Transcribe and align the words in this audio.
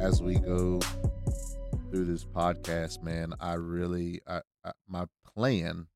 as 0.00 0.22
we 0.22 0.34
go 0.34 0.78
through 1.90 2.04
this 2.04 2.24
podcast, 2.24 3.02
man, 3.02 3.32
I 3.40 3.54
really, 3.54 4.20
I, 4.26 4.40
I, 4.64 4.72
my 4.86 5.06
plan 5.24 5.86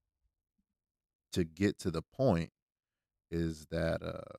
to 1.32 1.44
get 1.44 1.78
to 1.80 1.90
the 1.90 2.02
point 2.02 2.50
is 3.30 3.66
that 3.70 4.02
uh, 4.02 4.38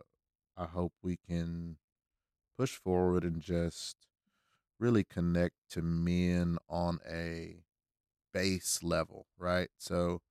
I 0.58 0.66
hope 0.66 0.94
we 1.04 1.18
can 1.18 1.78
push 2.58 2.76
forward 2.76 3.24
and 3.24 3.42
just 3.42 3.96
really 4.80 5.04
connect 5.04 5.56
to 5.70 5.82
men 5.82 6.58
on 6.68 7.00
a 7.10 7.58
base 8.34 8.82
level, 8.82 9.28
right? 9.38 9.70
So 9.78 10.22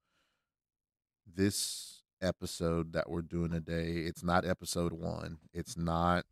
this 1.26 2.02
episode 2.20 2.92
that 2.92 3.08
we're 3.08 3.22
doing 3.22 3.52
today, 3.52 3.98
it's 3.98 4.24
not 4.24 4.44
episode 4.44 4.92
one, 4.92 5.38
it's 5.54 5.76
not 5.76 6.24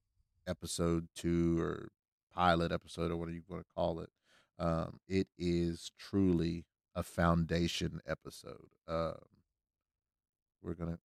episode 0.46 1.08
two 1.14 1.60
or 1.60 1.88
pilot 2.38 2.70
episode 2.72 3.10
or 3.10 3.16
whatever 3.16 3.34
you 3.34 3.42
want 3.48 3.62
to 3.62 3.74
call 3.74 4.00
it. 4.00 4.10
Um, 4.58 5.00
it 5.08 5.26
is 5.36 5.90
truly 5.98 6.64
a 6.94 7.02
foundation 7.02 8.00
episode. 8.06 8.70
Um, 8.86 9.14
we're 10.62 10.74
gonna. 10.74 10.98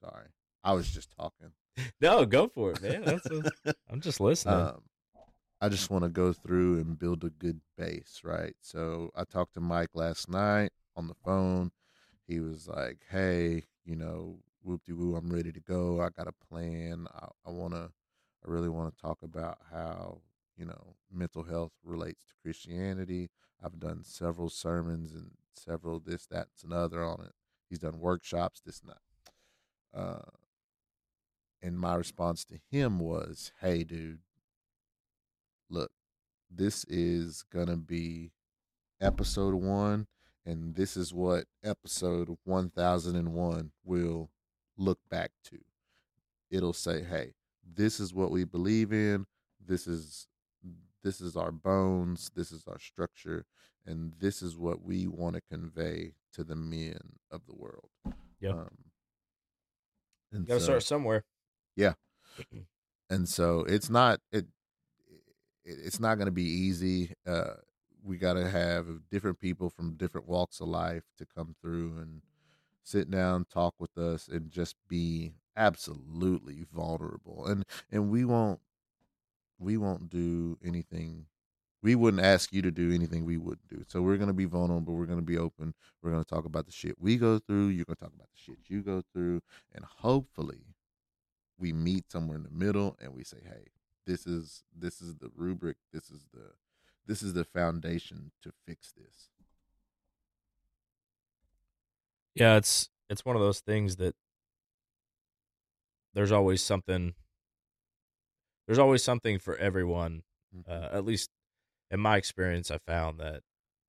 Sorry, 0.00 0.28
I 0.62 0.72
was 0.72 0.90
just 0.90 1.10
talking. 1.16 1.52
No, 2.00 2.24
go 2.24 2.46
for 2.46 2.70
it, 2.70 2.82
man. 2.82 3.02
That's 3.04 3.26
a, 3.26 3.50
I'm 3.90 4.00
just 4.00 4.20
listening. 4.20 4.54
Um, 4.54 4.82
I 5.60 5.68
just 5.68 5.90
want 5.90 6.04
to 6.04 6.08
go 6.08 6.32
through 6.32 6.78
and 6.78 6.96
build 6.96 7.24
a 7.24 7.30
good 7.30 7.60
base, 7.76 8.20
right? 8.22 8.54
So 8.60 9.10
I 9.16 9.24
talked 9.24 9.54
to 9.54 9.60
Mike 9.60 9.88
last 9.92 10.28
night 10.28 10.70
on 10.94 11.08
the 11.08 11.16
phone. 11.24 11.72
He 12.28 12.38
was 12.38 12.68
like, 12.68 12.98
"Hey, 13.10 13.64
you 13.84 13.96
know, 13.96 14.38
whoop 14.62 14.82
de 14.84 14.94
woo, 14.94 15.16
I'm 15.16 15.30
ready 15.30 15.50
to 15.52 15.60
go. 15.60 16.00
I 16.00 16.10
got 16.10 16.28
a 16.28 16.46
plan. 16.48 17.06
I, 17.14 17.26
I 17.46 17.50
want 17.50 17.74
to, 17.74 17.90
I 18.44 18.50
really 18.50 18.68
want 18.68 18.94
to 18.94 19.02
talk 19.02 19.18
about 19.22 19.58
how 19.72 20.20
you 20.56 20.66
know 20.66 20.96
mental 21.10 21.44
health 21.44 21.72
relates 21.82 22.24
to 22.24 22.34
Christianity. 22.42 23.30
I've 23.62 23.80
done 23.80 24.02
several 24.04 24.50
sermons 24.50 25.12
and 25.12 25.30
several 25.54 26.00
this, 26.00 26.26
that, 26.26 26.48
and 26.62 26.72
another 26.72 27.02
on 27.02 27.22
it. 27.24 27.32
He's 27.70 27.78
done 27.78 27.98
workshops, 27.98 28.60
this 28.64 28.80
and 28.80 28.90
that. 28.90 29.98
Uh, 29.98 30.30
and 31.62 31.78
my 31.78 31.94
response 31.94 32.44
to 32.46 32.58
him 32.70 32.98
was, 32.98 33.52
"Hey, 33.60 33.84
dude, 33.84 34.20
look, 35.70 35.92
this 36.50 36.84
is 36.84 37.42
gonna 37.50 37.76
be 37.78 38.32
episode 39.00 39.54
one, 39.54 40.06
and 40.44 40.74
this 40.74 40.96
is 40.96 41.14
what 41.14 41.46
episode 41.62 42.36
one 42.44 42.68
thousand 42.68 43.16
and 43.16 43.32
one 43.32 43.72
will 43.82 44.30
look 44.76 44.98
back 45.08 45.30
to. 45.44 45.58
It'll 46.50 46.74
say, 46.74 47.02
"Hey, 47.02 47.34
this 47.74 48.00
is 48.00 48.12
what 48.14 48.30
we 48.30 48.44
believe 48.44 48.92
in. 48.92 49.26
This 49.64 49.86
is 49.86 50.26
this 51.02 51.20
is 51.20 51.36
our 51.36 51.50
bones. 51.52 52.30
This 52.34 52.50
is 52.52 52.64
our 52.66 52.78
structure, 52.78 53.44
and 53.86 54.12
this 54.18 54.42
is 54.42 54.56
what 54.56 54.82
we 54.82 55.06
want 55.06 55.36
to 55.36 55.42
convey 55.50 56.14
to 56.32 56.44
the 56.44 56.56
men 56.56 56.98
of 57.30 57.42
the 57.46 57.54
world." 57.54 57.90
Yeah. 58.40 58.50
Um, 58.50 58.76
and 60.32 60.46
Got 60.46 60.54
to 60.54 60.60
so- 60.60 60.64
start 60.66 60.82
somewhere. 60.82 61.24
Yeah. 61.76 61.94
and 63.10 63.28
so 63.28 63.60
it's 63.60 63.88
not 63.90 64.20
it, 64.32 64.46
it 65.64 65.78
it's 65.84 66.00
not 66.00 66.16
going 66.16 66.26
to 66.26 66.32
be 66.32 66.42
easy 66.42 67.12
uh 67.26 67.54
we 68.02 68.16
got 68.18 68.34
to 68.34 68.48
have 68.50 68.86
different 69.10 69.38
people 69.38 69.70
from 69.70 69.94
different 69.94 70.26
walks 70.28 70.60
of 70.60 70.68
life 70.68 71.04
to 71.16 71.24
come 71.26 71.54
through 71.60 71.96
and 72.00 72.22
sit 72.82 73.10
down 73.10 73.44
talk 73.44 73.74
with 73.78 73.96
us 73.96 74.26
and 74.28 74.50
just 74.50 74.74
be 74.88 75.32
absolutely 75.56 76.64
vulnerable 76.72 77.46
and 77.46 77.64
and 77.90 78.10
we 78.10 78.24
won't 78.24 78.60
we 79.58 79.76
won't 79.76 80.10
do 80.10 80.58
anything 80.64 81.26
we 81.82 81.94
wouldn't 81.94 82.22
ask 82.22 82.52
you 82.52 82.62
to 82.62 82.70
do 82.70 82.94
anything 82.94 83.26
we 83.26 83.36
wouldn't 83.36 83.68
do. 83.68 83.84
So 83.86 84.00
we're 84.00 84.16
going 84.16 84.28
to 84.28 84.32
be 84.32 84.46
vulnerable 84.46 84.94
we're 84.94 85.06
going 85.06 85.20
to 85.20 85.24
be 85.24 85.38
open 85.38 85.74
we're 86.02 86.10
going 86.10 86.24
to 86.24 86.28
talk 86.28 86.44
about 86.44 86.66
the 86.66 86.72
shit 86.72 86.96
we 86.98 87.16
go 87.16 87.38
through 87.38 87.68
you're 87.68 87.84
going 87.84 87.96
to 87.96 88.04
talk 88.04 88.14
about 88.14 88.28
the 88.32 88.40
shit 88.42 88.58
you 88.66 88.82
go 88.82 89.02
through 89.12 89.42
and 89.74 89.84
hopefully 89.84 90.74
we 91.58 91.72
meet 91.72 92.10
somewhere 92.10 92.36
in 92.36 92.42
the 92.42 92.50
middle 92.50 92.96
and 93.00 93.14
we 93.14 93.22
say 93.22 93.38
hey 93.42 93.68
this 94.06 94.26
is 94.26 94.64
this 94.76 95.00
is 95.00 95.16
the 95.16 95.30
rubric 95.36 95.76
this 95.92 96.10
is 96.10 96.26
the 96.32 96.50
this 97.06 97.22
is 97.22 97.34
the 97.34 97.44
foundation 97.44 98.30
to 98.42 98.52
fix 98.66 98.92
this. 98.92 99.28
Yeah, 102.34 102.56
it's 102.56 102.88
it's 103.10 103.24
one 103.24 103.36
of 103.36 103.42
those 103.42 103.60
things 103.60 103.96
that 103.96 104.14
there's 106.14 106.32
always 106.32 106.62
something. 106.62 107.14
There's 108.66 108.78
always 108.78 109.02
something 109.02 109.38
for 109.38 109.56
everyone. 109.56 110.22
Uh, 110.66 110.88
at 110.92 111.04
least 111.04 111.30
in 111.90 112.00
my 112.00 112.16
experience, 112.16 112.70
I 112.70 112.78
found 112.78 113.20
that 113.20 113.42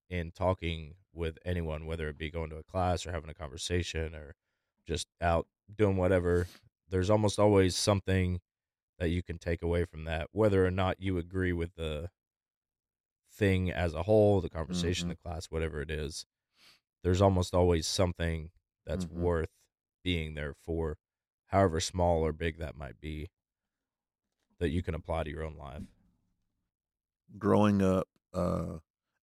in 0.09 0.31
talking 0.31 0.96
with 1.14 1.38
anyone, 1.46 1.85
whether 1.85 2.09
it 2.09 2.18
be 2.18 2.30
going 2.30 2.50
to 2.50 2.58
a 2.58 2.64
class 2.64 3.06
or 3.06 3.12
having 3.12 3.30
a 3.30 3.34
conversation 3.34 4.14
or 4.16 4.35
just 4.85 5.08
out 5.22 5.47
doing 5.74 5.97
whatever, 5.97 6.47
there's 6.90 7.09
almost 7.09 7.40
always 7.40 7.75
something 7.75 8.41
that 9.00 9.09
you 9.09 9.24
can 9.24 9.38
take 9.38 9.62
away 9.62 9.85
from 9.85 10.06
that, 10.06 10.28
whether 10.31 10.66
or 10.66 10.72
not 10.72 11.00
you 11.02 11.18
agree 11.18 11.53
with 11.53 11.75
the 11.75 12.09
thing 13.31 13.72
as 13.72 13.94
a 13.94 14.03
whole, 14.03 14.41
the 14.41 14.50
conversation, 14.50 15.08
Mhm. 15.08 15.12
the 15.12 15.18
class, 15.18 15.47
whatever 15.47 15.81
it 15.81 15.91
is. 15.91 16.25
There's 17.03 17.22
almost 17.22 17.53
always 17.53 17.88
something 17.88 18.52
that's 18.85 19.06
Mhm. 19.06 19.12
worth 19.12 19.50
being 20.03 20.35
there 20.35 20.53
for, 20.53 20.97
however 21.56 21.80
small 21.80 22.22
or 22.26 22.34
big 22.34 22.58
that 22.60 22.76
might 22.76 23.00
be, 23.00 23.30
that 24.60 24.70
you 24.70 24.84
can 24.84 24.94
apply 24.94 25.24
to 25.24 25.30
your 25.30 25.44
own 25.44 25.56
life. 25.56 25.84
growing 27.38 27.82
up 27.82 28.08
uh 28.34 28.78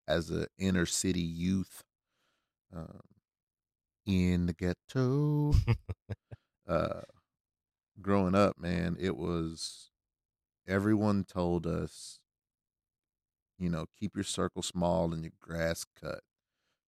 as 0.08 0.30
a 0.30 0.46
inner 0.58 0.86
city 0.86 1.20
youth 1.20 1.82
um 2.74 3.00
in 4.06 4.46
the 4.46 4.52
ghetto 4.52 5.52
uh 6.68 7.00
growing 8.00 8.34
up 8.34 8.58
man 8.58 8.96
it 9.00 9.16
was 9.16 9.90
everyone 10.68 11.24
told 11.24 11.66
us 11.66 12.20
you 13.58 13.68
know 13.70 13.86
keep 13.98 14.14
your 14.16 14.24
circle 14.24 14.62
small 14.62 15.12
and 15.12 15.22
your 15.22 15.32
grass 15.40 15.84
cut 16.00 16.20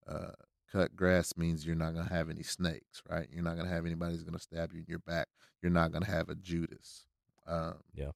uh 0.06 0.33
cut 0.74 0.96
grass 0.96 1.36
means 1.36 1.64
you're 1.64 1.76
not 1.76 1.94
going 1.94 2.06
to 2.06 2.12
have 2.12 2.28
any 2.28 2.42
snakes 2.42 3.02
right 3.08 3.28
you're 3.32 3.44
not 3.44 3.54
going 3.54 3.66
to 3.68 3.72
have 3.72 3.86
anybody 3.86 4.12
who's 4.12 4.24
going 4.24 4.34
to 4.36 4.40
stab 4.42 4.72
you 4.72 4.80
in 4.80 4.86
your 4.88 4.98
back 5.00 5.28
you're 5.62 5.70
not 5.70 5.92
going 5.92 6.02
to 6.02 6.10
have 6.10 6.28
a 6.28 6.34
judas 6.34 7.06
um 7.46 7.74
Yeah. 7.94 8.10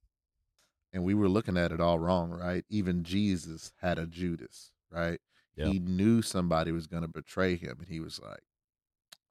and 0.92 1.04
we 1.04 1.14
were 1.14 1.28
looking 1.28 1.56
at 1.56 1.70
it 1.70 1.80
all 1.80 1.98
wrong 1.98 2.30
right 2.30 2.64
even 2.68 3.04
jesus 3.04 3.72
had 3.80 3.98
a 3.98 4.06
judas 4.06 4.72
right 4.90 5.20
Yeah. 5.54 5.66
he 5.70 5.78
knew 5.78 6.20
somebody 6.20 6.72
was 6.72 6.86
going 6.88 7.02
to 7.02 7.08
betray 7.08 7.54
him 7.54 7.76
and 7.78 7.88
he 7.88 8.00
was 8.00 8.20
like 8.20 8.42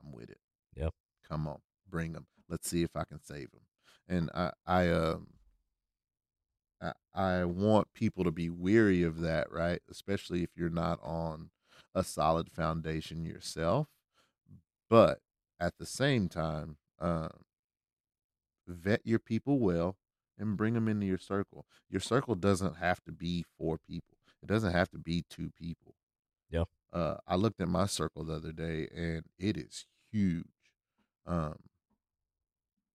i'm 0.02 0.12
with 0.14 0.30
it 0.30 0.40
Yep. 0.76 0.94
come 1.28 1.48
on 1.48 1.60
bring 1.90 2.14
him 2.14 2.28
let's 2.50 2.70
see 2.70 2.84
if 2.84 2.96
i 2.96 3.04
can 3.04 3.22
save 3.22 3.50
him 3.52 3.66
and 4.08 4.30
i 4.34 4.52
i 4.66 4.90
um 4.90 5.28
I, 6.80 6.92
I 7.16 7.46
want 7.46 7.92
people 7.96 8.24
to 8.24 8.30
be 8.32 8.52
weary 8.52 9.02
of 9.02 9.22
that, 9.22 9.52
right? 9.52 9.82
Especially 9.90 10.44
if 10.44 10.52
you're 10.56 10.70
not 10.70 11.00
on 11.02 11.50
a 11.98 12.04
solid 12.04 12.52
foundation 12.52 13.26
yourself. 13.26 13.88
But 14.88 15.20
at 15.60 15.74
the 15.80 15.86
same 15.86 16.30
time, 16.30 16.78
um, 17.00 17.32
vet 18.68 19.02
your 19.04 19.18
people 19.20 19.58
well 19.58 19.98
and 20.38 20.56
bring 20.56 20.76
them 20.76 20.88
into 20.88 21.08
your 21.08 21.18
circle. 21.18 21.66
Your 21.90 22.00
circle 22.00 22.36
doesn't 22.36 22.78
have 22.78 23.04
to 23.06 23.12
be 23.12 23.44
four 23.58 23.80
people. 23.80 24.20
It 24.44 24.48
doesn't 24.48 24.74
have 24.74 24.90
to 24.92 25.00
be 25.00 25.26
two 25.28 25.52
people. 25.58 25.96
Yeah. 26.52 26.66
Uh, 26.94 27.16
I 27.28 27.36
looked 27.36 27.60
at 27.60 27.68
my 27.68 27.88
circle 27.88 28.24
the 28.24 28.36
other 28.36 28.52
day, 28.52 28.88
and 28.96 29.24
it 29.40 29.58
is 29.58 29.88
huge. 30.12 30.46
Um, 31.26 31.56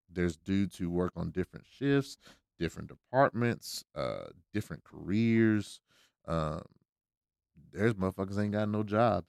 there's 0.09 0.37
dudes 0.37 0.77
who 0.79 0.91
work 0.91 1.13
on 1.17 1.31
different 1.31 1.67
shifts, 1.69 2.17
different 2.57 2.89
departments, 2.89 3.85
uh, 3.97 4.27
different 4.55 4.85
careers. 4.85 5.81
Um, 6.29 6.63
there's 7.73 7.95
motherfuckers 7.95 8.39
ain't 8.43 8.53
got 8.53 8.69
no 8.69 8.83
jobs 8.83 9.27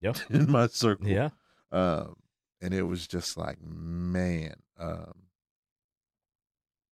Yeah. 0.00 0.12
in 0.30 0.50
my 0.50 0.66
circle. 0.66 1.06
Yeah. 1.08 1.30
Um, 1.72 2.16
and 2.60 2.72
it 2.74 2.82
was 2.84 3.06
just 3.06 3.36
like, 3.36 3.58
man, 3.62 4.54
um, 4.78 5.12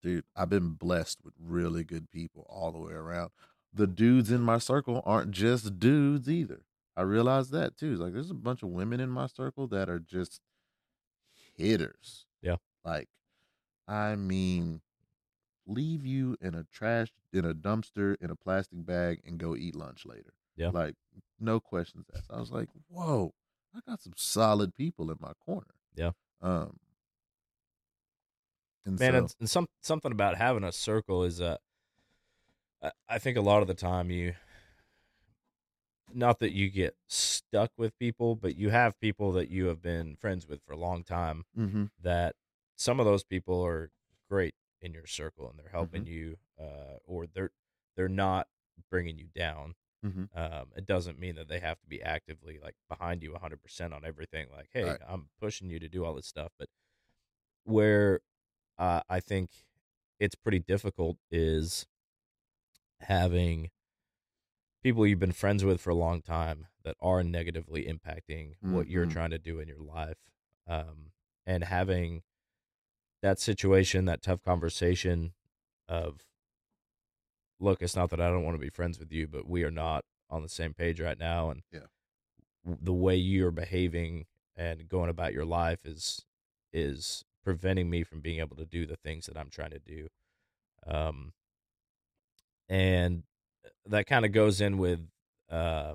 dude, 0.03 0.25
I've 0.35 0.49
been 0.49 0.71
blessed 0.71 1.19
with 1.23 1.33
really 1.39 1.83
good 1.83 2.09
people 2.11 2.45
all 2.49 2.71
the 2.71 2.79
way 2.79 2.93
around. 2.93 3.31
The 3.73 3.87
dudes 3.87 4.31
in 4.31 4.41
my 4.41 4.57
circle 4.57 5.01
aren't 5.05 5.31
just 5.31 5.79
dudes 5.79 6.29
either. 6.29 6.61
I 6.95 7.01
realized 7.01 7.51
that 7.51 7.75
too. 7.77 7.91
It's 7.93 8.01
like 8.01 8.13
there's 8.13 8.31
a 8.31 8.35
bunch 8.35 8.63
of 8.63 8.69
women 8.69 8.99
in 9.01 9.09
my 9.09 9.27
circle 9.27 9.67
that 9.67 9.89
are 9.89 9.99
just 9.99 10.39
hitters. 11.57 12.25
Yeah. 12.41 12.55
Like, 12.83 13.09
I 13.87 14.15
mean, 14.15 14.81
leave 15.67 16.05
you 16.05 16.37
in 16.41 16.53
a 16.55 16.63
trash 16.71 17.09
in 17.33 17.43
a 17.43 17.53
dumpster 17.53 18.15
in 18.21 18.29
a 18.29 18.35
plastic 18.35 18.85
bag 18.85 19.19
and 19.25 19.37
go 19.37 19.55
eat 19.55 19.75
lunch 19.75 20.05
later. 20.05 20.33
Yeah. 20.55 20.69
Like, 20.69 20.95
no 21.39 21.59
questions 21.59 22.05
asked. 22.15 22.31
I 22.31 22.39
was 22.39 22.51
like, 22.51 22.69
whoa, 22.89 23.33
I 23.75 23.79
got 23.87 24.01
some 24.01 24.13
solid 24.15 24.73
people 24.75 25.11
in 25.11 25.17
my 25.19 25.33
corner. 25.45 25.75
Yeah. 25.95 26.11
Um. 26.41 26.77
And 28.85 28.99
man 28.99 29.13
so, 29.13 29.23
it's, 29.25 29.35
and 29.39 29.49
some 29.49 29.67
something 29.81 30.11
about 30.11 30.37
having 30.37 30.63
a 30.63 30.71
circle 30.71 31.23
is 31.23 31.41
uh 31.41 31.57
I- 32.83 32.91
I 33.09 33.17
think 33.19 33.35
a 33.37 33.41
lot 33.41 33.61
of 33.63 33.67
the 33.67 33.73
time 33.73 34.11
you, 34.11 34.35
not 36.13 36.37
that 36.39 36.51
you 36.51 36.69
get 36.69 36.95
stuck 37.07 37.71
with 37.77 37.97
people, 37.97 38.35
but 38.35 38.55
you 38.55 38.69
have 38.69 38.99
people 38.99 39.31
that 39.33 39.49
you 39.49 39.65
have 39.67 39.81
been 39.81 40.15
friends 40.17 40.47
with 40.47 40.61
for 40.65 40.73
a 40.73 40.77
long 40.77 41.03
time. 41.03 41.45
Mm-hmm. 41.57 41.85
That 42.03 42.35
some 42.75 42.99
of 42.99 43.05
those 43.07 43.23
people 43.23 43.65
are 43.65 43.89
great 44.29 44.53
in 44.81 44.93
your 44.93 45.07
circle 45.07 45.49
and 45.49 45.57
they're 45.57 45.71
helping 45.71 46.03
Mm-hmm. 46.03 46.13
you, 46.13 46.37
uh, 46.61 46.97
or 47.05 47.25
they're 47.33 47.51
they're 47.95 48.07
not 48.07 48.47
bringing 48.91 49.17
you 49.17 49.27
down. 49.35 49.73
Mhm. 50.03 50.25
Um, 50.33 50.71
it 50.75 50.85
doesn't 50.85 51.19
mean 51.19 51.35
that 51.35 51.47
they 51.47 51.59
have 51.61 51.79
to 51.81 51.87
be 51.87 52.01
actively 52.03 52.59
like 52.59 52.75
behind 52.89 53.23
you 53.23 53.33
100% 53.33 53.93
on 53.93 54.05
everything. 54.05 54.49
Like, 54.51 54.69
hey, 54.73 54.97
Right. 54.97 55.01
I'm 55.07 55.29
pushing 55.39 55.69
you 55.69 55.79
to 55.79 55.89
do 55.89 56.05
all 56.05 56.15
this 56.15 56.27
stuff. 56.27 56.51
But 56.59 56.69
where 57.65 58.21
uh, 58.79 59.01
I 59.09 59.19
think 59.21 59.51
it's 60.19 60.35
pretty 60.35 60.59
difficult 60.59 61.17
is 61.31 61.87
having 62.99 63.71
people 64.83 65.05
you've 65.07 65.19
been 65.19 65.31
friends 65.31 65.63
with 65.63 65.81
for 65.81 65.89
a 65.89 65.95
long 65.95 66.21
time 66.21 66.67
that 66.83 66.95
are 67.01 67.23
negatively 67.23 67.85
impacting 67.85 68.53
what 68.61 68.87
you're 68.87 69.05
Mhm. 69.05 69.07
trying 69.07 69.31
to 69.31 69.39
do 69.39 69.59
in 69.59 69.67
your 69.67 69.81
life. 69.81 70.17
Um, 70.67 71.11
and 71.45 71.63
having 71.63 72.23
that 73.21 73.39
situation, 73.39 74.05
that 74.05 74.21
tough 74.21 74.41
conversation 74.43 75.33
of, 75.87 76.25
look, 77.59 77.81
it's 77.81 77.95
not 77.95 78.09
that 78.09 78.21
I 78.21 78.29
don't 78.29 78.43
want 78.43 78.55
to 78.55 78.61
be 78.61 78.69
friends 78.69 78.99
with 78.99 79.11
you, 79.11 79.27
but 79.27 79.47
we 79.47 79.63
are 79.63 79.71
not 79.71 80.03
on 80.29 80.41
the 80.41 80.49
same 80.49 80.73
page 80.73 80.99
right 80.99 81.17
now. 81.17 81.49
And 81.49 81.63
Yeah. 81.71 81.85
the 82.65 82.93
way 82.93 83.15
you're 83.15 83.51
behaving 83.51 84.25
and 84.55 84.87
going 84.87 85.09
about 85.09 85.33
your 85.33 85.45
life 85.45 85.85
is, 85.85 86.25
is 86.73 87.23
preventing 87.43 87.89
me 87.89 88.03
from 88.03 88.21
being 88.21 88.39
able 88.39 88.55
to 88.57 88.65
do 88.65 88.85
the 88.85 88.95
things 88.97 89.27
that 89.27 89.37
I'm 89.37 89.49
trying 89.49 89.71
to 89.71 89.79
do. 89.79 90.07
Um, 90.87 91.33
and 92.67 93.23
that 93.85 94.07
kind 94.07 94.25
of 94.25 94.31
goes 94.31 94.61
in 94.61 94.77
with, 94.77 95.07
uh, 95.49 95.93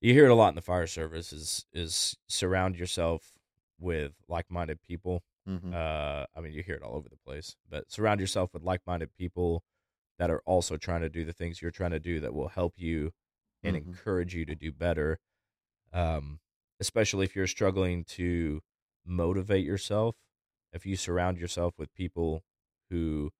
you 0.00 0.12
hear 0.14 0.24
it 0.26 0.30
a 0.30 0.34
lot 0.34 0.48
in 0.48 0.54
the 0.54 0.62
fire 0.62 0.86
service 0.86 1.32
is, 1.32 1.66
is 1.72 2.16
surround 2.26 2.76
yourself 2.76 3.38
with 3.78 4.12
like-minded 4.28 4.82
people 4.82 5.22
Mm-hmm. 5.48 5.72
uh, 5.74 6.26
I 6.36 6.40
mean, 6.42 6.52
you 6.52 6.62
hear 6.62 6.76
it 6.76 6.82
all 6.82 6.94
over 6.94 7.08
the 7.08 7.16
place, 7.16 7.56
but 7.68 7.90
surround 7.90 8.20
yourself 8.20 8.52
with 8.52 8.62
like 8.62 8.82
minded 8.86 9.08
people 9.16 9.64
that 10.20 10.30
are 10.30 10.42
also 10.46 10.78
trying 10.78 11.02
to 11.02 11.10
do 11.10 11.26
the 11.26 11.34
things 11.34 11.62
you're 11.62 11.72
trying 11.72 11.92
to 11.92 12.00
do 12.00 12.20
that 12.20 12.34
will 12.34 12.50
help 12.50 12.74
you 12.78 13.12
and 13.64 13.76
Mhm. 13.76 13.76
encourage 13.76 14.36
you 14.36 14.46
to 14.46 14.56
do 14.56 14.72
better. 14.72 15.20
Um, 15.92 16.40
especially 16.80 17.24
if 17.24 17.36
you're 17.36 17.46
struggling 17.46 18.04
to 18.04 18.62
motivate 19.04 19.64
yourself. 19.64 20.16
If 20.72 20.86
you 20.86 20.96
surround 20.96 21.38
yourself 21.38 21.74
with 21.78 21.92
people 21.94 22.44
who 22.90 23.32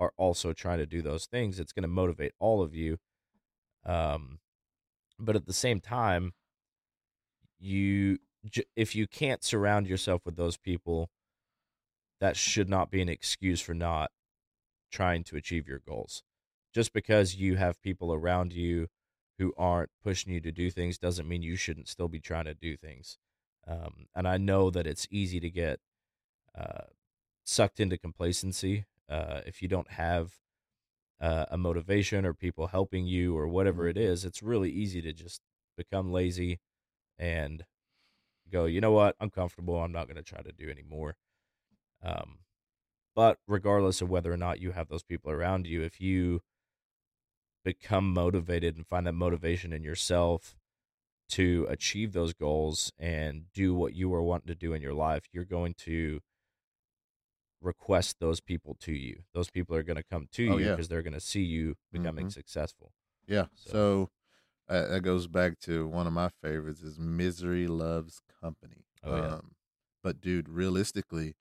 are 0.00 0.12
also 0.18 0.52
trying 0.54 0.78
to 0.78 0.86
do 0.86 1.02
those 1.02 1.26
things, 1.26 1.60
it's 1.60 1.72
going 1.72 1.82
to 1.84 1.88
motivate 1.88 2.34
all 2.40 2.62
of 2.62 2.74
you. 2.74 2.98
Um, 3.84 4.40
but 5.18 5.36
at 5.36 5.46
the 5.46 5.52
same 5.54 5.80
time, 5.80 6.34
you 7.58 8.18
if 8.74 8.94
you 8.94 9.06
can't 9.06 9.44
surround 9.44 9.86
yourself 9.86 10.22
with 10.24 10.36
those 10.36 10.56
people 10.56 11.10
that 12.20 12.36
should 12.36 12.68
not 12.68 12.90
be 12.90 13.00
an 13.00 13.08
excuse 13.08 13.60
for 13.60 13.74
not 13.74 14.10
trying 14.90 15.24
to 15.24 15.36
achieve 15.36 15.68
your 15.68 15.80
goals. 15.80 16.22
Just 16.74 16.92
because 16.92 17.36
you 17.36 17.56
have 17.56 17.82
people 17.82 18.12
around 18.14 18.52
you 18.52 18.88
who 19.38 19.52
aren't 19.56 19.90
pushing 20.02 20.32
you 20.32 20.40
to 20.40 20.52
do 20.52 20.70
things 20.70 20.98
doesn't 20.98 21.28
mean 21.28 21.42
you 21.42 21.56
shouldn't 21.56 21.88
still 21.88 22.08
be 22.08 22.20
trying 22.20 22.44
to 22.44 22.54
do 22.54 22.76
things. 22.76 23.18
Um, 23.66 24.06
and 24.14 24.28
I 24.28 24.36
know 24.36 24.70
that 24.70 24.86
it's 24.86 25.06
easy 25.10 25.40
to 25.40 25.50
get 25.50 25.80
uh, 26.56 26.84
sucked 27.44 27.80
into 27.80 27.98
complacency 27.98 28.84
uh, 29.08 29.40
if 29.46 29.62
you 29.62 29.68
don't 29.68 29.90
have 29.92 30.34
uh, 31.20 31.46
a 31.50 31.56
motivation 31.56 32.24
or 32.24 32.32
people 32.32 32.68
helping 32.68 33.06
you 33.06 33.36
or 33.36 33.48
whatever 33.48 33.88
it 33.88 33.96
is. 33.96 34.24
It's 34.24 34.42
really 34.42 34.70
easy 34.70 35.02
to 35.02 35.12
just 35.12 35.40
become 35.76 36.12
lazy 36.12 36.60
and 37.18 37.64
go, 38.50 38.64
you 38.64 38.80
know 38.80 38.92
what, 38.92 39.16
I'm 39.20 39.30
comfortable. 39.30 39.76
I'm 39.78 39.92
not 39.92 40.06
going 40.06 40.16
to 40.16 40.22
try 40.22 40.42
to 40.42 40.52
do 40.52 40.70
anymore. 40.70 41.16
Um, 42.02 42.38
but 43.14 43.38
regardless 43.46 44.00
of 44.00 44.08
whether 44.10 44.32
or 44.32 44.36
not 44.36 44.60
you 44.60 44.72
have 44.72 44.88
those 44.88 45.02
people 45.02 45.30
around 45.30 45.66
you, 45.66 45.82
if 45.82 46.00
you 46.00 46.40
become 47.64 48.12
motivated 48.12 48.76
and 48.76 48.86
find 48.86 49.06
that 49.06 49.12
motivation 49.12 49.72
in 49.72 49.82
yourself 49.82 50.56
to 51.28 51.66
achieve 51.68 52.12
those 52.12 52.32
goals 52.32 52.92
and 52.98 53.44
do 53.52 53.74
what 53.74 53.94
you 53.94 54.12
are 54.14 54.22
wanting 54.22 54.48
to 54.48 54.54
do 54.54 54.72
in 54.72 54.80
your 54.82 54.94
life, 54.94 55.24
you're 55.32 55.44
going 55.44 55.74
to 55.74 56.20
request 57.60 58.16
those 58.20 58.40
people 58.40 58.74
to 58.80 58.92
you. 58.92 59.22
Those 59.34 59.50
people 59.50 59.76
are 59.76 59.82
going 59.82 59.96
to 59.98 60.02
come 60.02 60.28
to 60.32 60.48
Oh, 60.48 60.56
you 60.56 60.64
yeah. 60.66 60.70
because 60.72 60.88
they're 60.88 61.02
going 61.02 61.12
to 61.12 61.20
see 61.20 61.42
you 61.42 61.76
becoming 61.92 62.26
Mhm. 62.28 62.32
successful. 62.32 62.92
Yeah. 63.26 63.48
So- 63.54 63.70
So, 63.70 64.10
uh, 64.68 64.86
that 64.88 65.00
goes 65.02 65.26
back 65.26 65.58
to 65.60 65.86
one 65.86 66.06
of 66.06 66.12
my 66.12 66.30
favorites 66.30 66.80
is 66.80 66.98
misery 66.98 67.66
loves 67.66 68.20
company. 68.40 68.86
Oh, 69.02 69.16
yeah. 69.16 69.34
Um, 69.36 69.54
but 70.02 70.20
dude, 70.20 70.48
realistically, 70.48 71.36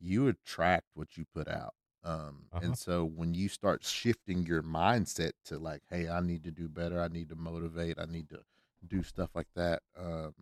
you 0.00 0.28
attract 0.28 0.86
what 0.94 1.16
you 1.16 1.24
put 1.34 1.48
out. 1.48 1.74
Um, 2.04 2.44
Uh-huh. 2.52 2.64
and 2.64 2.76
so 2.78 3.04
when 3.04 3.34
you 3.34 3.48
start 3.48 3.84
shifting 3.84 4.44
your 4.46 4.62
mindset 4.62 5.32
to 5.46 5.58
like, 5.58 5.82
hey, 5.90 6.08
I 6.08 6.20
need 6.20 6.44
to 6.44 6.50
do 6.50 6.68
better, 6.68 7.00
I 7.00 7.08
need 7.08 7.28
to 7.30 7.36
motivate, 7.36 7.98
I 7.98 8.06
need 8.06 8.28
to 8.30 8.40
do 8.86 9.02
stuff 9.02 9.30
like 9.34 9.48
that, 9.56 9.82
um, 9.98 10.34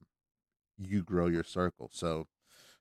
you 0.78 1.02
grow 1.02 1.26
your 1.26 1.44
circle. 1.44 1.90
So, 1.92 2.26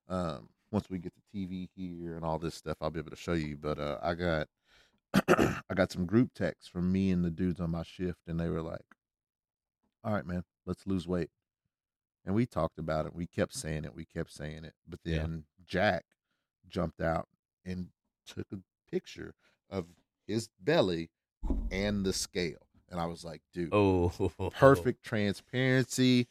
um, 0.08 0.50
once 0.72 0.90
we 0.90 1.00
get 1.00 1.14
the 1.16 1.22
TV 1.38 1.70
here 1.76 2.16
and 2.16 2.26
all 2.26 2.38
this 2.40 2.56
stuff, 2.56 2.78
I'll 2.82 2.90
be 2.92 3.00
able 3.00 3.10
to 3.12 3.16
show 3.16 3.34
you. 3.34 3.58
But 3.58 3.80
uh, 3.80 3.98
I 4.02 4.14
got 4.16 4.48
I 5.70 5.74
got 5.76 5.92
some 5.92 6.06
group 6.06 6.34
texts 6.34 6.68
from 6.68 6.92
me 6.92 7.12
and 7.12 7.24
the 7.24 7.32
dudes 7.32 7.60
on 7.60 7.72
my 7.72 7.84
shift, 7.84 8.20
and 8.28 8.40
they 8.40 8.50
were 8.50 8.62
like, 8.62 8.86
"All 10.04 10.14
right, 10.14 10.26
man, 10.26 10.44
let's 10.66 10.86
lose 10.88 11.08
weight." 11.08 11.30
And 12.26 12.36
we 12.36 12.46
talked 12.46 12.78
about 12.80 13.06
it. 13.06 13.16
We 13.16 13.26
kept 13.28 13.54
saying 13.56 13.86
it. 13.86 13.96
We 13.96 14.06
kept 14.06 14.32
saying 14.32 14.66
it. 14.66 14.74
But 14.88 15.00
Yeah. 15.04 15.22
then 15.22 15.46
Jack 15.66 16.06
jumped 16.70 17.02
out 17.02 17.28
and 17.66 17.88
took 18.26 18.48
a 18.52 18.58
picture 18.92 19.34
of 19.70 19.86
his 20.28 20.50
belly 20.62 21.10
and 21.72 22.06
the 22.06 22.14
scale, 22.14 22.68
and 22.90 23.00
I 23.00 23.06
was 23.06 23.24
like, 23.24 23.42
"Dude, 23.54 23.70
Oh, 23.74 24.12
perfect 24.52 25.04
transparency. 25.04 26.28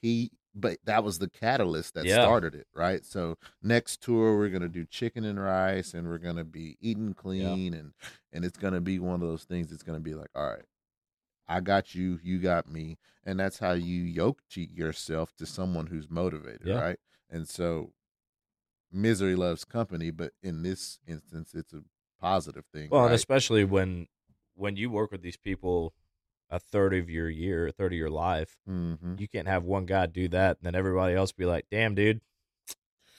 He, 0.00 0.30
but 0.54 0.78
that 0.84 1.04
was 1.04 1.18
the 1.18 1.30
catalyst 1.30 1.94
that 1.94 2.06
Yeah. 2.06 2.20
started 2.20 2.54
it, 2.54 2.66
right? 2.74 3.04
So 3.04 3.38
next 3.62 4.02
tour, 4.02 4.36
we're 4.36 4.48
gonna 4.50 4.68
do 4.68 4.84
chicken 4.84 5.24
and 5.24 5.40
rice, 5.40 5.94
and 5.94 6.08
we're 6.08 6.18
gonna 6.18 6.44
be 6.44 6.76
eating 6.80 7.14
clean, 7.14 7.72
and 7.74 7.92
and 8.32 8.44
it's 8.44 8.58
gonna 8.58 8.80
be 8.80 8.98
one 8.98 9.14
of 9.14 9.20
those 9.20 9.44
things. 9.44 9.72
It's 9.72 9.82
gonna 9.82 10.00
be 10.00 10.14
like, 10.14 10.30
all 10.34 10.46
right, 10.50 10.64
I 11.46 11.60
got 11.60 11.94
you, 11.94 12.18
you 12.22 12.38
got 12.38 12.68
me, 12.68 12.98
and 13.24 13.38
that's 13.38 13.58
how 13.58 13.72
you 13.72 14.02
yoke 14.02 14.42
cheat 14.48 14.72
yourself 14.72 15.34
to 15.36 15.46
someone 15.46 15.86
who's 15.86 16.10
motivated, 16.10 16.66
Yeah. 16.66 16.80
right? 16.80 16.98
And 17.30 17.48
so 17.48 17.92
misery 18.92 19.34
loves 19.36 19.64
company, 19.64 20.10
but 20.10 20.32
in 20.42 20.62
this 20.62 20.98
instance, 21.06 21.52
it's 21.54 21.72
a 21.72 21.82
positive 22.20 22.64
thing. 22.72 22.88
Well, 22.90 23.06
and 23.06 23.14
especially 23.14 23.64
when 23.64 24.06
when 24.54 24.76
you 24.76 24.90
work 24.90 25.10
with 25.10 25.22
these 25.22 25.36
people 25.36 25.94
a 26.50 26.58
third 26.58 26.92
of 26.94 27.08
your 27.08 27.30
year, 27.30 27.66
a 27.68 27.72
third 27.72 27.92
of 27.92 27.98
your 27.98 28.10
life, 28.10 28.58
Mhm. 28.68 29.18
you 29.18 29.26
can't 29.26 29.48
have 29.48 29.64
one 29.64 29.86
guy 29.86 30.04
do 30.06 30.28
that 30.28 30.58
and 30.58 30.66
then 30.66 30.74
everybody 30.74 31.14
else 31.14 31.32
be 31.32 31.46
like, 31.46 31.64
"Damn, 31.70 31.94
dude, 31.94 32.20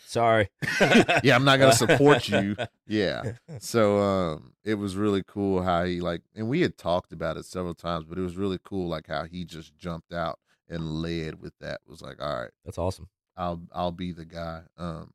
sorry." 0.06 0.50
yeah, 1.24 1.36
I'm 1.36 1.44
not 1.44 1.58
gonna 1.60 1.74
support 1.74 2.27
you. 2.30 2.56
Yeah. 2.88 3.34
So 3.60 3.98
um 4.00 4.53
it 4.63 4.75
was 4.75 4.96
really 4.96 5.24
cool 5.25 5.63
how 5.63 5.84
he 5.86 6.00
like 6.01 6.22
and 6.36 6.48
we 6.50 6.62
had 6.62 6.77
talked 6.77 7.12
about 7.12 7.38
it 7.38 7.46
several 7.46 7.74
times, 7.74 8.06
but 8.06 8.18
it 8.18 8.22
was 8.22 8.38
really 8.38 8.60
cool 8.63 8.88
like 8.88 9.08
how 9.08 9.24
he 9.24 9.46
just 9.46 9.75
jumped 9.75 10.13
out 10.13 10.38
and 10.70 11.01
led 11.01 11.42
with 11.42 11.53
that. 11.60 11.82
Was 11.88 12.01
like, 12.01 12.22
all 12.22 12.42
right, 12.42 12.51
That's 12.65 12.77
awesome. 12.77 13.10
I'll 13.36 13.62
I'll 13.74 13.92
be 13.92 14.12
the 14.12 14.25
guy. 14.25 14.63
Um 14.77 15.12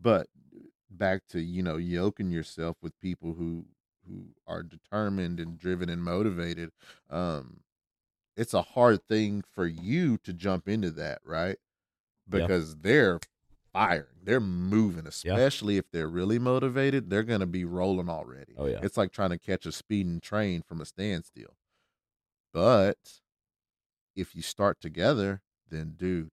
but 0.00 0.28
back 0.90 1.22
to, 1.28 1.40
you 1.40 1.62
know, 1.62 1.76
yoking 1.76 2.30
yourself 2.30 2.76
with 2.82 2.98
people 3.00 3.34
who 3.34 3.66
who 4.06 4.26
are 4.46 4.62
determined 4.62 5.40
and 5.40 5.58
driven 5.58 5.88
and 5.88 6.02
motivated. 6.02 6.70
Um 7.10 7.60
it's 8.36 8.54
a 8.54 8.62
hard 8.62 9.02
thing 9.08 9.42
for 9.54 9.66
you 9.66 10.18
to 10.18 10.32
jump 10.32 10.68
into 10.68 10.90
that, 10.92 11.20
right? 11.24 11.58
Yeah. 12.30 12.46
Because 12.46 12.76
they're 12.76 13.18
firing. 13.72 14.06
They're 14.22 14.40
moving, 14.40 15.06
especially 15.06 15.76
if 15.76 15.90
they're 15.90 16.08
really 16.08 16.38
motivated. 16.38 17.10
They're 17.10 17.22
going 17.22 17.40
to 17.40 17.46
be 17.46 17.64
rolling 17.64 18.08
already. 18.08 18.54
Oh 18.56 18.66
yeah. 18.66 18.80
It's 18.82 18.96
like 18.96 19.12
trying 19.12 19.30
to 19.30 19.38
catch 19.38 19.66
a 19.66 19.72
speeding 19.72 20.20
train 20.20 20.62
from 20.62 20.80
a 20.80 20.86
standstill. 20.86 21.56
But 22.52 22.98
if 24.14 24.34
you 24.34 24.42
start 24.42 24.80
together, 24.80 25.42
then 25.68 25.94
dude, 25.96 26.30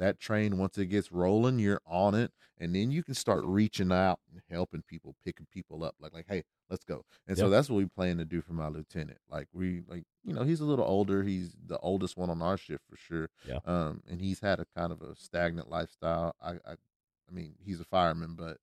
that 0.00 0.18
train 0.18 0.58
once 0.58 0.76
it 0.78 0.86
gets 0.86 1.12
rolling, 1.12 1.58
you're 1.60 1.80
on 1.86 2.14
it, 2.16 2.32
and 2.58 2.74
then 2.74 2.90
you 2.90 3.02
can 3.04 3.14
start 3.14 3.44
reaching 3.44 3.92
out 3.92 4.18
and 4.32 4.40
helping 4.50 4.82
people, 4.82 5.14
picking 5.24 5.46
people 5.52 5.84
up. 5.84 5.94
Like, 6.00 6.12
like, 6.12 6.26
hey, 6.28 6.42
let's 6.68 6.84
go. 6.84 7.04
And 7.28 7.38
so 7.38 7.48
that's 7.48 7.70
what 7.70 7.76
we 7.76 7.86
plan 7.86 8.16
to 8.18 8.24
do 8.24 8.40
for 8.42 8.52
my 8.54 8.68
lieutenant. 8.68 9.18
Like, 9.30 9.46
we 9.52 9.82
like, 9.86 10.04
you 10.24 10.34
know, 10.34 10.42
he's 10.42 10.60
a 10.60 10.64
little 10.64 10.84
older. 10.84 11.22
He's 11.22 11.54
the 11.66 11.78
oldest 11.78 12.16
one 12.16 12.28
on 12.30 12.42
our 12.42 12.56
shift 12.56 12.82
for 12.90 12.96
sure. 12.96 13.28
Yeah. 13.46 13.60
Um, 13.64 14.02
and 14.10 14.20
he's 14.20 14.40
had 14.40 14.58
a 14.58 14.66
kind 14.76 14.90
of 14.92 15.00
a 15.02 15.14
stagnant 15.16 15.70
lifestyle. 15.70 16.34
I, 16.42 16.52
I, 16.52 16.72
I 16.72 17.32
mean, 17.32 17.54
he's 17.64 17.78
a 17.80 17.84
fireman, 17.84 18.34
but 18.36 18.56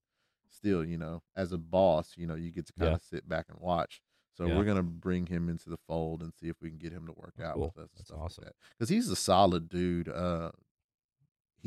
still, 0.50 0.84
you 0.86 0.98
know, 0.98 1.22
as 1.36 1.52
a 1.54 1.58
boss, 1.58 2.14
you 2.18 2.28
know, 2.28 2.36
you 2.36 2.52
get 2.52 2.66
to 2.68 2.74
kind 2.74 2.90
Yeah. 2.92 2.96
of 2.96 3.02
sit 3.02 3.28
back 3.30 3.46
and 3.50 3.60
watch. 3.60 4.02
So 4.36 4.46
Yeah. 4.46 4.56
we're 4.58 4.66
gonna 4.66 4.84
bring 4.84 5.26
him 5.28 5.50
into 5.50 5.70
the 5.70 5.78
fold 5.88 6.22
and 6.22 6.32
see 6.34 6.48
if 6.48 6.58
we 6.62 6.70
can 6.70 6.78
get 6.78 6.92
him 6.94 7.06
to 7.08 7.12
work 7.14 7.34
Oh, 7.40 7.44
out 7.44 7.54
cool. 7.56 7.64
with 7.76 7.78
us. 7.78 7.90
and 7.92 7.98
That's 7.98 8.08
stuff 8.10 8.20
awesome. 8.20 8.44
Like 8.46 8.54
that. 8.54 8.56
Because 8.78 8.90
he's 8.90 9.10
a 9.10 9.16
solid 9.16 9.68
dude. 9.68 10.10
Uh, 10.10 10.52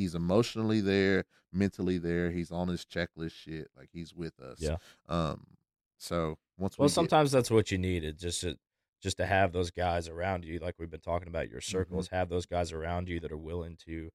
he's 0.01 0.15
emotionally 0.15 0.81
there, 0.81 1.25
mentally 1.53 1.99
there. 1.99 2.31
He's 2.31 2.51
on 2.51 2.69
his 2.69 2.85
checklist 2.85 3.33
shit. 3.33 3.69
Like 3.77 3.91
he's 3.93 4.15
with 4.15 4.39
us. 4.41 4.59
Yeah. 4.61 4.77
Um. 5.09 5.47
So 5.99 6.39
once 6.59 6.79
Well, 6.79 6.87
we 6.87 6.89
get- 6.91 6.95
sometimes 6.95 7.31
that's 7.33 7.51
what 7.51 7.71
you 7.71 7.79
need. 7.79 8.17
Just 8.19 8.41
to, 8.41 8.57
just 9.03 9.17
to 9.19 9.27
have 9.27 9.53
those 9.53 9.71
guys 9.71 10.09
around 10.09 10.45
you, 10.45 10.59
like 10.59 10.77
we've 10.79 10.91
been 10.91 11.01
talking 11.01 11.29
about 11.29 11.49
your 11.51 11.61
Mm-hmm. 11.61 11.71
circles. 11.79 12.09
Have 12.09 12.29
those 12.31 12.47
guys 12.47 12.73
around 12.73 13.09
you 13.09 13.21
that 13.21 13.31
are 13.33 13.37
willing 13.39 13.77
to 13.87 14.11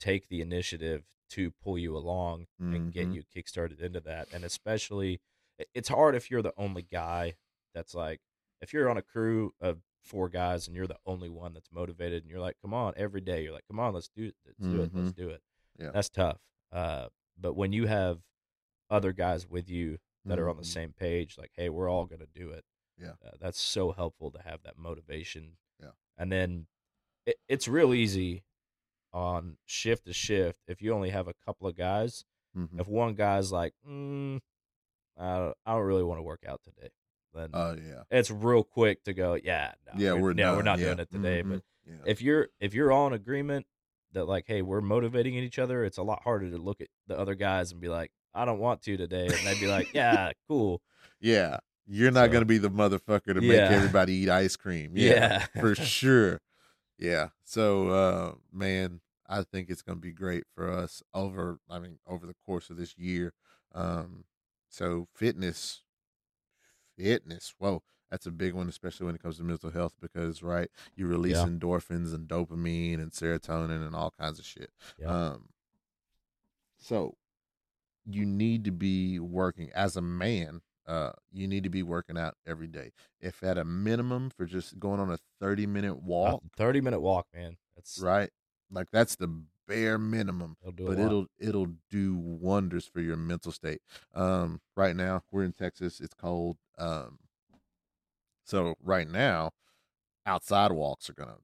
take 0.00 0.28
the 0.28 0.40
initiative 0.40 1.04
to 1.30 1.50
pull 1.62 1.76
you 1.78 1.96
along 1.96 2.46
and 2.60 2.92
get 2.92 3.08
Mhm. 3.08 3.14
you 3.14 3.22
kickstarted 3.24 3.80
into 3.80 3.98
that. 4.00 4.28
And 4.32 4.44
especially, 4.44 5.20
it's 5.74 5.88
hard 5.88 6.14
if 6.14 6.30
you're 6.30 6.42
the 6.42 6.52
only 6.56 6.82
guy 6.82 7.34
that's 7.74 7.94
like, 7.94 8.20
if 8.60 8.72
you're 8.72 8.88
on 8.88 8.96
a 8.96 9.02
crew 9.02 9.52
of 9.60 9.80
four 10.06 10.28
guys 10.28 10.66
and 10.66 10.76
you're 10.76 10.86
the 10.86 10.98
only 11.06 11.28
one 11.28 11.52
that's 11.52 11.68
motivated, 11.72 12.22
and 12.22 12.30
you're 12.30 12.40
like, 12.40 12.56
come 12.62 12.72
on, 12.74 12.94
every 12.96 13.20
day, 13.20 13.42
you're 13.42 13.52
like, 13.52 13.66
come 13.68 13.78
on, 13.80 13.92
let's 13.94 14.08
do 14.08 14.24
it, 14.24 14.34
let's 14.46 14.58
do 14.58 14.82
it, 14.82 14.90
let's 14.94 15.12
do 15.12 15.28
it. 15.28 15.42
Yeah. 15.78 15.90
That's 15.92 16.08
tough. 16.08 16.38
Uh, 16.72 17.08
but 17.38 17.54
when 17.54 17.72
you 17.72 17.86
have 17.86 18.20
other 18.88 19.12
guys 19.12 19.46
with 19.48 19.68
you 19.68 19.98
that 20.24 20.38
are 20.38 20.48
on 20.48 20.56
the 20.56 20.62
Mhm. 20.62 20.66
same 20.72 20.92
page, 20.92 21.36
like, 21.38 21.50
hey, 21.54 21.68
we're 21.68 21.88
all 21.90 22.06
gonna 22.06 22.26
do 22.34 22.50
it. 22.50 22.64
Yeah. 22.98 23.12
uh, 23.24 23.32
that's 23.38 23.60
so 23.60 23.92
helpful 23.92 24.30
to 24.30 24.40
have 24.42 24.62
that 24.62 24.78
motivation. 24.78 25.58
Yeah. 25.80 25.90
and 26.16 26.32
then 26.32 26.66
it, 27.26 27.36
it's 27.48 27.68
real 27.68 27.92
easy 27.92 28.42
on 29.12 29.58
shift 29.66 30.06
to 30.06 30.12
shift 30.12 30.60
if 30.66 30.80
you 30.80 30.92
only 30.92 31.10
have 31.10 31.28
a 31.28 31.34
couple 31.44 31.66
of 31.68 31.76
guys. 31.76 32.24
Mhm. 32.56 32.80
If 32.80 32.86
one 32.88 33.14
guy's 33.14 33.52
like, 33.52 33.74
mm, 33.86 34.40
I, 35.16 35.38
don't, 35.38 35.56
I 35.66 35.72
don't 35.74 35.84
really 35.84 36.02
want 36.04 36.18
to 36.18 36.22
work 36.22 36.44
out 36.46 36.62
today, 36.62 36.88
then 37.36 37.50
Oh 37.52 37.76
yeah. 37.76 38.02
it's 38.10 38.30
real 38.30 38.64
quick 38.64 39.04
to 39.04 39.12
go, 39.14 39.34
yeah, 39.34 39.72
no, 39.86 39.92
Yeah, 40.00 40.12
we're 40.14 40.32
no, 40.32 40.56
we're 40.56 40.62
not 40.62 40.78
Yeah. 40.78 40.86
doing 40.86 40.98
it 41.00 41.10
today. 41.10 41.42
Mhm. 41.42 41.50
But 41.50 41.62
Yeah. 41.86 41.94
if 42.06 42.22
you're 42.22 42.48
if 42.60 42.74
you're 42.74 42.90
all 42.92 43.06
in 43.06 43.12
agreement 43.12 43.66
that 44.12 44.24
like, 44.24 44.44
hey, 44.46 44.62
we're 44.62 44.80
motivating 44.80 45.34
each 45.34 45.58
other, 45.58 45.84
it's 45.84 45.98
a 45.98 46.02
lot 46.02 46.22
harder 46.22 46.50
to 46.50 46.56
look 46.58 46.80
at 46.80 46.88
the 47.06 47.18
other 47.18 47.34
guys 47.34 47.70
and 47.72 47.80
be 47.80 47.88
like, 47.88 48.10
I 48.34 48.44
don't 48.44 48.58
want 48.58 48.82
to 48.82 48.96
today, 48.96 49.26
and 49.26 49.46
they'd 49.46 49.60
be 49.60 49.66
like, 49.66 49.92
yeah, 49.94 50.32
cool, 50.48 50.82
Yeah. 51.20 51.58
You're 51.88 52.10
not 52.10 52.26
So- 52.26 52.32
gonna 52.32 52.44
be 52.46 52.58
the 52.58 52.70
motherfucker 52.70 53.34
to 53.34 53.42
Yeah. 53.44 53.48
make 53.68 53.70
everybody 53.70 54.14
eat 54.14 54.28
ice 54.28 54.56
cream. 54.56 54.92
Yeah. 54.96 55.46
Yeah. 55.54 55.60
for 55.60 55.74
sure. 55.74 56.40
Yeah. 56.98 57.28
So 57.44 57.90
uh 57.90 58.34
man, 58.52 59.00
I 59.28 59.42
think 59.42 59.70
it's 59.70 59.82
gonna 59.82 60.00
be 60.00 60.12
great 60.12 60.44
for 60.54 60.68
us 60.70 61.02
over 61.14 61.58
I 61.70 61.78
mean, 61.78 61.98
over 62.06 62.26
the 62.26 62.34
course 62.44 62.70
of 62.70 62.76
this 62.76 62.96
year. 62.98 63.32
Um 63.72 64.24
so 64.68 65.06
fitness 65.14 65.82
fitness, 66.96 67.54
whoa, 67.58 67.82
that's 68.10 68.26
a 68.26 68.30
big 68.30 68.54
one, 68.54 68.68
especially 68.68 69.06
when 69.06 69.14
it 69.14 69.22
comes 69.22 69.36
to 69.38 69.42
mental 69.44 69.70
health 69.70 69.94
because 70.00 70.42
right, 70.42 70.70
you 70.94 71.06
release 71.06 71.36
Yeah. 71.36 71.44
endorphins 71.46 72.14
and 72.14 72.28
dopamine 72.28 73.00
and 73.00 73.10
serotonin 73.12 73.84
and 73.86 73.94
all 73.94 74.10
kinds 74.10 74.38
of 74.38 74.44
shit. 74.46 74.70
Yeah. 74.98 75.08
Um 75.08 75.48
so 76.78 77.16
you 78.04 78.24
need 78.24 78.64
to 78.64 78.70
be 78.70 79.18
working 79.18 79.70
as 79.74 79.96
a 79.96 80.02
man 80.02 80.60
uh 80.86 81.10
you 81.32 81.48
need 81.48 81.64
to 81.64 81.70
be 81.70 81.82
working 81.82 82.16
out 82.16 82.34
every 82.46 82.68
day 82.68 82.92
if 83.20 83.42
at 83.42 83.58
a 83.58 83.64
minimum 83.64 84.30
for 84.30 84.46
just 84.46 84.78
going 84.78 85.00
on 85.00 85.10
a 85.10 85.18
30 85.40 85.66
minute 85.66 85.96
walk 86.00 86.40
thirty 86.56 86.80
minute 86.80 87.00
walk, 87.00 87.26
man. 87.34 87.56
That's 87.74 87.98
right 87.98 88.30
like 88.70 88.88
that's 88.92 89.16
the 89.16 89.42
bare 89.66 89.98
minimum 89.98 90.56
it'll 90.66 90.86
but 90.86 90.98
it'll 90.98 91.26
it'll 91.38 91.72
do 91.90 92.16
wonders 92.16 92.86
for 92.86 93.00
your 93.00 93.16
mental 93.16 93.52
state. 93.52 93.80
Um 94.14 94.60
right 94.76 94.94
now 94.96 95.22
we're 95.30 95.44
in 95.44 95.52
texas 95.52 96.00
it's 96.00 96.14
cold 96.14 96.56
um 96.78 97.18
so 98.44 98.74
right 98.82 99.08
now 99.08 99.50
outside 100.24 100.72
walks 100.72 101.08
are 101.10 101.14
gonna 101.14 101.38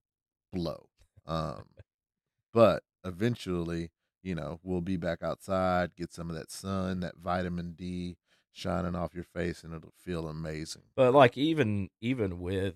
blow 0.52 0.88
um 1.26 1.64
but 2.52 2.82
eventually 3.04 3.90
you 4.22 4.34
know 4.34 4.60
we'll 4.62 4.80
be 4.80 4.96
back 4.96 5.22
outside 5.22 5.94
get 5.96 6.12
some 6.12 6.30
of 6.30 6.36
that 6.36 6.50
sun 6.50 7.00
that 7.00 7.16
vitamin 7.16 7.72
d 7.72 8.16
shining 8.52 8.94
off 8.94 9.14
your 9.14 9.24
face 9.24 9.64
and 9.64 9.72
it'll 9.74 9.92
feel 9.96 10.28
amazing. 10.28 10.82
But 10.94 11.14
like 11.14 11.36
even 11.38 11.88
even 12.00 12.38
with 12.40 12.74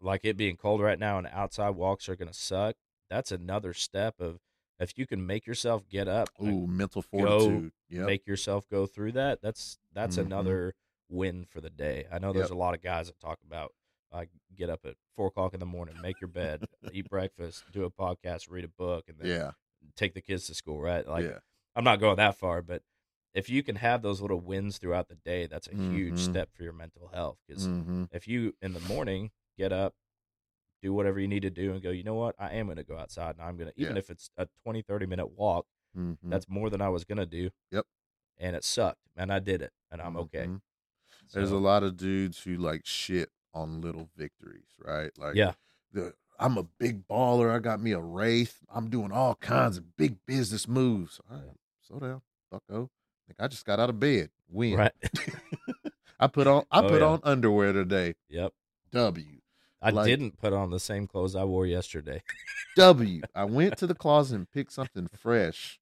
like 0.00 0.22
it 0.24 0.36
being 0.36 0.56
cold 0.56 0.80
right 0.80 0.98
now 0.98 1.18
and 1.18 1.26
outside 1.30 1.70
walks 1.70 2.08
are 2.08 2.16
gonna 2.16 2.32
suck, 2.32 2.76
that's 3.10 3.30
another 3.30 3.74
step 3.74 4.14
of 4.18 4.40
if 4.80 4.96
you 4.98 5.06
can 5.06 5.24
make 5.26 5.46
yourself 5.46 5.88
get 5.88 6.08
up, 6.08 6.28
ooh 6.42 6.66
mental 6.66 7.02
fortitude 7.02 7.72
yep. 7.88 8.06
make 8.06 8.26
yourself 8.26 8.68
go 8.68 8.86
through 8.86 9.12
that, 9.12 9.40
that's 9.42 9.78
that's 9.92 10.16
Mhm. 10.16 10.26
another 10.26 10.74
win 11.08 11.44
for 11.44 11.60
the 11.60 11.70
day. 11.70 12.06
I 12.10 12.18
know 12.18 12.32
there's 12.32 12.50
Yep. 12.50 12.56
a 12.56 12.58
lot 12.58 12.74
of 12.74 12.82
guys 12.82 13.06
that 13.06 13.18
talk 13.20 13.38
about 13.46 13.72
like 14.12 14.30
get 14.54 14.70
up 14.70 14.80
at 14.84 14.94
four 15.16 15.28
o'clock 15.28 15.54
in 15.54 15.60
the 15.60 15.66
morning, 15.66 15.96
make 16.00 16.20
your 16.20 16.28
bed, 16.28 16.64
eat 16.92 17.08
breakfast, 17.08 17.64
do 17.72 17.84
a 17.84 17.90
podcast, 17.90 18.50
read 18.50 18.64
a 18.64 18.68
book, 18.68 19.08
and 19.08 19.18
then 19.18 19.26
yeah 19.28 19.50
take 19.96 20.14
the 20.14 20.20
kids 20.22 20.46
to 20.46 20.54
school, 20.54 20.80
right? 20.80 21.06
Like 21.06 21.24
yeah 21.24 21.38
I'm 21.76 21.84
not 21.84 22.00
going 22.00 22.16
that 22.16 22.36
far, 22.36 22.62
but 22.62 22.82
if 23.34 23.50
you 23.50 23.62
can 23.64 23.76
have 23.76 24.00
those 24.02 24.20
little 24.20 24.40
wins 24.40 24.78
throughout 24.78 25.08
the 25.08 25.16
day, 25.16 25.46
that's 25.46 25.66
a 25.66 25.74
huge 25.74 26.14
Mhm. 26.14 26.18
step 26.30 26.52
for 26.54 26.62
your 26.62 26.72
mental 26.72 27.08
health. 27.08 27.38
Because 27.46 27.66
mm-hmm. 27.66 28.04
if 28.12 28.28
you 28.28 28.54
in 28.62 28.72
the 28.74 28.80
morning 28.80 29.32
get 29.58 29.72
up, 29.72 29.94
do 30.84 30.92
whatever 30.92 31.18
you 31.18 31.26
need 31.28 31.42
to 31.42 31.50
do, 31.50 31.72
and 31.72 31.82
go, 31.82 31.90
you 31.90 32.04
know 32.04 32.14
what, 32.14 32.34
I 32.38 32.50
am 32.50 32.66
going 32.66 32.76
to 32.76 32.84
go 32.84 32.98
outside, 32.98 33.36
and 33.36 33.42
I'm 33.42 33.56
going 33.56 33.70
to, 33.70 33.74
even 33.80 33.96
Yeah. 33.96 34.00
if 34.00 34.10
it's 34.10 34.30
a 34.36 34.46
20, 34.62 34.82
30 34.82 35.06
minute 35.06 35.30
walk, 35.36 35.66
Mm-hmm. 35.96 36.28
that's 36.28 36.48
more 36.48 36.70
than 36.70 36.80
I 36.82 36.88
was 36.88 37.04
going 37.04 37.18
to 37.18 37.26
do. 37.26 37.50
Yep. 37.70 37.86
And 38.38 38.56
it 38.56 38.64
sucked, 38.64 38.98
and 39.16 39.32
I 39.32 39.38
did 39.38 39.62
it, 39.62 39.72
and 39.92 40.02
I'm 40.02 40.16
okay. 40.16 40.46
Mhm. 40.46 40.60
There's 41.32 41.50
So, 41.50 41.56
a 41.56 41.58
lot 41.58 41.84
of 41.84 41.96
dudes 41.96 42.42
who 42.42 42.56
like 42.56 42.84
shit 42.84 43.30
on 43.54 43.80
little 43.80 44.10
victories, 44.16 44.66
right? 44.84 45.16
Like, 45.16 45.36
Yeah. 45.36 45.52
the, 45.92 46.14
I'm 46.40 46.58
a 46.58 46.64
big 46.64 47.06
baller. 47.06 47.54
I 47.54 47.60
got 47.60 47.80
me 47.80 47.92
a 47.92 48.00
wraith. 48.00 48.58
I'm 48.68 48.90
doing 48.90 49.12
all 49.12 49.36
kinds 49.36 49.76
of 49.78 49.96
big 49.96 50.16
business 50.26 50.66
moves. 50.66 51.20
All 51.30 51.36
right, 51.36 51.56
slow 51.80 52.00
down, 52.00 52.22
bucko. 52.50 52.90
Think 53.28 53.36
I 53.38 53.46
just 53.46 53.64
got 53.64 53.78
out 53.78 53.88
of 53.88 54.00
bed. 54.00 54.30
Win. 54.48 54.74
right. 54.76 54.92
I 56.20 56.26
put 56.26 56.46
on 56.48 56.64
I 56.72 56.80
Oh, 56.84 56.88
put 56.88 57.00
yeah. 57.02 57.06
on 57.06 57.20
underwear 57.22 57.72
today. 57.72 58.14
yep. 58.28 58.52
W. 58.92 59.40
I 59.84 59.90
Like- 59.90 60.06
didn't 60.06 60.38
put 60.38 60.52
on 60.52 60.70
the 60.70 60.80
same 60.80 61.06
clothes 61.06 61.36
I 61.36 61.44
wore 61.44 61.66
yesterday. 61.66 62.22
W. 62.76 63.22
I 63.34 63.44
went 63.44 63.76
to 63.78 63.86
the 63.86 63.94
closet 63.94 64.36
and 64.36 64.50
picked 64.50 64.72
something 64.72 65.08
fresh, 65.08 65.78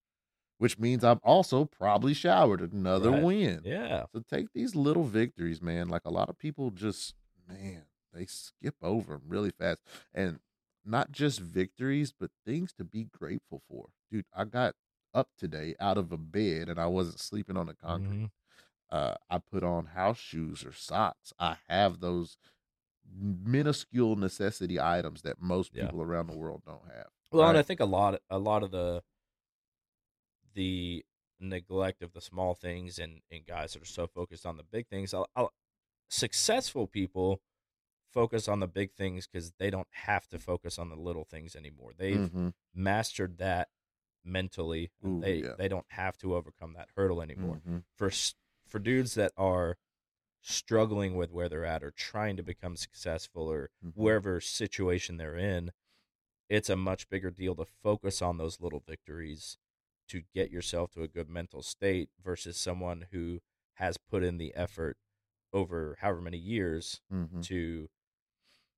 which 0.59 0.79
means 0.79 1.05
I've 1.05 1.21
also 1.23 1.65
probably 1.65 2.15
showered. 2.15 2.61
Another 2.73 3.11
Right. 3.11 3.23
win. 3.23 3.63
yeah. 3.65 4.07
So 4.13 4.21
take 4.29 4.53
these 4.53 4.75
little 4.75 5.05
victories, 5.05 5.63
man. 5.63 5.89
Like 5.89 6.03
a 6.05 6.11
lot 6.11 6.29
of 6.29 6.37
people 6.39 6.71
just, 6.71 7.15
man, 7.49 7.87
they 8.13 8.27
skip 8.27 8.75
over 8.83 9.15
them 9.15 9.23
really 9.29 9.51
fast. 9.51 9.81
And 10.13 10.41
not 10.85 11.13
just 11.13 11.39
victories, 11.41 12.13
but 12.13 12.31
things 12.45 12.73
to 12.75 12.85
be 12.85 13.05
grateful 13.05 13.63
for. 13.69 13.91
Dude, 14.11 14.27
I 14.35 14.45
got 14.45 14.75
up 15.15 15.29
today 15.39 15.75
out 15.79 15.97
of 15.97 16.11
a 16.13 16.17
bed 16.19 16.69
and 16.69 16.79
I 16.79 16.87
wasn't 16.87 17.21
sleeping 17.21 17.57
on 17.57 17.67
the 17.67 17.75
concrete. 17.75 18.19
Mhm. 18.25 18.31
Uh, 18.91 19.15
I 19.31 19.39
put 19.39 19.63
on 19.63 19.87
house 19.87 20.19
shoes 20.19 20.65
or 20.65 20.73
socks. 20.73 21.33
I 21.39 21.57
have 21.69 22.01
those 22.01 22.37
minuscule 23.15 24.17
necessity 24.17 24.81
items 24.81 25.23
that 25.23 25.41
most 25.41 25.75
Yeah. 25.75 25.85
people 25.87 26.03
around 26.03 26.29
the 26.29 26.37
world 26.37 26.63
don't 26.65 26.85
have. 26.87 27.09
Well, 27.31 27.49
and? 27.49 27.59
I 27.59 27.63
think 27.63 27.81
a 27.81 27.85
lot, 27.85 28.21
a 28.31 28.39
lot 28.39 28.63
of 28.63 28.71
the 28.71 29.03
the 30.55 31.05
neglect 31.41 32.03
of 32.03 32.13
the 32.13 32.21
small 32.21 32.55
things 32.55 32.99
and 32.99 33.21
and 33.31 33.45
guys 33.47 33.73
that 33.73 33.83
are 33.83 33.87
so 33.87 34.07
focused 34.07 34.47
on 34.47 34.57
the 34.57 34.63
big 34.63 34.87
things. 34.89 35.13
I'll, 35.15 35.29
I'll, 35.35 35.53
successful 36.09 36.87
people 36.87 37.41
focus 38.13 38.47
on 38.49 38.61
the 38.61 38.67
big 38.69 38.93
things 38.93 39.27
because 39.27 39.53
they 39.59 39.71
don't 39.71 39.89
have 39.91 40.29
to 40.29 40.39
focus 40.39 40.79
on 40.79 40.91
the 40.91 40.97
little 40.97 41.25
things 41.25 41.57
anymore. 41.57 41.93
They've 41.97 42.31
Mhm. 42.31 42.53
mastered 42.75 43.39
that 43.39 43.71
mentally. 44.25 44.91
Ooh, 45.07 45.21
they 45.21 45.37
yeah. 45.37 45.55
they 45.57 45.69
don't 45.69 45.87
have 45.91 46.19
to 46.19 46.35
overcome 46.35 46.75
that 46.75 46.91
hurdle 46.97 47.23
anymore. 47.23 47.63
Mhm. 47.67 47.85
For 47.97 48.11
for 48.67 48.79
dudes 48.79 49.15
that 49.15 49.33
are 49.37 49.79
struggling 50.43 51.17
with 51.17 51.31
where 51.33 51.49
they're 51.49 51.65
at 51.65 51.85
or 51.85 51.91
trying 51.93 52.37
to 52.37 52.43
become 52.45 52.77
successful 52.77 53.45
or 53.51 53.71
Mhm. 53.83 53.93
wherever 54.03 54.41
situation 54.41 55.17
they're 55.19 55.37
in, 55.37 55.73
it's 56.49 56.71
a 56.71 56.77
much 56.77 57.09
bigger 57.09 57.31
deal 57.31 57.55
to 57.57 57.67
focus 57.67 58.23
on 58.23 58.39
those 58.39 58.61
little 58.61 58.81
victories 58.81 59.59
to 60.09 60.23
get 60.35 60.51
yourself 60.51 60.91
to 60.93 61.03
a 61.03 61.09
good 61.09 61.29
mental 61.29 61.63
state 61.63 62.11
versus 62.23 62.57
someone 62.59 63.07
who 63.13 63.41
has 63.75 63.97
put 63.99 64.23
in 64.25 64.39
the 64.39 64.55
effort 64.55 64.99
over 65.53 65.97
however 66.01 66.21
many 66.21 66.39
years 66.39 67.01
Mhm. 67.11 67.43
to 67.43 67.89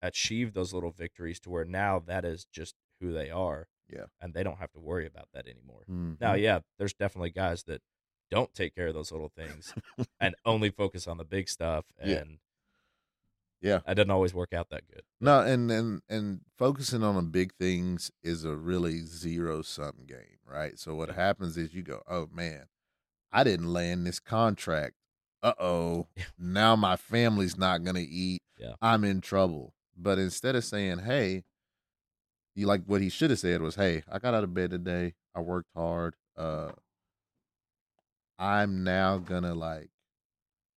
achieve 0.02 0.52
those 0.52 0.72
little 0.72 0.90
victories 0.90 1.40
to 1.40 1.50
where 1.50 1.64
now 1.64 1.98
that 1.98 2.24
is 2.24 2.44
just 2.46 2.76
who 3.00 3.12
they 3.12 3.30
are. 3.30 3.68
Yeah. 3.88 4.06
And 4.20 4.34
they 4.34 4.42
don't 4.42 4.58
have 4.58 4.72
to 4.72 4.80
worry 4.80 5.06
about 5.06 5.28
that 5.32 5.46
anymore. 5.48 5.88
Mhm. 5.88 6.18
Now, 6.20 6.34
yeah, 6.34 6.60
there's 6.78 6.94
definitely 6.94 7.30
guys 7.30 7.64
that 7.64 7.82
don't 8.30 8.52
take 8.54 8.74
care 8.74 8.88
of 8.88 8.94
those 8.94 9.12
little 9.12 9.32
things 9.36 9.74
and 10.20 10.34
only 10.44 10.70
focus 10.70 11.06
on 11.06 11.16
the 11.18 11.24
big 11.24 11.48
stuff 11.48 11.84
and 11.98 12.38
Yeah. 13.60 13.80
it 13.86 13.94
doesn't 13.94 14.10
always 14.10 14.34
work 14.34 14.52
out 14.52 14.70
that 14.70 14.86
good. 14.88 15.02
No, 15.20 15.40
and 15.40 15.70
and 15.70 16.02
and 16.08 16.40
focusing 16.58 17.02
on 17.02 17.14
the 17.16 17.22
big 17.22 17.54
things 17.54 18.10
is 18.22 18.44
a 18.44 18.54
really 18.54 19.00
zero 19.00 19.62
sum 19.62 20.04
game, 20.06 20.38
right? 20.46 20.78
So 20.78 20.94
what 20.94 21.10
happens 21.10 21.56
is 21.56 21.72
you 21.74 21.82
go, 21.82 22.02
"Oh 22.08 22.28
man, 22.32 22.66
I 23.32 23.44
didn't 23.44 23.72
land 23.72 24.06
this 24.06 24.20
contract 24.20 24.94
uh 25.42 25.52
oh, 25.60 26.06
now 26.38 26.74
my 26.74 26.96
family's 26.96 27.58
not 27.58 27.84
gonna 27.84 28.04
eat. 28.06 28.40
Yeah. 28.58 28.74
I'm 28.80 29.04
in 29.04 29.20
trouble. 29.20 29.74
But 29.96 30.18
instead 30.18 30.56
of 30.56 30.64
saying, 30.64 31.00
hey, 31.00 31.44
you 32.54 32.66
like 32.66 32.82
what 32.86 33.00
he 33.02 33.08
should 33.10 33.28
have 33.30 33.38
said 33.38 33.60
was, 33.60 33.74
hey, 33.76 34.02
I 34.10 34.18
got 34.18 34.32
out 34.34 34.42
of 34.44 34.54
bed 34.54 34.70
today. 34.70 35.14
I 35.34 35.40
worked 35.40 35.68
hard. 35.76 36.16
Uh, 36.36 36.70
I'm 38.38 38.84
now 38.84 39.18
gonna 39.18 39.54
like, 39.54 39.90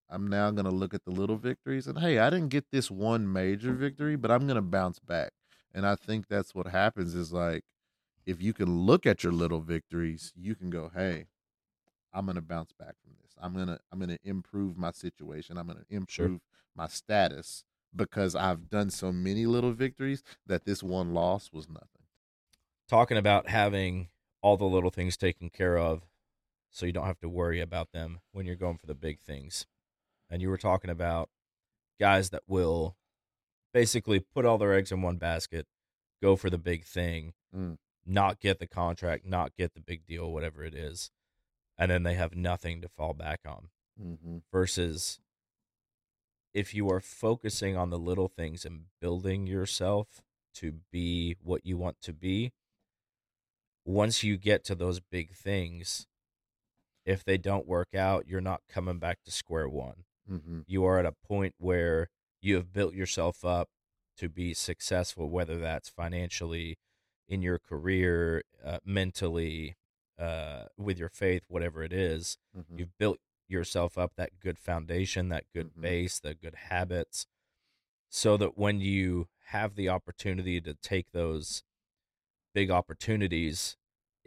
I'm 0.10 0.28
now 0.28 0.52
gonna 0.52 0.72
look 0.72 0.94
at 0.94 1.04
the 1.04 1.12
little 1.12 1.38
victories 1.38 1.88
and 1.88 2.00
hey, 2.00 2.20
I 2.20 2.30
didn't 2.30 2.50
get 2.50 2.66
this 2.72 2.92
one 2.92 3.32
major 3.32 3.72
mm. 3.74 3.78
victory, 3.78 4.16
but 4.16 4.32
I'm 4.32 4.48
gonna 4.48 4.62
bounce 4.62 5.00
back. 5.00 5.32
And 5.74 5.86
I 5.86 5.96
think 5.96 6.28
that's 6.28 6.56
what 6.56 6.68
happens 6.68 7.16
is 7.16 7.34
like, 7.34 7.64
if 8.26 8.42
you 8.42 8.54
can 8.54 8.86
look 8.86 9.06
at 9.06 9.24
your 9.24 9.34
little 9.34 9.62
victories, 9.62 10.34
you 10.36 10.54
can 10.56 10.70
go, 10.70 10.92
hey, 10.94 11.28
I'm 12.14 12.26
gonna 12.26 12.42
bounce 12.42 12.72
back 12.74 12.96
from 13.04 13.14
this. 13.22 13.34
I'm 13.42 13.54
gonna 13.54 13.80
I'm 13.92 14.00
gonna 14.00 14.18
improve 14.24 14.78
my 14.78 14.92
situation. 14.92 15.58
I'm 15.58 15.68
gonna 15.68 15.86
improve 15.90 16.42
my 16.76 16.88
status 16.88 17.64
because 17.96 18.36
I've 18.36 18.70
done 18.70 18.90
so 18.90 19.12
many 19.12 19.46
little 19.46 19.72
victories 19.72 20.24
that 20.46 20.66
this 20.66 20.84
one 20.84 21.14
loss 21.14 21.52
was 21.52 21.68
nothing. 21.68 21.88
Talking 22.88 23.18
about 23.18 23.50
having 23.50 24.10
all 24.42 24.58
the 24.58 24.66
little 24.66 24.90
things 24.90 25.18
taken 25.18 25.50
care 25.50 25.78
of 25.78 26.04
so 26.72 26.86
you 26.86 26.92
don't 26.92 27.06
have 27.06 27.20
to 27.20 27.30
worry 27.30 27.60
about 27.62 27.92
them 27.92 28.20
when 28.32 28.46
you're 28.46 28.56
going 28.56 28.78
for 28.78 28.86
the 28.88 28.96
big 28.96 29.20
things. 29.20 29.66
And 30.30 30.42
you 30.42 30.50
were 30.50 30.58
talking 30.58 30.90
about 30.90 31.30
guys 32.00 32.30
that 32.32 32.44
will 32.48 32.96
basically 33.74 34.20
put 34.20 34.46
all 34.46 34.58
their 34.58 34.74
eggs 34.74 34.92
in 34.92 35.02
one 35.02 35.18
basket, 35.18 35.66
go 36.22 36.36
for 36.36 36.50
the 36.50 36.58
big 36.58 36.86
thing, 36.86 37.34
Mm. 37.56 37.78
not 38.06 38.40
get 38.40 38.60
the 38.60 38.68
contract, 38.68 39.26
not 39.26 39.56
get 39.56 39.74
the 39.74 39.80
big 39.80 40.06
deal, 40.06 40.32
whatever 40.32 40.64
it 40.64 40.76
is, 40.76 41.12
and 41.78 41.90
then 41.90 42.04
they 42.04 42.16
have 42.16 42.36
nothing 42.36 42.82
to 42.82 42.90
fall 42.90 43.14
back 43.14 43.40
on. 43.46 43.70
Mm-hmm. 44.00 44.38
Versus 44.52 45.20
if 46.54 46.74
you 46.74 46.90
are 46.90 47.00
focusing 47.00 47.78
on 47.78 47.90
the 47.90 47.98
little 48.00 48.28
things 48.28 48.66
and 48.66 48.86
building 49.00 49.48
yourself 49.48 50.22
to 50.56 50.74
be 50.92 51.36
what 51.42 51.66
you 51.66 51.78
want 51.78 52.02
to 52.02 52.14
be, 52.14 52.52
once 53.86 54.24
you 54.24 54.38
get 54.38 54.64
to 54.66 54.76
those 54.76 55.00
big 55.00 55.32
things, 55.32 56.08
if 57.08 57.24
they 57.24 57.38
don't 57.38 57.66
work 57.66 57.96
out, 57.96 58.26
you're 58.28 58.42
not 58.42 58.62
coming 58.70 59.00
back 59.00 59.24
to 59.24 59.32
square 59.32 59.70
one. 59.70 60.04
Mm-hmm. 60.30 60.60
You 60.68 60.84
are 60.84 61.00
at 61.00 61.06
a 61.06 61.14
point 61.14 61.56
where 61.58 62.10
you 62.42 62.56
have 62.56 62.74
built 62.74 62.94
yourself 62.94 63.46
up 63.46 63.70
to 64.18 64.28
be 64.28 64.54
successful, 64.54 65.30
whether 65.30 65.58
that's 65.58 65.90
financially, 65.90 66.78
in 67.30 67.42
your 67.42 67.60
career, 67.60 68.44
uh, 68.64 68.80
mentally, 68.84 69.78
uh, 70.20 70.64
with 70.78 71.00
your 71.00 71.10
faith, 71.10 71.44
whatever 71.48 71.82
it 71.82 71.94
is. 71.94 72.38
Mm-hmm. 72.56 72.78
You've 72.78 72.98
built 72.98 73.20
yourself 73.48 73.98
up 73.98 74.12
that 74.18 74.40
good 74.42 74.60
foundation, 74.60 75.30
that 75.30 75.46
good 75.54 75.74
Mhm. 75.74 75.82
base, 75.82 76.20
the 76.20 76.36
good 76.36 76.56
habits, 76.56 77.26
so 78.10 78.36
that 78.36 78.58
when 78.58 78.82
you 78.82 79.30
have 79.46 79.76
the 79.76 79.88
opportunity 79.88 80.60
to 80.60 80.74
take 80.74 81.12
those 81.12 81.64
big 82.54 82.70
opportunities, 82.70 83.78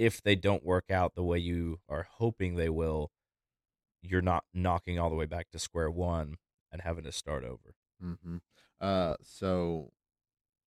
if 0.01 0.23
they 0.23 0.35
don't 0.35 0.65
work 0.65 0.91
out 0.91 1.15
the 1.15 1.23
way 1.23 1.37
you 1.37 1.79
are 1.87 2.07
hoping 2.11 2.57
they 2.57 2.71
will, 2.71 3.11
you're 4.01 4.23
not 4.23 4.45
knocking 4.55 4.99
all 4.99 5.11
the 5.11 5.15
way 5.15 5.27
back 5.27 5.51
to 5.51 5.59
square 5.59 5.91
one 5.91 6.37
and 6.73 6.81
having 6.81 7.05
to 7.05 7.13
start 7.13 7.45
over. 7.45 7.75
Mm-hmm. 8.03 8.39
Uh, 8.81 9.17
so 9.23 9.93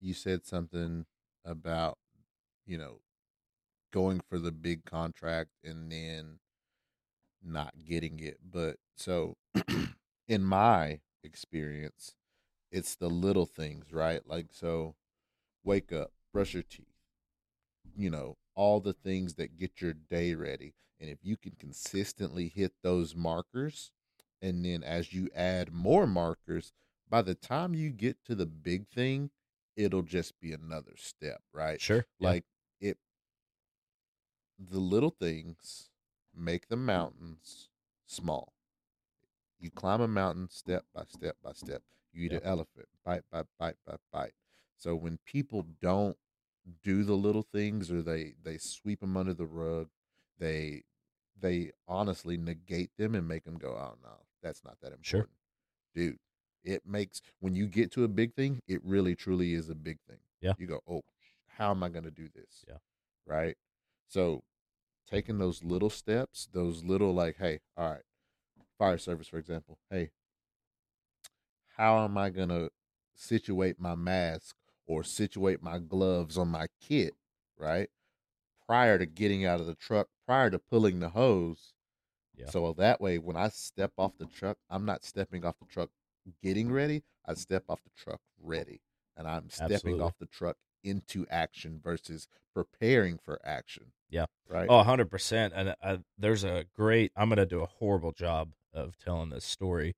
you 0.00 0.14
said 0.14 0.46
something 0.46 1.06
about 1.44 1.98
you 2.64 2.78
know 2.78 3.00
going 3.92 4.20
for 4.20 4.38
the 4.38 4.52
big 4.52 4.84
contract 4.84 5.50
and 5.64 5.90
then 5.90 6.38
not 7.42 7.74
getting 7.84 8.20
it, 8.20 8.38
but 8.48 8.76
so 8.96 9.36
in 10.28 10.44
my 10.44 11.00
experience, 11.24 12.14
it's 12.70 12.94
the 12.94 13.10
little 13.10 13.46
things, 13.46 13.92
right? 13.92 14.20
Like 14.24 14.46
so, 14.52 14.94
wake 15.64 15.92
up, 15.92 16.12
brush 16.32 16.54
your 16.54 16.62
teeth, 16.62 16.93
you 17.96 18.10
know, 18.10 18.36
all 18.54 18.80
the 18.80 18.92
things 18.92 19.34
that 19.34 19.58
get 19.58 19.80
your 19.80 19.92
day 19.94 20.34
ready, 20.34 20.74
and 21.00 21.10
if 21.10 21.18
you 21.22 21.36
can 21.36 21.52
consistently 21.58 22.48
hit 22.48 22.72
those 22.82 23.14
markers, 23.14 23.90
and 24.42 24.64
then 24.64 24.82
as 24.82 25.12
you 25.12 25.28
add 25.34 25.72
more 25.72 26.06
markers 26.06 26.72
by 27.08 27.22
the 27.22 27.34
time 27.34 27.74
you 27.74 27.90
get 27.90 28.24
to 28.24 28.34
the 28.34 28.46
big 28.46 28.88
thing, 28.88 29.30
it'll 29.76 30.02
just 30.02 30.38
be 30.40 30.52
another 30.52 30.94
step, 30.96 31.42
right? 31.52 31.80
Sure. 31.80 32.06
Like 32.20 32.44
it 32.80 32.98
the 34.58 34.78
little 34.78 35.10
things 35.10 35.90
make 36.34 36.68
the 36.68 36.76
mountains 36.76 37.68
small. 38.06 38.52
You 39.58 39.70
climb 39.70 40.00
a 40.00 40.08
mountain 40.08 40.48
step 40.50 40.84
by 40.94 41.04
step 41.08 41.36
by 41.42 41.52
step. 41.52 41.82
You 42.12 42.26
eat 42.26 42.32
Yep. 42.32 42.42
an 42.42 42.48
elephant, 42.48 42.88
bite 43.04 43.22
by 43.30 43.44
bite 43.58 43.76
by 43.86 43.96
bite. 44.12 44.34
So 44.76 44.94
when 44.94 45.18
people 45.24 45.64
don't 45.80 46.16
do 46.82 47.04
the 47.04 47.14
little 47.14 47.42
things 47.42 47.90
or 47.90 48.02
they 48.02 48.34
they 48.42 48.58
sweep 48.58 49.00
them 49.00 49.16
under 49.16 49.34
the 49.34 49.46
rug, 49.46 49.88
they 50.38 50.82
they 51.40 51.72
honestly 51.88 52.36
negate 52.36 52.90
them 52.98 53.14
and 53.14 53.28
make 53.28 53.44
them 53.44 53.58
go, 53.58 53.70
"Oh 53.70 53.96
no, 54.02 54.26
that's 54.42 54.64
not 54.64 54.80
that 54.80 54.92
important." 54.92 55.04
Sure. 55.06 55.28
Dude, 55.94 56.18
it 56.64 56.86
makes 56.86 57.20
when 57.40 57.54
you 57.54 57.66
get 57.66 57.90
to 57.92 58.04
a 58.04 58.08
big 58.08 58.34
thing, 58.34 58.60
it 58.66 58.82
really 58.84 59.14
truly 59.14 59.54
is 59.54 59.68
a 59.68 59.74
big 59.74 59.98
thing. 60.08 60.18
Yeah. 60.40 60.54
You 60.58 60.66
go, 60.66 60.80
"Oh, 60.88 61.02
how 61.48 61.70
am 61.70 61.82
I 61.82 61.88
going 61.88 62.04
to 62.04 62.10
do 62.10 62.28
this?" 62.34 62.64
Yeah. 62.68 62.78
Right? 63.26 63.56
So 64.08 64.42
taking 65.08 65.38
those 65.38 65.62
little 65.64 65.90
steps, 65.90 66.48
those 66.52 66.84
little 66.84 67.14
like, 67.14 67.36
"Hey, 67.38 67.60
all 67.76 67.90
right, 67.90 68.02
fire 68.78 68.98
service 68.98 69.28
for 69.28 69.38
example. 69.38 69.78
Hey, 69.90 70.10
how 71.76 72.04
am 72.04 72.16
I 72.16 72.30
going 72.30 72.48
to 72.48 72.70
situate 73.14 73.80
my 73.80 73.94
mask 73.94 74.56
or 74.86 75.02
situate 75.02 75.62
my 75.62 75.78
gloves 75.78 76.36
on 76.36 76.48
my 76.48 76.66
kit, 76.80 77.14
right? 77.58 77.88
Prior 78.66 78.98
to 78.98 79.06
getting 79.06 79.44
out 79.44 79.60
of 79.60 79.66
the 79.66 79.74
truck, 79.74 80.08
prior 80.26 80.50
to 80.50 80.58
pulling 80.58 81.00
the 81.00 81.10
hose. 81.10 81.72
Yeah. 82.36 82.50
So 82.50 82.74
that 82.78 83.00
way, 83.00 83.18
when 83.18 83.36
I 83.36 83.48
step 83.48 83.92
off 83.96 84.12
the 84.18 84.26
truck, 84.26 84.56
I'm 84.68 84.84
not 84.84 85.04
stepping 85.04 85.44
off 85.44 85.56
the 85.60 85.66
truck 85.66 85.90
getting 86.42 86.70
ready. 86.70 87.04
I 87.26 87.34
step 87.34 87.64
off 87.68 87.82
the 87.82 87.90
truck 87.96 88.20
ready. 88.42 88.80
And 89.16 89.28
I'm 89.28 89.48
stepping 89.48 89.74
Absolutely. 89.74 90.02
off 90.02 90.14
the 90.18 90.26
truck 90.26 90.56
into 90.82 91.26
action 91.30 91.80
versus 91.82 92.26
preparing 92.54 93.18
for 93.18 93.40
action. 93.44 93.92
Yeah. 94.10 94.26
Right? 94.48 94.66
Oh, 94.68 94.82
100%. 94.82 95.52
And 95.54 95.74
uh, 95.82 95.98
there's 96.18 96.44
a 96.44 96.64
great, 96.74 97.12
I'm 97.16 97.28
going 97.28 97.36
to 97.38 97.46
do 97.46 97.62
a 97.62 97.66
horrible 97.66 98.12
job 98.12 98.52
of 98.72 98.98
telling 98.98 99.30
this 99.30 99.44
story. 99.44 99.94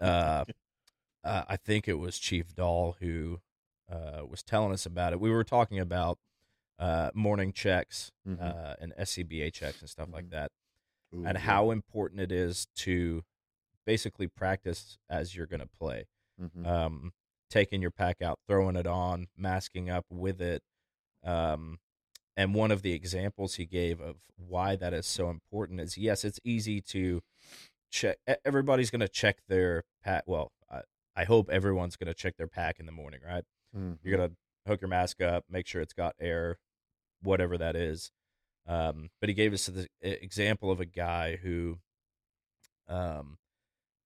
Uh, 0.00 0.44
uh, 1.24 1.44
I 1.48 1.56
think 1.56 1.88
it 1.88 1.98
was 1.98 2.18
Chief 2.18 2.54
Dahl 2.54 2.96
who 3.00 3.40
uh, 3.90 4.22
was 4.28 4.42
telling 4.42 4.72
us 4.72 4.86
about 4.86 5.12
it. 5.12 5.20
We 5.20 5.30
were 5.30 5.44
talking 5.44 5.78
about 5.78 6.18
uh, 6.78 7.10
morning 7.14 7.52
checks 7.52 8.10
Mhm. 8.26 8.40
uh, 8.42 8.74
and 8.80 8.92
SCBA 8.98 9.52
checks 9.52 9.80
and 9.80 9.88
stuff 9.88 10.08
like 10.12 10.24
Mhm. 10.26 10.30
that, 10.30 10.52
Ooh, 11.14 11.24
and 11.24 11.36
yeah. 11.36 11.38
how 11.38 11.70
important 11.70 12.20
it 12.20 12.32
is 12.32 12.66
to 12.76 13.24
basically 13.86 14.26
practice 14.26 14.98
as 15.08 15.36
you're 15.36 15.46
going 15.46 15.60
to 15.60 15.68
play. 15.68 16.06
Mhm. 16.42 16.66
um, 16.66 17.12
taking 17.48 17.80
your 17.80 17.92
pack 17.92 18.20
out, 18.20 18.40
throwing 18.48 18.74
it 18.74 18.88
on, 18.88 19.28
masking 19.36 19.88
up 19.88 20.04
with 20.10 20.40
it. 20.42 20.64
Um, 21.22 21.78
and 22.36 22.54
one 22.56 22.72
of 22.72 22.82
the 22.82 22.92
examples 22.92 23.54
he 23.54 23.66
gave 23.66 24.00
of 24.00 24.16
why 24.36 24.74
that 24.74 24.92
is 24.92 25.06
so 25.06 25.30
important 25.30 25.80
is 25.80 25.96
yes, 25.96 26.24
it's 26.24 26.40
easy 26.42 26.80
to 26.80 27.22
check. 27.90 28.18
Everybody's 28.44 28.90
going 28.90 29.00
to 29.00 29.08
check 29.08 29.38
their 29.46 29.84
pack. 30.02 30.24
Well, 30.26 30.50
I, 30.68 30.82
I 31.14 31.22
hope 31.22 31.48
everyone's 31.50 31.94
going 31.94 32.08
to 32.08 32.14
check 32.14 32.36
their 32.36 32.48
pack 32.48 32.80
in 32.80 32.86
the 32.86 32.92
morning, 32.92 33.20
right? 33.24 33.44
Mhm. 33.74 33.98
You're 34.02 34.18
to 34.28 34.36
hook 34.66 34.80
your 34.80 34.88
mask 34.88 35.20
up, 35.22 35.44
make 35.48 35.66
sure 35.66 35.82
it's 35.82 35.92
got 35.94 36.16
air, 36.20 36.58
whatever 37.22 37.58
that 37.58 37.76
is. 37.76 38.12
Um, 38.66 39.10
but 39.20 39.28
he 39.30 39.34
gave 39.34 39.52
us 39.54 39.66
the 39.66 39.88
example 40.02 40.70
of 40.70 40.80
a 40.80 40.86
guy 40.86 41.36
who, 41.36 41.80
um, 42.88 43.38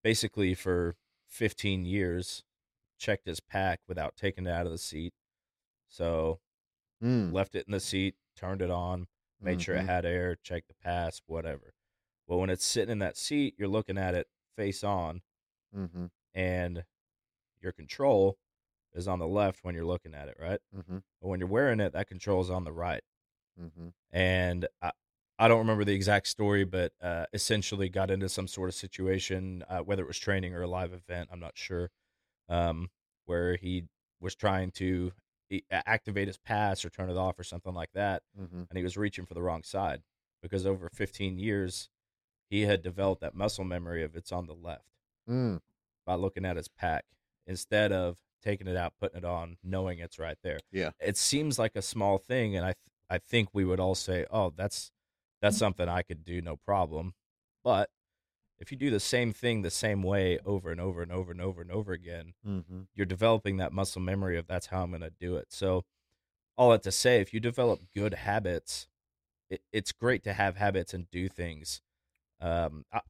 basically 0.03 0.55
for 0.55 0.97
15 1.29 1.85
years 1.85 2.45
checked 2.99 3.27
his 3.27 3.41
pack 3.41 3.81
without 3.89 4.17
taking 4.17 4.47
it 4.47 4.51
out 4.51 4.67
of 4.67 4.73
the 4.73 4.79
seat. 4.79 5.15
So 5.89 6.41
Mm. 7.01 7.33
left 7.33 7.55
it 7.55 7.67
in 7.67 7.73
the 7.73 7.81
seat, 7.81 8.17
turned 8.37 8.63
it 8.63 8.71
on, 8.71 9.09
made 9.41 9.61
sure 9.63 9.77
it 9.77 9.85
Mhm. 9.85 9.87
had 9.87 10.07
air, 10.07 10.37
checked 10.37 10.69
the 10.69 10.75
PASS, 10.75 11.23
whatever. 11.27 11.75
Well, 12.27 12.41
when 12.41 12.51
it's 12.51 12.65
sitting 12.67 12.93
in 12.93 12.99
that 13.01 13.17
seat, 13.17 13.57
you're 13.59 13.69
looking 13.69 13.99
at 13.99 14.15
it 14.15 14.29
face 14.57 14.85
on, 14.85 15.23
Mhm. 15.73 16.09
and 16.35 16.85
your 17.61 17.73
control 17.73 18.39
is 18.95 19.07
on 19.09 19.19
the 19.19 19.27
left 19.27 19.65
when 19.65 19.75
you're 19.75 19.85
looking 19.85 20.15
at 20.15 20.29
it, 20.29 20.37
right? 20.41 20.61
Mhm. 20.77 21.03
But 21.21 21.29
when 21.29 21.41
you're 21.41 21.49
wearing 21.49 21.81
it, 21.81 21.93
that 21.93 22.09
control 22.09 22.41
is 22.41 22.51
on 22.51 22.65
the 22.65 22.73
right. 22.73 23.03
Mhm. 23.61 23.93
and 24.13 24.69
I, 24.81 24.93
I 25.37 25.49
don't 25.49 25.59
remember 25.59 25.85
the 25.85 25.93
exact 25.95 26.29
story, 26.29 26.65
but 26.65 26.93
uh, 27.01 27.27
essentially 27.33 27.89
got 27.89 28.09
into 28.11 28.29
some 28.29 28.47
sort 28.47 28.69
of 28.69 28.75
situation, 28.77 29.65
uh, 29.69 29.81
whether 29.81 30.03
it 30.03 30.07
was 30.07 30.19
training 30.19 30.55
or 30.55 30.63
a 30.63 30.69
live 30.69 30.93
event, 30.93 31.29
I'm 31.33 31.41
not 31.41 31.59
sure, 31.59 31.91
um, 32.49 32.91
where 33.27 33.57
he 33.57 33.85
was 34.21 34.35
trying 34.37 34.71
to 34.73 35.13
activate 35.73 36.29
his 36.29 36.37
PASS 36.39 36.85
or 36.85 36.91
turn 36.91 37.11
it 37.11 37.17
off 37.17 37.39
or 37.39 37.43
something 37.45 37.75
like 37.75 37.91
that, 37.95 38.23
Mhm. 38.39 38.69
and 38.69 38.77
he 38.77 38.83
was 38.85 38.97
reaching 38.97 39.27
for 39.27 39.35
the 39.35 39.43
wrong 39.43 39.63
side 39.65 40.03
because 40.41 40.65
over 40.67 40.89
15 40.91 41.39
years 41.39 41.91
he 42.49 42.63
had 42.63 42.81
developed 42.83 43.21
that 43.23 43.35
muscle 43.35 43.65
memory 43.65 44.03
of 44.05 44.15
it's 44.17 44.31
on 44.33 44.47
the 44.47 44.55
left. 44.55 44.89
Mm, 45.29 45.61
by 46.07 46.15
looking 46.15 46.45
at 46.45 46.57
his 46.57 46.69
pack 46.69 47.07
instead 47.47 47.91
of 47.93 48.19
taking 48.43 48.67
it 48.67 48.77
out, 48.77 48.95
putting 49.01 49.19
it 49.19 49.25
on, 49.25 49.57
knowing 49.63 49.99
it's 49.99 50.19
right 50.19 50.39
there. 50.43 50.59
Yeah. 50.73 50.91
It 51.01 51.17
seems 51.17 51.59
like 51.59 51.77
a 51.77 51.83
small 51.83 52.19
thing, 52.19 52.57
and 52.57 52.65
I 52.65 52.73
th- 52.73 52.77
I 53.11 53.19
think 53.19 53.51
we 53.53 53.65
would 53.65 53.81
all 53.81 53.95
say, 53.95 54.27
"Oh, 54.31 54.53
that's 54.57 54.91
that's 55.41 55.57
something 55.59 55.89
I 55.89 56.03
could 56.03 56.25
do, 56.25 56.41
no 56.43 56.57
problem." 56.57 57.15
But 57.65 57.91
if 58.59 58.73
you 58.73 58.79
do 58.79 58.91
the 58.91 59.01
same 59.01 59.33
thing 59.33 59.63
the 59.63 59.71
same 59.71 60.03
way 60.03 60.39
over 60.45 60.71
and 60.71 60.81
over 60.81 61.03
and 61.03 61.13
over 61.13 61.31
and 61.31 61.41
over 61.41 61.63
and 61.63 61.71
over 61.71 61.93
again, 61.93 62.35
mm-hmm. 62.47 62.83
you're 62.95 63.07
developing 63.07 63.57
that 63.59 63.73
muscle 63.73 64.03
memory 64.03 64.37
of 64.37 64.47
that's 64.47 64.67
how 64.67 64.83
I'm 64.83 64.91
going 64.91 65.03
to 65.03 65.13
do 65.21 65.37
it. 65.37 65.47
So, 65.51 65.85
all 66.57 66.71
that 66.71 66.83
to 66.83 66.93
say, 66.93 67.21
if 67.21 67.33
you 67.33 67.41
develop 67.41 67.81
good 67.95 68.15
habits, 68.15 68.89
it, 69.49 69.63
it's 69.73 69.93
great 69.93 70.25
to 70.25 70.33
have 70.33 70.57
habits 70.57 70.93
and 70.93 71.11
do 71.11 71.29
things. 71.29 71.81
Um, 72.41 72.85
I, 72.93 73.01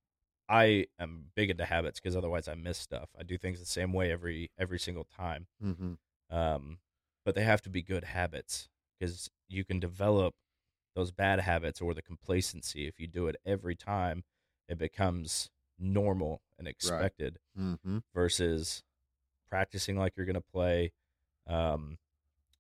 I 0.49 0.87
am 0.99 1.27
big 1.35 1.51
into 1.51 1.65
habits 1.67 2.01
because 2.01 2.17
otherwise 2.17 2.49
I 2.49 2.55
miss 2.55 2.79
stuff. 2.79 3.11
I 3.19 3.23
do 3.23 3.37
things 3.37 3.61
the 3.61 3.67
same 3.67 3.93
way 3.93 4.11
every 4.11 4.51
every 4.59 4.79
single 4.79 5.05
time. 5.05 5.47
Mm-hmm. 5.65 5.95
Um, 6.37 6.79
but 7.25 7.35
they 7.35 7.43
have 7.43 7.61
to 7.63 7.71
be 7.71 7.83
good 7.83 8.05
habits 8.05 8.69
because 8.99 9.29
you 9.49 9.65
can 9.65 9.79
develop 9.81 10.35
those 10.95 11.11
bad 11.13 11.41
habits 11.41 11.81
or 11.81 11.95
the 11.95 12.03
complacency 12.03 12.87
if 12.87 12.99
you 12.99 13.07
do 13.07 13.27
it 13.29 13.37
every 13.45 13.75
time. 13.75 14.25
It 14.69 14.79
becomes 14.79 15.51
normal 15.79 16.43
and 16.59 16.67
expected 16.67 17.39
Mm-hmm. 17.59 17.99
versus 18.15 18.83
practicing 19.49 19.97
like 19.97 20.13
you're 20.17 20.27
going 20.27 20.35
to 20.35 20.41
play, 20.41 20.93
um, 21.47 21.99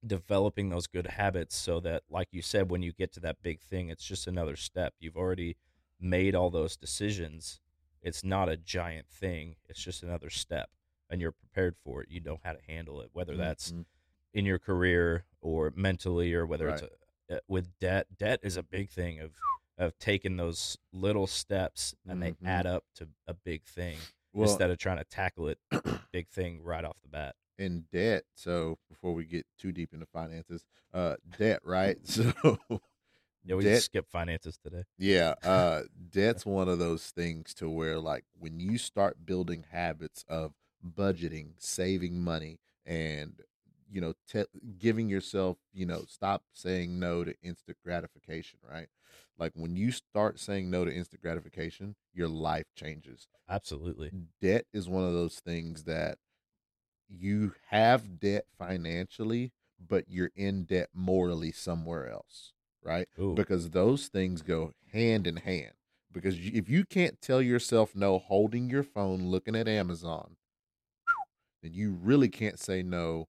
developing 0.06 0.68
those 0.70 0.86
good 0.86 1.06
habits 1.06 1.56
so 1.56 1.80
that, 1.80 2.02
like 2.08 2.28
you 2.32 2.40
said, 2.42 2.70
when 2.70 2.82
you 2.82 2.92
get 2.92 3.12
to 3.12 3.20
that 3.20 3.42
big 3.42 3.60
thing, 3.60 3.88
it's 3.88 4.04
just 4.04 4.26
another 4.26 4.56
step. 4.56 4.94
You've 5.00 5.16
already 5.16 5.56
made 6.00 6.34
all 6.34 6.50
those 6.50 6.76
decisions. 6.76 7.60
It's 8.02 8.24
not 8.24 8.48
a 8.48 8.56
giant 8.56 9.08
thing, 9.08 9.56
it's 9.68 9.82
just 9.82 10.02
another 10.02 10.30
step, 10.30 10.70
and 11.10 11.20
you're 11.20 11.32
prepared 11.32 11.76
for 11.84 12.02
it. 12.02 12.08
You 12.10 12.20
know 12.20 12.38
how 12.44 12.52
to 12.52 12.60
handle 12.66 13.00
it, 13.00 13.10
whether 13.12 13.36
that's 13.36 13.72
Mhm. 13.72 13.84
in 14.34 14.44
your 14.46 14.58
career 14.58 15.24
or 15.40 15.72
mentally 15.74 16.32
or 16.34 16.46
whether 16.46 16.66
Right. 16.66 16.82
it's 16.82 16.92
a, 17.30 17.36
uh, 17.36 17.40
with 17.48 17.78
debt. 17.78 18.06
Debt 18.16 18.40
is 18.42 18.56
a 18.56 18.62
big 18.62 18.90
thing 18.90 19.20
of 19.20 19.34
of 19.76 19.96
taking 20.00 20.36
those 20.36 20.76
little 20.92 21.28
steps 21.28 21.94
and 22.04 22.20
Mhm. 22.20 22.36
they 22.40 22.46
add 22.48 22.66
up 22.66 22.84
to 22.94 23.08
a 23.28 23.34
big 23.34 23.62
thing 23.64 23.96
well, 24.32 24.50
instead 24.50 24.70
of 24.72 24.78
trying 24.78 24.98
to 24.98 25.04
tackle 25.04 25.46
it 25.46 25.60
big 26.12 26.28
thing 26.28 26.60
right 26.60 26.84
off 26.84 27.00
the 27.00 27.08
bat. 27.08 27.36
in 27.58 27.82
debt. 27.92 28.24
So 28.34 28.78
before 28.88 29.14
we 29.14 29.24
get 29.24 29.46
too 29.56 29.70
deep 29.70 29.92
into 29.94 30.06
finances, 30.06 30.64
uh, 30.92 31.14
debt, 31.38 31.60
right? 31.64 31.96
So 32.04 32.32
Yeah, 33.48 33.56
we 33.56 33.64
debt, 33.64 33.72
just 33.74 33.86
skip 33.86 34.06
finances 34.10 34.58
today. 34.62 34.84
yeah, 34.98 35.34
uh, 35.42 35.82
debt's 36.10 36.44
one 36.46 36.68
of 36.68 36.78
those 36.78 37.10
things 37.10 37.54
to 37.54 37.68
where 37.68 37.98
like 37.98 38.24
when 38.38 38.60
you 38.60 38.78
start 38.78 39.24
building 39.24 39.64
habits 39.70 40.24
of 40.28 40.52
budgeting, 40.96 41.52
saving 41.58 42.20
money, 42.22 42.58
and 42.86 43.40
you 43.90 44.00
know, 44.02 44.12
te- 44.30 44.44
giving 44.78 45.08
yourself, 45.08 45.56
you 45.72 45.86
know, 45.86 46.04
stop 46.06 46.42
saying 46.52 46.98
no 46.98 47.24
to 47.24 47.34
instant 47.42 47.78
gratification, 47.82 48.58
right? 48.70 48.88
Like 49.38 49.52
when 49.54 49.76
you 49.76 49.90
start 49.92 50.38
saying 50.38 50.70
no 50.70 50.84
to 50.84 50.92
instant 50.94 51.22
gratification, 51.22 51.96
your 52.12 52.28
life 52.28 52.66
changes. 52.76 53.28
Absolutely. 53.48 54.12
debt 54.42 54.66
is 54.74 54.88
one 54.90 55.04
of 55.04 55.14
those 55.14 55.40
things 55.40 55.84
that 55.84 56.18
you 57.08 57.54
have 57.70 58.20
debt 58.20 58.44
financially, 58.58 59.52
but 59.80 60.04
you're 60.08 60.32
in 60.36 60.64
debt 60.64 60.90
morally 60.94 61.52
somewhere 61.52 62.10
else, 62.10 62.52
right? 62.88 63.06
Ooh. 63.20 63.34
Because 63.34 63.70
those 63.70 64.08
things 64.08 64.42
go 64.42 64.72
hand 64.92 65.26
in 65.26 65.36
hand. 65.36 65.72
Because 66.12 66.36
if 66.38 66.68
you 66.68 66.84
can't 66.84 67.20
tell 67.20 67.42
yourself 67.42 67.94
no 67.94 68.18
holding 68.18 68.70
your 68.70 68.82
phone 68.82 69.26
looking 69.26 69.54
at 69.54 69.68
Amazon, 69.68 70.36
then 71.62 71.74
you 71.74 71.98
really 72.02 72.28
can't 72.28 72.58
say 72.58 72.82
no 72.82 73.26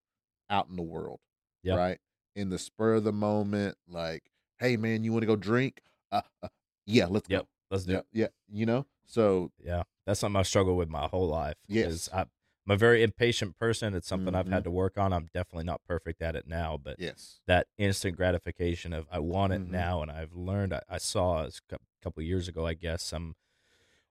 out 0.50 0.68
in 0.70 0.76
the 0.76 0.82
world, 0.84 1.20
Yep. 1.64 1.78
right? 1.78 1.98
In 2.36 2.50
the 2.50 2.58
spur 2.58 2.96
of 2.96 3.04
the 3.04 3.12
moment, 3.12 3.76
like, 3.88 4.24
hey 4.60 4.78
man, 4.78 5.04
you 5.04 5.12
want 5.12 5.24
to 5.24 5.28
go 5.28 5.36
drink? 5.36 5.82
Uh, 6.12 6.22
uh, 6.42 6.48
yeah, 6.86 7.08
let's 7.08 7.28
Yep. 7.30 7.42
go. 7.44 7.48
Let's 7.70 7.84
do 7.84 7.92
Yeah, 7.94 7.98
it. 8.00 8.06
yeah, 8.14 8.28
you 8.48 8.66
know. 8.66 8.86
So 9.06 9.52
Yeah. 9.64 9.84
That's 10.06 10.22
something 10.22 10.40
I 10.40 10.44
struggle 10.44 10.76
with 10.76 10.90
my 10.90 11.08
whole 11.08 11.28
life. 11.28 11.58
Yes. 11.68 12.10
I, 12.12 12.26
I'm 12.70 12.76
a 12.76 12.78
very 12.78 13.02
impatient 13.02 13.58
person. 13.58 13.96
It's 13.96 14.08
something 14.08 14.36
I've 14.36 14.46
Mhm. 14.46 14.52
had 14.52 14.64
to 14.66 14.70
work 14.70 14.96
on. 14.96 15.12
I'm 15.12 15.28
definitely 15.34 15.64
not 15.64 15.82
perfect 15.88 16.22
at 16.22 16.36
it 16.36 16.46
now, 16.46 16.78
but 16.78 17.00
yes, 17.00 17.42
that 17.48 17.68
instant 17.80 18.16
gratification 18.16 18.94
of 18.94 19.08
I 19.10 19.18
want 19.18 19.54
it 19.54 19.62
Mhm. 19.64 19.70
now, 19.70 20.04
and 20.04 20.12
I've 20.12 20.34
learned. 20.36 20.74
I, 20.76 20.84
I 20.88 21.00
saw 21.00 21.46
a 21.48 21.52
cou- 21.68 21.80
couple 22.04 22.22
years 22.22 22.48
ago, 22.48 22.68
I 22.68 22.76
guess, 22.76 23.02
some 23.02 23.36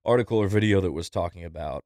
article 0.05 0.39
or 0.39 0.49
video 0.49 0.81
that 0.81 0.91
was 0.93 1.09
talking 1.09 1.45
about. 1.45 1.85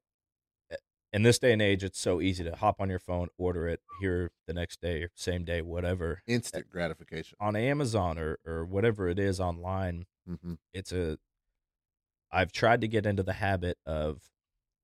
eh, 0.71 0.77
In 1.11 1.21
this 1.21 1.37
day 1.37 1.53
and 1.53 1.61
age, 1.61 1.83
it's 1.83 1.99
so 1.99 2.19
easy 2.21 2.43
to 2.43 2.55
hop 2.55 2.81
on 2.81 2.89
your 2.89 2.97
phone, 2.99 3.29
order 3.37 3.67
it 3.67 3.83
here 4.01 4.31
the 4.47 4.53
next 4.53 4.81
day, 4.81 5.09
same 5.13 5.45
day, 5.45 5.61
whatever, 5.61 6.23
instant 6.25 6.69
gratification. 6.71 7.37
on 7.39 7.55
Amazon 7.55 8.17
or 8.17 8.39
or 8.45 8.65
whatever 8.65 9.07
it 9.09 9.19
is 9.19 9.39
online. 9.39 10.07
hmm 10.25 10.55
It's 10.73 10.91
a. 10.91 11.19
I've 12.31 12.51
tried 12.51 12.81
to 12.81 12.87
get 12.87 13.05
into 13.05 13.21
the 13.23 13.33
habit 13.33 13.77
of, 13.85 14.31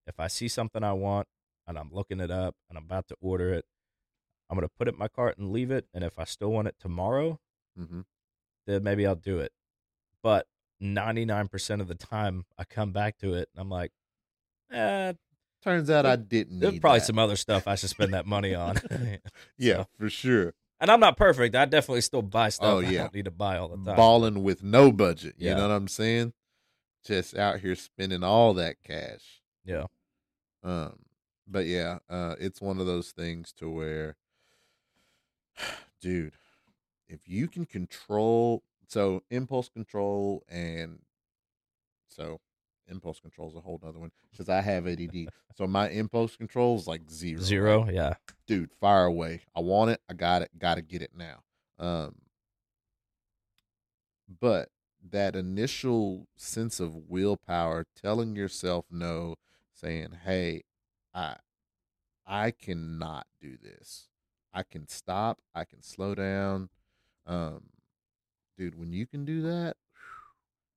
if 0.05 0.19
I 0.19 0.27
see 0.27 0.47
something 0.47 0.83
I 0.83 0.93
want 0.93 1.27
and 1.69 1.77
I'm 1.77 1.89
looking 1.93 2.19
it 2.19 2.31
up 2.31 2.55
and 2.67 2.77
I'm 2.77 2.83
about 2.83 3.07
to 3.09 3.15
order 3.21 3.53
it, 3.53 3.63
I'm 4.49 4.57
gonna 4.57 4.67
put 4.77 4.87
it 4.89 4.95
in 4.95 4.99
my 4.99 5.07
cart 5.07 5.37
and 5.37 5.51
leave 5.51 5.71
it. 5.71 5.85
And 5.93 6.03
if 6.03 6.17
I 6.19 6.23
still 6.25 6.51
want 6.51 6.67
it 6.67 6.75
tomorrow, 6.79 7.39
hmm 7.77 8.01
then 8.67 8.83
maybe 8.83 9.07
I'll 9.07 9.15
do 9.15 9.39
it. 9.39 9.51
But 10.21 10.45
99% 10.83 11.81
of 11.81 11.87
the 11.87 11.95
time, 11.95 12.45
I 12.57 12.63
come 12.65 12.91
back 12.91 13.17
to 13.19 13.33
it 13.33 13.49
and 13.53 13.61
I'm 13.61 13.69
like, 13.69 13.91
eh, 14.71 15.13
Turns 15.63 15.89
out 15.89 16.05
I 16.05 16.15
didn't 16.15 16.59
there's 16.59 16.79
probably 16.79 16.99
that. 16.99 17.05
some 17.05 17.19
other 17.19 17.35
stuff 17.35 17.67
I 17.67 17.75
should 17.75 17.89
spend 17.89 18.13
that 18.13 18.25
money 18.25 18.53
on. 18.55 18.77
Yeah, 19.57 19.75
so- 19.77 19.87
for 19.97 20.09
sure. 20.09 20.53
and 20.79 20.89
I'm 20.91 20.99
not 20.99 21.17
perfect. 21.17 21.55
I 21.55 21.65
definitely 21.65 22.01
still 22.01 22.21
buy 22.21 22.49
stuff 22.49 22.65
Oh, 22.67 22.79
I 22.79 22.89
yeah. 22.89 22.99
don't 22.99 23.13
need 23.13 23.25
to 23.25 23.31
buy 23.31 23.57
all 23.57 23.67
the 23.69 23.75
time. 23.83 23.95
Balling 23.95 24.43
with 24.43 24.63
no 24.63 24.91
budget. 24.91 25.35
You 25.37 25.49
Yeah. 25.49 25.55
know 25.55 25.67
what 25.67 25.73
I'm 25.75 25.87
saying? 25.87 26.33
Just 27.05 27.35
out 27.37 27.59
here 27.61 27.75
spending 27.75 28.23
all 28.23 28.53
that 28.55 28.77
cash. 28.83 29.41
Yeah. 29.65 29.85
Um, 30.63 30.99
but 31.49 31.65
yeah, 31.65 31.99
uh, 32.09 32.35
it's 32.39 32.61
one 32.61 32.79
of 32.79 32.85
those 32.85 33.11
things 33.11 33.51
to 33.53 33.69
where, 33.69 34.15
dude, 36.01 36.33
if 37.07 37.27
you 37.27 37.47
can 37.47 37.65
control, 37.65 38.63
so 38.87 39.23
impulse 39.29 39.69
control 39.69 40.43
and 40.47 40.99
so 42.07 42.39
impulse 42.87 43.19
control 43.19 43.49
is 43.49 43.55
a 43.55 43.61
whole 43.61 43.79
nother 43.83 43.99
one 43.99 44.11
because 44.31 44.49
I 44.49 44.61
have 44.61 44.87
ADD. 44.87 45.27
so 45.55 45.67
my 45.67 45.89
impulse 45.89 46.35
control 46.35 46.77
is 46.77 46.87
like 46.87 47.09
zero. 47.09 47.37
right? 47.39 47.45
Zero. 47.45 47.89
Yeah. 47.89 48.13
dude, 48.47 48.71
fire 48.73 49.05
away. 49.05 49.41
I 49.55 49.59
want 49.61 49.91
it. 49.91 50.01
I 50.09 50.13
got 50.13 50.41
it. 50.41 50.49
Got 50.57 50.75
to 50.75 50.81
get 50.81 51.01
it 51.01 51.11
now. 51.15 51.43
Um, 51.77 52.15
but 54.39 54.69
that 55.11 55.35
initial 55.35 56.27
sense 56.35 56.79
of 56.79 56.95
willpower, 57.07 57.85
telling 57.99 58.35
yourself 58.35 58.85
no, 58.91 59.35
saying, 59.73 60.19
"Hey, 60.25 60.63
I, 61.13 61.37
I 62.25 62.51
cannot 62.51 63.27
do 63.41 63.57
this. 63.57 64.09
I 64.53 64.63
can 64.63 64.87
stop. 64.87 65.39
I 65.55 65.65
can 65.65 65.81
slow 65.83 66.15
down." 66.15 66.69
Um, 67.25 67.69
dude, 68.57 68.75
when 68.75 68.93
you 68.93 69.07
can 69.07 69.25
do 69.25 69.41
that, 69.43 69.77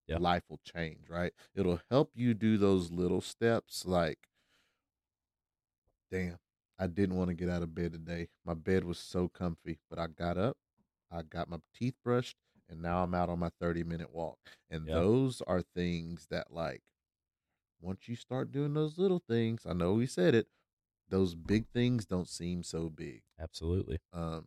Yeah. 0.06 0.18
life 0.18 0.44
will 0.48 0.60
change. 0.64 1.08
Right? 1.08 1.32
It'll 1.54 1.80
help 1.90 2.12
you 2.14 2.34
do 2.34 2.58
those 2.58 2.90
little 2.90 3.20
steps, 3.20 3.84
like 3.86 4.28
damn, 6.10 6.38
I 6.78 6.86
didn't 6.86 7.16
want 7.16 7.28
to 7.28 7.34
get 7.34 7.48
out 7.48 7.62
of 7.62 7.74
bed 7.74 7.92
today. 7.92 8.28
My 8.44 8.54
bed 8.54 8.84
was 8.84 8.98
so 8.98 9.28
comfy, 9.28 9.78
but 9.88 9.98
I 9.98 10.06
got 10.08 10.36
up, 10.36 10.56
I 11.10 11.22
got 11.22 11.48
my 11.48 11.58
teeth 11.74 11.94
brushed, 12.04 12.36
and 12.68 12.80
now 12.82 13.02
I'm 13.02 13.14
out 13.14 13.28
on 13.28 13.38
my 13.38 13.50
30 13.60 13.82
minute 13.84 14.12
walk. 14.12 14.38
And 14.70 14.86
Yep. 14.86 14.94
those 14.94 15.40
are 15.42 15.62
things 15.62 16.26
that, 16.30 16.52
like, 16.52 16.82
once 17.82 18.08
you 18.08 18.16
start 18.16 18.52
doing 18.52 18.74
those 18.74 18.98
little 18.98 19.20
things, 19.20 19.66
I 19.66 19.74
know 19.74 19.94
we 19.94 20.06
said 20.06 20.34
it, 20.34 20.48
those 21.08 21.34
big 21.34 21.68
things 21.68 22.06
don't 22.06 22.28
seem 22.28 22.62
so 22.62 22.88
big. 22.90 23.22
Absolutely. 23.38 23.98
Um, 24.12 24.46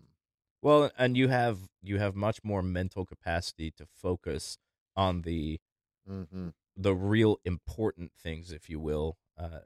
Well, 0.62 0.92
and 0.98 1.16
you 1.18 1.28
have 1.28 1.70
you 1.82 2.00
have 2.00 2.16
much 2.16 2.44
more 2.44 2.62
mental 2.64 3.06
capacity 3.06 3.72
to 3.72 3.86
focus 3.86 4.58
on 4.96 5.22
the 5.22 5.60
hmm 6.08 6.50
the 6.76 6.96
real 6.96 7.40
important 7.46 8.12
things, 8.18 8.52
if 8.52 8.70
you 8.70 8.80
will. 8.80 9.18
Uh, 9.38 9.60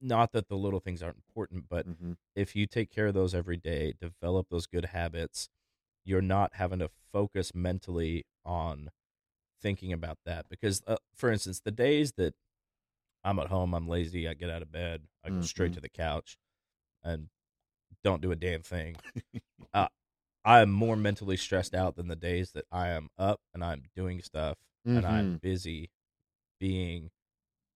not 0.00 0.32
that 0.32 0.48
the 0.48 0.56
little 0.56 0.80
things 0.80 1.02
aren't 1.02 1.16
important, 1.18 1.66
but 1.68 1.86
hmm 1.86 2.12
if 2.34 2.54
you 2.56 2.66
take 2.66 2.90
care 2.90 3.06
of 3.08 3.14
those 3.14 3.34
every 3.34 3.56
day, 3.56 3.94
develop 4.00 4.48
those 4.50 4.66
good 4.66 4.86
habits, 4.86 5.48
you're 6.04 6.22
not 6.22 6.54
having 6.54 6.80
to 6.80 6.90
focus 7.12 7.54
mentally 7.54 8.26
on 8.44 8.90
thinking 9.60 9.92
about 9.92 10.18
that. 10.24 10.46
Because, 10.48 10.82
uh, 10.86 10.96
for 11.14 11.30
instance, 11.30 11.60
the 11.60 11.70
days 11.70 12.12
that 12.16 12.34
I'm 13.26 13.38
at 13.40 13.48
home, 13.48 13.74
I'm 13.74 13.88
lazy, 13.88 14.28
I 14.28 14.34
get 14.34 14.50
out 14.50 14.62
of 14.62 14.70
bed, 14.70 15.02
I 15.24 15.30
go 15.30 15.40
straight 15.42 15.72
Mhm. 15.72 15.74
to 15.74 15.80
the 15.80 15.88
couch 15.88 16.38
and 17.02 17.28
don't 18.04 18.22
do 18.22 18.30
a 18.30 18.36
damn 18.36 18.62
thing. 18.62 18.96
uh, 19.74 19.88
I 20.44 20.60
am 20.60 20.70
more 20.70 20.94
mentally 20.96 21.36
stressed 21.36 21.74
out 21.74 21.96
than 21.96 22.06
the 22.08 22.14
days 22.16 22.52
that 22.52 22.66
I 22.70 22.88
am 22.88 23.08
up 23.18 23.40
and 23.52 23.64
I'm 23.64 23.84
doing 23.96 24.22
stuff 24.22 24.58
and 24.84 25.04
I'm 25.04 25.38
busy 25.38 25.90
being 26.60 27.10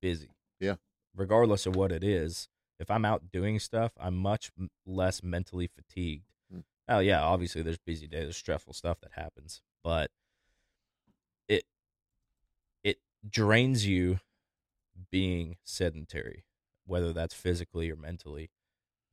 busy. 0.00 0.30
Yeah. 0.60 0.76
regardless 1.16 1.66
of 1.66 1.74
what 1.74 1.90
it 1.90 2.04
is. 2.04 2.48
If 2.78 2.90
I'm 2.90 3.04
out 3.04 3.30
doing 3.32 3.58
stuff, 3.58 3.92
I'm 3.98 4.16
much 4.16 4.52
m- 4.58 4.70
less 4.86 5.22
mentally 5.22 5.66
fatigued. 5.66 6.30
Mm. 6.54 6.62
Oh 6.88 7.00
yeah, 7.00 7.20
obviously 7.22 7.62
there's 7.62 7.78
busy 7.78 8.06
days, 8.06 8.22
there's 8.22 8.36
stressful 8.36 8.72
stuff 8.74 9.00
that 9.00 9.12
happens, 9.12 9.60
but 9.82 10.10
it 11.48 11.64
it 12.84 12.98
drains 13.28 13.84
you 13.86 14.20
being 15.10 15.56
sedentary, 15.64 16.44
whether 16.86 17.12
that's 17.12 17.34
physically 17.34 17.90
or 17.90 17.96
mentally. 17.96 18.50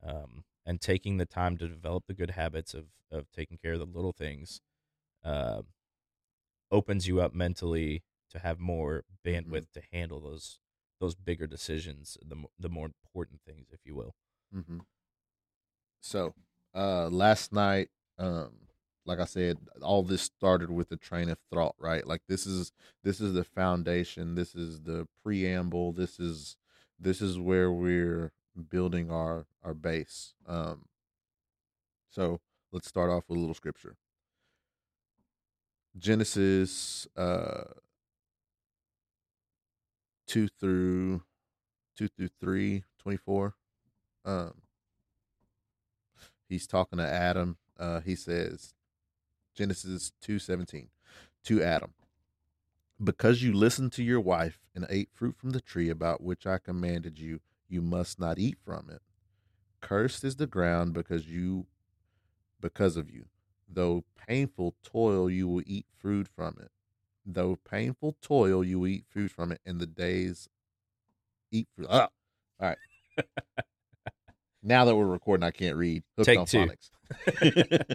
Um, 0.04 0.44
and 0.64 0.80
taking 0.80 1.16
the 1.16 1.26
time 1.26 1.56
to 1.58 1.66
develop 1.66 2.04
the 2.06 2.14
good 2.14 2.32
habits 2.32 2.74
of 2.74 2.86
of 3.10 3.30
taking 3.32 3.56
care 3.56 3.72
of 3.72 3.78
the 3.78 3.86
little 3.86 4.12
things 4.12 4.60
uh, 5.24 5.62
opens 6.70 7.08
you 7.08 7.20
up 7.20 7.34
mentally 7.34 8.02
to 8.30 8.38
have 8.38 8.58
more 8.58 9.04
bandwidth 9.24 9.72
to 9.72 9.82
handle 9.92 10.20
those 10.20 10.60
those 11.00 11.14
bigger 11.14 11.46
decisions, 11.46 12.18
the 12.24 12.36
the 12.58 12.68
more 12.68 12.86
important 12.86 13.40
things, 13.46 13.68
if 13.72 13.80
you 13.84 13.94
will. 13.94 14.14
Mm-hmm. 14.54 14.78
So, 16.00 16.34
uh, 16.74 17.08
last 17.08 17.52
night, 17.52 17.88
um, 18.18 18.67
like 19.08 19.20
I 19.20 19.24
said, 19.24 19.56
all 19.80 20.02
this 20.02 20.20
started 20.20 20.70
with 20.70 20.90
the 20.90 20.96
train 20.98 21.30
of 21.30 21.38
thought, 21.50 21.74
right? 21.78 22.06
Like 22.06 22.20
this 22.28 22.46
is 22.46 22.72
this 23.02 23.22
is 23.22 23.32
the 23.32 23.42
foundation. 23.42 24.34
This 24.34 24.54
is 24.54 24.82
the 24.82 25.08
preamble. 25.24 25.92
This 25.92 26.20
is 26.20 26.56
this 27.00 27.22
is 27.22 27.38
where 27.38 27.72
we're 27.72 28.32
building 28.68 29.10
our 29.10 29.46
our 29.64 29.72
base. 29.72 30.34
Um, 30.46 30.84
so 32.10 32.40
let's 32.70 32.86
start 32.86 33.08
off 33.08 33.24
with 33.28 33.38
a 33.38 33.40
little 33.40 33.54
scripture. 33.54 33.96
Genesis 35.96 37.08
uh, 37.16 37.64
two 40.26 40.48
through 40.60 41.22
two 41.96 42.08
through 42.08 42.28
three, 42.38 42.84
24. 42.98 43.54
Um, 44.26 44.52
he's 46.46 46.66
talking 46.66 46.98
to 46.98 47.06
Adam. 47.06 47.56
Uh, 47.80 48.00
he 48.00 48.14
says, 48.14 48.74
Genesis 49.58 50.12
two 50.20 50.38
seventeen, 50.38 50.88
to 51.42 51.60
Adam, 51.60 51.92
because 53.02 53.42
you 53.42 53.52
listened 53.52 53.90
to 53.94 54.04
your 54.04 54.20
wife 54.20 54.60
and 54.72 54.86
ate 54.88 55.08
fruit 55.12 55.36
from 55.36 55.50
the 55.50 55.60
tree 55.60 55.90
about 55.90 56.22
which 56.22 56.46
I 56.46 56.58
commanded 56.58 57.18
you, 57.18 57.40
you 57.68 57.82
must 57.82 58.20
not 58.20 58.38
eat 58.38 58.56
from 58.64 58.88
it. 58.88 59.02
Cursed 59.80 60.22
is 60.22 60.36
the 60.36 60.46
ground 60.46 60.92
because 60.94 61.28
you, 61.28 61.66
because 62.60 62.96
of 62.96 63.10
you. 63.10 63.24
Though 63.68 64.04
painful 64.28 64.76
toil, 64.84 65.28
you 65.28 65.48
will 65.48 65.64
eat 65.66 65.86
food 66.00 66.28
from 66.28 66.54
it. 66.60 66.70
Though 67.26 67.56
painful 67.56 68.14
toil, 68.22 68.62
you 68.62 68.78
will 68.78 68.86
eat 68.86 69.06
food 69.08 69.32
from 69.32 69.50
it, 69.50 69.60
and 69.66 69.80
the 69.80 69.86
days 69.86 70.48
eat 71.50 71.66
fruit. 71.74 71.88
Ah, 71.90 72.10
all 72.60 72.68
right. 72.68 72.78
now 74.62 74.84
that 74.84 74.94
we're 74.94 75.04
recording, 75.04 75.42
I 75.42 75.50
can't 75.50 75.76
read. 75.76 76.04
Hooked 76.16 76.26
Take 76.26 76.38
on 76.38 76.46
two. 76.46 76.58
phonics. 76.58 76.90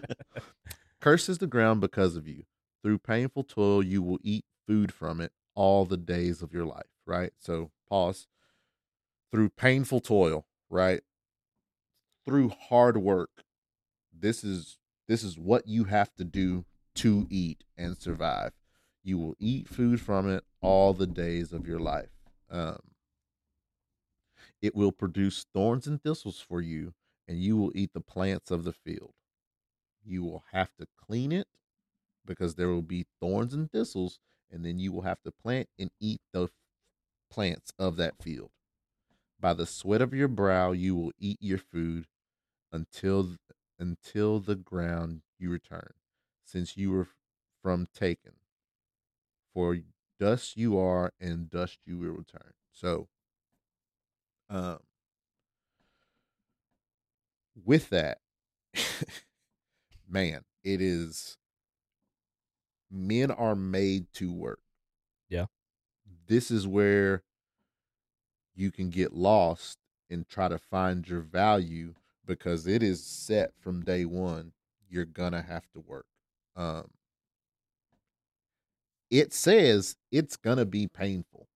Cursed 1.04 1.28
is 1.28 1.40
the 1.40 1.48
ground 1.48 1.82
because 1.82 2.16
of 2.16 2.30
you. 2.30 2.46
Through 2.82 3.00
painful 3.00 3.44
toil, 3.44 3.84
you 3.84 4.02
will 4.02 4.20
eat 4.24 4.46
food 4.66 4.94
from 4.94 5.20
it 5.20 5.34
all 5.54 5.84
the 5.84 5.98
days 5.98 6.42
of 6.42 6.54
your 6.54 6.64
life. 6.64 6.88
Right. 7.06 7.34
So 7.40 7.72
pause. 7.90 8.28
Through 9.30 9.50
painful 9.50 10.00
toil, 10.00 10.46
right? 10.70 11.02
Through 12.26 12.54
hard 12.70 12.96
work. 12.96 13.44
This 14.18 14.46
is 14.46 14.78
this 15.10 15.24
is 15.24 15.38
what 15.38 15.68
you 15.68 15.84
have 15.84 16.16
to 16.16 16.24
do 16.24 16.64
to 16.96 17.28
eat 17.30 17.66
and 17.78 17.98
survive. 17.98 18.54
You 19.04 19.18
will 19.18 19.36
eat 19.40 19.68
food 19.68 20.00
from 20.00 20.30
it 20.30 20.46
all 20.62 20.94
the 20.94 21.06
days 21.06 21.52
of 21.52 21.68
your 21.68 21.80
life. 21.80 22.12
Um, 22.50 22.80
it 24.62 24.74
will 24.74 24.94
produce 24.94 25.48
thorns 25.54 25.86
and 25.86 26.02
thistles 26.02 26.40
for 26.40 26.62
you, 26.62 26.94
and 27.28 27.40
you 27.40 27.58
will 27.58 27.74
eat 27.76 27.92
the 27.94 28.00
plants 28.00 28.52
of 28.52 28.64
the 28.64 28.72
field. 28.72 29.12
You 30.06 30.24
will 30.24 30.44
have 30.52 30.70
to 30.80 30.88
clean 30.98 31.32
it 31.32 31.48
because 32.26 32.56
there 32.56 32.70
will 32.70 32.82
be 32.82 33.06
thorns 33.20 33.54
and 33.54 33.72
thistles, 33.72 34.20
and 34.52 34.66
then 34.66 34.80
you 34.80 34.92
will 34.92 35.02
have 35.02 35.22
to 35.24 35.32
plant 35.32 35.70
and 35.80 35.92
eat 36.00 36.22
the 36.32 36.50
plants 37.30 37.72
of 37.80 37.98
that 37.98 38.22
field. 38.22 38.52
By 39.40 39.54
the 39.54 39.66
sweat 39.66 40.02
of 40.02 40.14
your 40.14 40.28
brow, 40.28 40.72
you 40.72 40.96
will 40.96 41.12
eat 41.20 41.38
your 41.42 41.58
food 41.58 42.08
until 42.72 43.38
until 43.80 44.40
the 44.40 44.56
ground 44.56 45.22
you 45.40 45.50
return, 45.50 45.94
since 46.46 46.78
you 46.78 46.92
were 46.92 47.08
from 47.62 47.88
taken. 47.94 48.34
For 49.54 49.80
dust 50.20 50.58
you 50.58 50.78
are, 50.78 51.12
and 51.20 51.50
dust 51.50 51.80
you 51.86 51.98
will 51.98 52.12
return. 52.12 52.54
So, 52.72 53.08
um, 54.50 54.80
with 57.66 57.90
that, 57.90 58.20
man, 60.14 60.44
it 60.64 60.80
is 60.80 61.38
men 62.92 63.32
are 63.32 63.56
made 63.56 64.06
to 64.14 64.32
work. 64.32 64.60
Yeah. 65.28 65.48
This 66.28 66.52
is 66.52 66.68
where 66.68 67.24
you 68.56 68.72
can 68.72 68.90
get 68.92 69.14
lost 69.14 69.80
and 70.10 70.30
try 70.30 70.48
to 70.48 70.60
find 70.60 71.08
your 71.08 71.22
value 71.22 71.96
because 72.26 72.68
it 72.68 72.84
is 72.84 73.04
set 73.04 73.52
from 73.60 73.84
day 73.84 74.06
one. 74.06 74.54
You're 74.88 75.06
gonna 75.06 75.42
have 75.42 75.68
to 75.74 75.80
work. 75.80 76.06
Um, 76.56 76.92
it 79.10 79.34
says 79.34 79.96
it's 80.12 80.38
gonna 80.38 80.66
be 80.66 80.88
painful. 80.88 81.48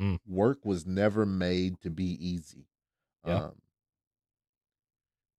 Mm. 0.00 0.18
Work 0.26 0.64
was 0.64 0.84
never 0.84 1.24
made 1.24 1.80
to 1.82 1.90
be 1.90 2.16
easy. 2.24 2.66
Yeah. 3.24 3.44
Um, 3.44 3.52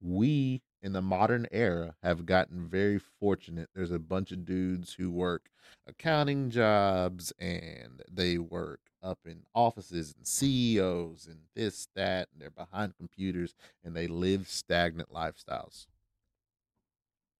we 0.01 0.61
in 0.81 0.93
the 0.93 1.01
modern 1.01 1.47
era 1.51 1.95
have 2.03 2.25
gotten 2.25 2.67
very 2.67 2.97
fortunate. 2.99 3.69
There's 3.73 3.91
a 3.91 3.99
bunch 3.99 4.31
of 4.31 4.45
dudes 4.45 4.93
who 4.93 5.11
work 5.11 5.49
accounting 5.87 6.49
jobs 6.49 7.33
and 7.39 8.01
they 8.09 8.37
work 8.37 8.81
up 9.01 9.19
in 9.25 9.43
offices 9.53 10.13
and 10.15 10.27
CEOs 10.27 11.27
and 11.27 11.41
this, 11.55 11.87
that, 11.95 12.29
and 12.31 12.41
they're 12.41 12.49
behind 12.49 12.95
computers 12.97 13.53
and 13.83 13.95
they 13.95 14.07
live 14.07 14.47
stagnant 14.47 15.11
lifestyles. 15.11 15.87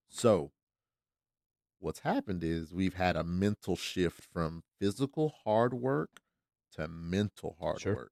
So, 0.09 0.51
what's 1.79 1.99
happened 1.99 2.43
is 2.43 2.73
we've 2.73 2.95
had 2.95 3.15
a 3.15 3.23
mental 3.23 3.75
shift 3.75 4.23
from 4.23 4.63
physical 4.79 5.33
hard 5.43 5.73
work 5.73 6.21
to 6.73 6.87
mental 6.87 7.55
hard 7.59 7.79
Sure. 7.79 7.95
work. 7.95 8.11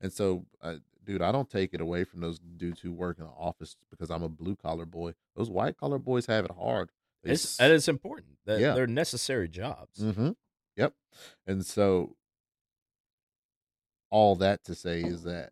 And 0.00 0.12
so, 0.12 0.46
uh, 0.62 0.76
dude, 1.06 1.22
I 1.22 1.32
don't 1.32 1.48
take 1.48 1.72
it 1.72 1.80
away 1.80 2.04
from 2.04 2.20
those 2.20 2.38
dudes 2.38 2.80
who 2.80 2.92
work 2.92 3.18
in 3.18 3.24
the 3.24 3.30
office 3.30 3.76
because 3.90 4.10
I'm 4.10 4.22
a 4.22 4.28
blue 4.28 4.56
collar 4.56 4.84
boy. 4.84 5.14
Those 5.36 5.48
white 5.48 5.76
collar 5.78 5.98
boys 5.98 6.26
have 6.26 6.44
it 6.44 6.50
hard. 6.50 6.90
They 7.22 7.30
It's, 7.32 7.44
s- 7.44 7.56
and 7.60 7.72
it's 7.72 7.88
important. 7.88 8.32
That 8.44 8.60
Yeah. 8.60 8.74
They're 8.74 8.86
necessary 8.86 9.48
jobs. 9.48 10.00
Mm-hmm. 10.02 10.30
Yep. 10.76 10.92
And 11.46 11.64
so 11.64 12.16
all 14.10 14.36
that 14.36 14.64
to 14.64 14.74
say 14.74 15.00
is 15.00 15.22
that 15.24 15.50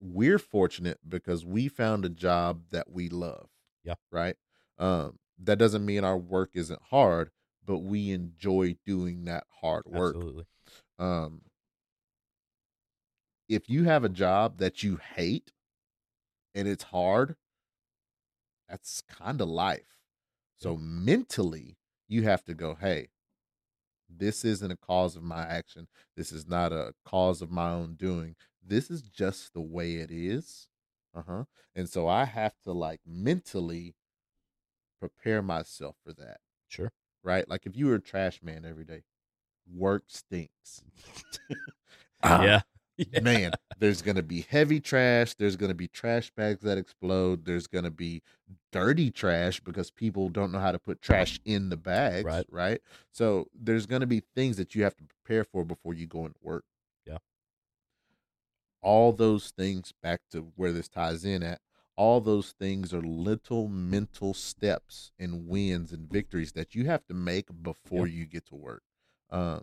we're 0.00 0.38
fortunate 0.38 0.98
because 1.08 1.44
we 1.44 1.68
found 1.68 2.04
a 2.04 2.08
job 2.10 2.62
that 2.70 2.90
we 2.90 3.08
love. 3.08 3.48
Yeah. 3.84 3.94
Right. 4.10 4.36
Um, 4.78 5.18
that 5.42 5.58
doesn't 5.58 5.84
mean 5.84 6.04
our 6.04 6.18
work 6.18 6.50
isn't 6.54 6.80
hard, 6.90 7.30
but 7.64 7.78
we 7.78 8.10
enjoy 8.12 8.76
doing 8.84 9.24
that 9.24 9.44
hard 9.60 9.84
work. 9.86 10.14
Absolutely. 10.16 10.44
Um, 10.98 11.42
if 13.48 13.68
you 13.68 13.84
have 13.84 14.04
a 14.04 14.08
job 14.08 14.58
that 14.58 14.82
you 14.82 14.96
hate 15.16 15.52
and 16.54 16.68
it's 16.68 16.84
hard, 16.84 17.36
that's 18.68 19.02
kind 19.02 19.40
of 19.40 19.48
life. 19.48 19.98
So 20.58 20.76
mentally, 20.76 21.76
you 22.08 22.22
have 22.22 22.44
to 22.44 22.54
go, 22.54 22.74
hey, 22.74 23.08
this 24.08 24.44
isn't 24.44 24.70
a 24.70 24.76
cause 24.76 25.16
of 25.16 25.22
my 25.22 25.42
action. 25.42 25.88
This 26.16 26.32
is 26.32 26.46
not 26.46 26.72
a 26.72 26.94
cause 27.04 27.42
of 27.42 27.50
my 27.50 27.70
own 27.72 27.94
doing. 27.94 28.36
This 28.62 28.90
is 28.90 29.02
just 29.02 29.52
the 29.52 29.60
way 29.60 29.96
it 29.96 30.10
is. 30.10 30.68
Uh 31.14 31.22
huh. 31.26 31.44
And 31.74 31.88
so 31.88 32.08
I 32.08 32.24
have 32.24 32.54
to 32.64 32.72
like 32.72 33.00
mentally 33.06 33.94
prepare 35.00 35.42
myself 35.42 35.96
for 36.04 36.12
that, 36.14 36.38
Sure. 36.68 36.92
right? 37.22 37.48
Like 37.48 37.66
if 37.66 37.76
you 37.76 37.86
were 37.86 37.96
a 37.96 38.00
trash 38.00 38.42
man 38.42 38.64
every 38.64 38.84
day, 38.84 39.02
work 39.72 40.04
stinks. 40.08 40.82
Ah, 42.22 42.42
yeah. 42.44 42.60
Yeah. 43.12 43.20
man, 43.20 43.52
there's 43.78 44.02
going 44.02 44.16
to 44.16 44.22
be 44.22 44.42
heavy 44.48 44.78
trash. 44.78 45.34
There's 45.34 45.56
going 45.56 45.70
to 45.70 45.74
be 45.74 45.88
trash 45.88 46.30
bags 46.30 46.60
that 46.62 46.78
explode. 46.78 47.44
There's 47.44 47.66
going 47.66 47.84
to 47.84 47.90
be 47.90 48.22
dirty 48.70 49.10
trash 49.10 49.60
because 49.60 49.90
people 49.90 50.28
don't 50.28 50.52
know 50.52 50.60
how 50.60 50.70
to 50.72 50.78
put 50.78 51.02
trash 51.02 51.40
in 51.44 51.70
the 51.70 51.76
bags. 51.76 52.24
Right. 52.24 52.46
Right. 52.48 52.80
So 53.10 53.48
there's 53.52 53.86
going 53.86 54.02
to 54.02 54.06
be 54.06 54.22
things 54.36 54.56
that 54.58 54.74
you 54.76 54.84
have 54.84 54.94
to 54.96 55.04
prepare 55.04 55.42
for 55.44 55.64
before 55.64 55.94
you 55.94 56.06
go 56.06 56.24
into 56.24 56.38
work. 56.40 56.64
Yeah. 57.04 57.18
All 58.82 59.12
those 59.12 59.50
things, 59.50 59.92
back 60.02 60.20
to 60.30 60.52
where 60.56 60.72
this 60.72 60.88
ties 60.88 61.24
in 61.24 61.42
at, 61.42 61.60
all 61.96 62.20
those 62.20 62.52
things 62.52 62.92
are 62.92 63.00
little 63.00 63.68
mental 63.68 64.34
steps 64.34 65.12
and 65.18 65.48
wins 65.48 65.92
and 65.92 66.10
victories 66.10 66.52
that 66.52 66.74
you 66.74 66.86
have 66.86 67.06
to 67.06 67.14
make 67.14 67.46
before 67.62 68.06
you 68.06 68.26
get 68.26 68.46
to 68.46 68.56
work. 68.56 68.82
Um, 69.30 69.62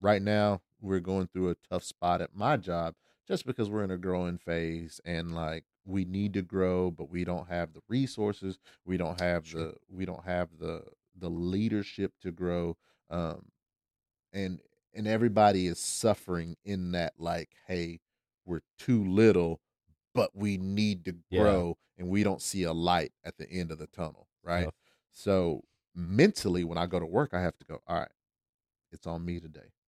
right 0.00 0.22
now 0.22 0.60
we're 0.80 1.00
going 1.00 1.26
through 1.26 1.50
a 1.50 1.56
tough 1.70 1.82
spot 1.82 2.20
at 2.20 2.34
my 2.34 2.56
job 2.56 2.94
just 3.26 3.46
because 3.46 3.70
we're 3.70 3.84
in 3.84 3.90
a 3.90 3.96
growing 3.96 4.36
phase 4.38 5.00
and 5.04 5.34
like 5.34 5.64
we 5.86 6.04
need 6.04 6.32
to 6.34 6.42
grow 6.42 6.90
but 6.90 7.10
we 7.10 7.24
don't 7.24 7.48
have 7.48 7.72
the 7.72 7.80
resources 7.88 8.58
we 8.84 8.96
don't 8.96 9.20
have 9.20 9.46
Sure. 9.46 9.60
the 9.68 9.74
we 9.90 10.04
don't 10.04 10.24
have 10.24 10.48
the 10.58 10.82
the 11.16 11.30
leadership 11.30 12.12
to 12.20 12.30
grow 12.32 12.76
um 13.10 13.46
and 14.32 14.60
and 14.94 15.06
everybody 15.06 15.66
is 15.66 15.78
suffering 15.78 16.56
in 16.64 16.92
that 16.92 17.14
like 17.18 17.50
hey 17.66 18.00
we're 18.44 18.60
too 18.78 19.04
little 19.04 19.60
but 20.14 20.30
we 20.34 20.56
need 20.58 21.04
to 21.04 21.14
Yeah. 21.30 21.40
grow 21.42 21.78
and 21.98 22.08
we 22.08 22.22
don't 22.24 22.42
see 22.42 22.62
a 22.64 22.72
light 22.72 23.12
at 23.24 23.36
the 23.38 23.48
end 23.50 23.70
of 23.70 23.78
the 23.78 23.86
tunnel 23.88 24.28
right 24.42 24.64
Tough. 24.64 24.74
so 25.12 25.64
mentally 25.94 26.64
when 26.64 26.78
i 26.78 26.86
go 26.86 26.98
to 26.98 27.06
work 27.06 27.30
i 27.32 27.40
have 27.40 27.56
to 27.58 27.64
go 27.64 27.80
all 27.86 27.98
right 28.00 28.08
it's 28.92 29.06
on 29.06 29.24
me 29.24 29.38
today 29.40 29.60
Yeah. 29.62 29.83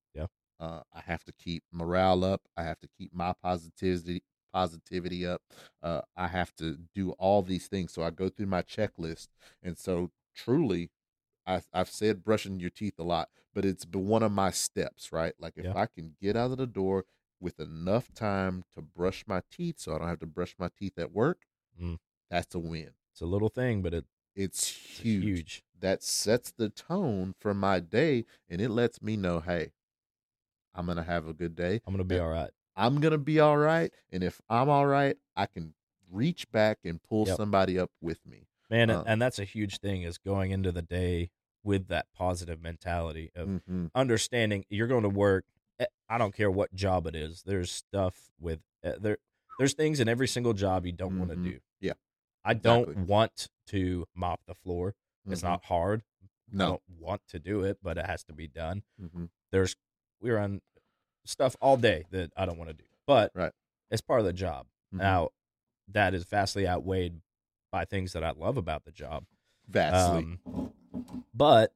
Uh, 0.61 0.81
i 0.93 1.01
have 1.01 1.25
to 1.25 1.33
keep 1.33 1.63
morale 1.73 2.25
up 2.25 2.43
i 2.57 2.63
have 2.63 2.79
to 2.81 2.89
keep 2.99 3.13
my 3.15 3.33
positivity 3.43 4.23
positivity 4.53 5.27
up 5.27 5.43
uh, 5.83 6.01
i 6.17 6.27
have 6.27 6.55
to 6.55 6.79
do 6.95 7.11
all 7.13 7.43
these 7.43 7.67
things 7.69 7.93
so 7.93 8.03
i 8.03 8.11
go 8.11 8.29
through 8.29 8.47
my 8.47 8.63
checklist 8.63 9.29
and 9.63 9.77
so 9.79 10.11
truly 10.35 10.91
I, 11.47 11.63
I've 11.73 11.91
said 11.91 12.25
brushing 12.25 12.61
your 12.61 12.71
teeth 12.71 12.99
a 12.99 13.05
lot, 13.05 13.29
but 13.55 13.65
it's 13.65 13.85
been 13.85 14.07
one 14.09 14.23
of 14.23 14.33
my 14.33 14.51
steps, 14.51 15.13
right? 15.13 15.33
Like 15.39 15.55
if 15.57 15.67
Yeah. 15.67 15.75
I 15.75 15.87
can 15.87 16.17
get 16.21 16.37
out 16.37 16.51
of 16.51 16.59
the 16.59 16.67
door 16.67 17.05
with 17.41 17.61
enough 17.61 18.13
time 18.15 18.65
to 18.75 18.83
brush 18.83 19.25
my 19.27 19.43
teeth 19.51 19.77
so 19.79 19.95
I 19.95 19.99
don't 19.99 20.09
have 20.09 20.19
to 20.21 20.27
brush 20.27 20.57
my 20.59 20.69
teeth 20.77 20.99
at 20.99 21.13
work, 21.13 21.43
Mm. 21.81 21.99
that's 22.31 22.55
a 22.55 22.59
win. 22.59 22.91
It's 23.13 23.21
a 23.21 23.27
little 23.27 23.49
thing, 23.49 23.83
but 23.83 23.95
it, 23.95 24.05
It's 24.35 24.69
it's 24.99 25.01
huge. 25.01 25.39
huge. 25.39 25.63
That 25.79 26.03
sets 26.03 26.53
the 26.53 26.69
tone 26.69 27.35
for 27.39 27.55
my 27.55 27.81
day 27.81 28.25
and 28.49 28.61
it 28.61 28.71
lets 28.71 29.01
me 29.03 29.17
know, 29.17 29.41
hey, 29.41 29.73
I'm 30.77 30.87
going 30.87 30.99
to 30.99 31.03
have 31.05 31.27
a 31.27 31.33
good 31.33 31.55
day. 31.57 31.81
I'm 31.87 31.93
gonna 31.95 32.05
be 32.05 32.19
all 32.19 32.29
right. 32.29 32.51
I'm 32.77 33.01
going 33.01 33.13
to 33.13 33.19
be 33.19 33.41
all 33.41 33.57
right. 33.57 33.91
And 34.13 34.23
if 34.23 34.41
I'm 34.49 34.69
all 34.69 34.87
right, 34.87 35.17
I 35.37 35.47
can 35.47 35.75
reach 36.11 36.51
back 36.53 36.79
and 36.85 37.03
pull 37.03 37.27
Yep. 37.27 37.37
somebody 37.37 37.79
up 37.79 37.91
with 38.03 38.25
me. 38.27 38.47
Man, 38.71 38.91
Uh, 38.91 39.03
and 39.07 39.21
that's 39.23 39.39
a 39.39 39.45
huge 39.45 39.79
thing 39.79 40.03
is 40.03 40.19
going 40.19 40.51
into 40.51 40.71
the 40.73 40.83
day 40.83 41.31
with 41.65 41.89
that 41.89 42.07
positive 42.15 42.61
mentality 42.61 43.31
of 43.35 43.49
Mm-hmm. 43.49 43.87
understanding 43.95 44.65
you're 44.69 44.87
going 44.89 45.03
to 45.05 45.09
work. 45.09 45.45
eh, 45.81 45.87
I 46.09 46.19
don't 46.19 46.35
care 46.35 46.51
what 46.51 46.73
job 46.75 47.07
it 47.07 47.15
is. 47.17 47.43
There's 47.45 47.71
stuff 47.73 48.31
with 48.39 48.61
uh, 48.85 48.93
there. 49.01 49.19
There's 49.59 49.73
things 49.75 49.99
in 50.01 50.09
every 50.09 50.29
single 50.29 50.53
job 50.53 50.85
you 50.87 50.93
don't 50.93 51.19
want 51.19 51.31
to 51.31 51.37
do. 51.37 51.59
Yeah, 51.81 51.95
I 52.45 52.55
don't 52.55 52.83
exactly. 52.83 53.05
want 53.05 53.49
to 53.69 54.07
mop 54.15 54.41
the 54.47 54.55
floor. 54.55 54.95
It's 55.29 55.41
Mhm. 55.41 55.45
not 55.45 55.65
hard. 55.65 56.03
I 56.53 56.57
No. 56.57 56.67
don't 56.69 56.83
want 56.99 57.23
to 57.29 57.39
do 57.39 57.63
it, 57.65 57.79
but 57.83 57.99
it 57.99 58.07
has 58.07 58.23
to 58.25 58.33
be 58.33 58.47
done. 58.49 58.83
Mm-hmm. 59.01 59.25
There's 60.21 60.33
we're 60.33 60.39
on 60.39 60.61
stuff 61.25 61.57
all 61.61 61.77
day 61.77 62.05
that 62.11 62.33
I 62.37 62.47
don't 62.47 62.59
want 62.59 62.71
to 62.71 62.75
do, 62.75 62.85
but 63.07 63.33
Right. 63.35 63.53
it's 63.91 64.01
part 64.01 64.21
of 64.21 64.27
the 64.27 64.33
job. 64.33 64.67
Mhm. 64.95 64.99
Now, 64.99 65.31
that 65.89 66.15
is 66.15 66.25
vastly 66.25 66.67
outweighed 66.67 67.21
by 67.71 67.85
things 67.85 68.13
that 68.13 68.25
I 68.25 68.31
love 68.31 68.57
about 68.57 68.85
the 68.85 68.93
job. 68.93 69.27
Vastly. 69.69 70.39
Um, 70.45 70.73
but 71.35 71.73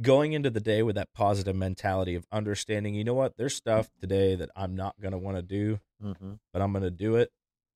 going 0.00 0.32
into 0.32 0.50
the 0.50 0.60
day 0.60 0.82
with 0.82 0.96
that 0.96 1.12
positive 1.12 1.56
mentality 1.56 2.14
of 2.14 2.26
understanding, 2.32 2.94
you 2.94 3.04
know 3.04 3.14
what, 3.14 3.36
there's 3.36 3.54
stuff 3.54 3.90
today 4.00 4.34
that 4.34 4.50
I'm 4.56 4.74
not 4.76 5.00
going 5.00 5.12
to 5.12 5.18
want 5.18 5.36
to 5.36 5.42
do, 5.42 5.80
mm-hmm. 6.02 6.34
but 6.52 6.62
I'm 6.62 6.72
going 6.72 6.84
to 6.84 6.90
do 6.90 7.16
it 7.16 7.32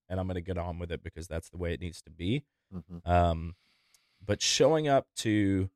and 0.08 0.20
I'm 0.20 0.26
going 0.26 0.36
to 0.36 0.40
get 0.40 0.58
on 0.58 0.78
with 0.78 0.90
it 0.90 1.02
because 1.02 1.26
that's 1.26 1.50
the 1.50 1.56
way 1.56 1.72
it 1.72 1.80
needs 1.80 2.00
to 2.02 2.10
be. 2.10 2.44
Mm-hmm. 2.74 3.10
Um, 3.10 3.56
but 4.24 4.40
showing 4.40 4.88
up 4.88 5.06
to, 5.16 5.68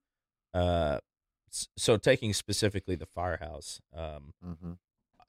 uh, 0.55 1.01
so 1.77 1.97
taking 1.97 2.33
specifically 2.33 2.95
the 2.97 3.07
firehouse, 3.07 3.81
um, 3.95 4.35
Mm-hmm. 4.45 4.73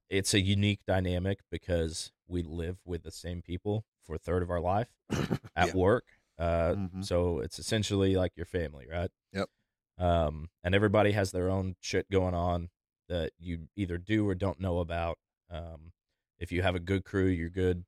it's 0.10 0.34
a 0.34 0.40
unique 0.42 0.82
dynamic 0.88 1.40
because 1.52 2.12
we 2.28 2.42
live 2.44 2.78
with 2.86 3.04
the 3.04 3.12
same 3.12 3.42
people 3.42 3.86
for 4.04 4.16
a 4.16 4.20
third 4.20 4.42
of 4.44 4.50
our 4.50 4.60
life 4.62 4.90
at 5.56 5.68
Yeah. 5.70 5.74
work. 5.74 6.06
Uh, 6.38 6.74
Mhm. 6.76 7.04
So 7.06 7.40
it's 7.40 7.60
essentially 7.60 8.16
like 8.16 8.34
your 8.38 8.46
family, 8.46 8.88
right? 8.90 9.12
Yep. 9.34 9.50
Um, 9.98 10.50
and 10.63 10.76
everybody 10.76 11.12
has 11.13 11.32
their 11.32 11.50
own 11.50 11.76
shit 11.82 12.10
going 12.12 12.36
on 12.36 12.70
that 13.10 13.32
you 13.40 13.68
either 13.76 13.98
do 13.98 14.28
or 14.28 14.36
don't 14.36 14.60
know 14.60 14.80
about. 14.80 15.18
Um, 15.50 15.94
if 16.40 16.52
you 16.52 16.62
have 16.62 16.76
a 16.76 16.80
good 16.80 17.04
crew, 17.04 17.26
you're 17.28 17.50
good 17.50 17.86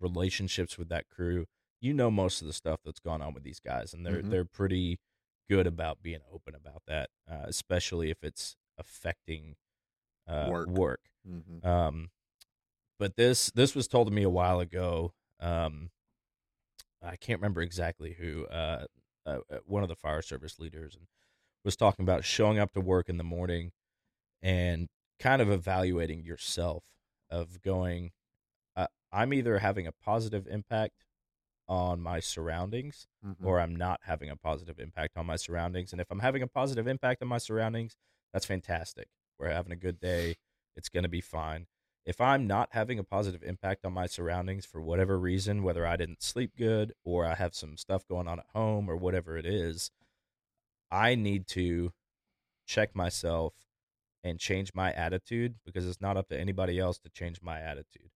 relationships 0.00 0.78
with 0.78 0.88
that 0.88 1.08
crew. 1.08 1.46
You 1.80 1.92
know 1.92 2.10
most 2.10 2.40
of 2.40 2.46
the 2.46 2.52
stuff 2.52 2.80
that's 2.84 3.00
gone 3.00 3.20
on 3.22 3.34
with 3.34 3.42
these 3.42 3.60
guys, 3.60 3.92
and 3.92 4.06
they're 4.06 4.22
Mhm. 4.22 4.30
they're 4.30 4.44
pretty 4.44 4.98
good 5.48 5.66
about 5.66 6.02
being 6.02 6.20
open 6.32 6.54
about 6.54 6.82
that, 6.86 7.10
uh, 7.30 7.44
especially 7.44 8.10
if 8.10 8.18
it's 8.22 8.56
affecting 8.78 9.56
uh, 10.28 10.48
Work. 10.50 10.68
work. 10.68 11.00
Mm-hmm. 11.28 11.66
Um, 11.66 12.10
but 12.98 13.16
this 13.16 13.50
this 13.50 13.74
was 13.74 13.88
told 13.88 14.06
to 14.06 14.12
me 14.12 14.22
a 14.22 14.30
while 14.30 14.60
ago. 14.60 15.12
Um, 15.40 15.90
I 17.02 17.16
can't 17.16 17.40
remember 17.40 17.62
exactly 17.62 18.14
who. 18.18 18.46
Uh, 18.46 18.86
uh, 19.24 19.38
uh, 19.52 19.58
one 19.66 19.84
of 19.84 19.88
the 19.88 19.94
fire 19.94 20.20
service 20.22 20.58
leaders 20.58 20.96
and 20.96 21.06
was 21.64 21.76
talking 21.76 22.02
about 22.02 22.24
showing 22.24 22.58
up 22.58 22.72
to 22.72 22.80
work 22.80 23.08
in 23.08 23.18
the 23.18 23.24
morning 23.24 23.70
and 24.42 24.88
kind 25.20 25.40
of 25.40 25.48
evaluating 25.48 26.24
yourself 26.24 26.82
of 27.30 27.62
going. 27.62 28.10
Uh, 28.74 28.88
I'm 29.12 29.32
either 29.32 29.58
having 29.58 29.86
a 29.86 29.92
positive 29.92 30.48
impact 30.48 31.04
on 31.68 32.00
my 32.00 32.20
surroundings 32.20 33.06
Mm-hmm. 33.24 33.46
or 33.46 33.60
I'm 33.60 33.76
not 33.76 34.00
having 34.02 34.30
a 34.30 34.36
positive 34.36 34.80
impact 34.80 35.16
on 35.16 35.26
my 35.26 35.36
surroundings. 35.36 35.92
And 35.92 36.00
if 36.00 36.10
I'm 36.10 36.18
having 36.18 36.42
a 36.42 36.48
positive 36.48 36.88
impact 36.88 37.22
on 37.22 37.28
my 37.28 37.38
surroundings, 37.38 37.94
that's 38.32 38.46
fantastic. 38.46 39.06
We're 39.38 39.50
having 39.50 39.70
a 39.72 39.76
good 39.76 40.00
day. 40.00 40.34
It's 40.74 40.88
going 40.88 41.04
to 41.04 41.08
be 41.08 41.20
fine. 41.20 41.66
If 42.04 42.20
I'm 42.20 42.48
not 42.48 42.70
having 42.72 42.98
a 42.98 43.04
positive 43.04 43.44
impact 43.44 43.84
on 43.84 43.92
my 43.92 44.06
surroundings 44.06 44.66
for 44.66 44.80
whatever 44.82 45.16
reason, 45.20 45.62
whether 45.62 45.86
I 45.86 45.96
didn't 45.96 46.20
sleep 46.20 46.50
good 46.58 46.94
or 47.04 47.24
I 47.24 47.34
have 47.36 47.54
some 47.54 47.76
stuff 47.76 48.08
going 48.08 48.26
on 48.26 48.40
at 48.40 48.46
home 48.52 48.90
or 48.90 48.96
whatever 48.96 49.36
it 49.36 49.46
is, 49.46 49.92
I 50.90 51.14
need 51.14 51.46
to 51.48 51.92
check 52.66 52.96
myself 52.96 53.54
and 54.24 54.38
change 54.40 54.72
my 54.74 54.92
attitude 54.92 55.54
because 55.64 55.86
it's 55.86 56.00
not 56.00 56.16
up 56.16 56.28
to 56.30 56.38
anybody 56.38 56.80
else 56.80 56.98
to 56.98 57.08
change 57.08 57.40
my 57.40 57.60
attitude. 57.60 58.10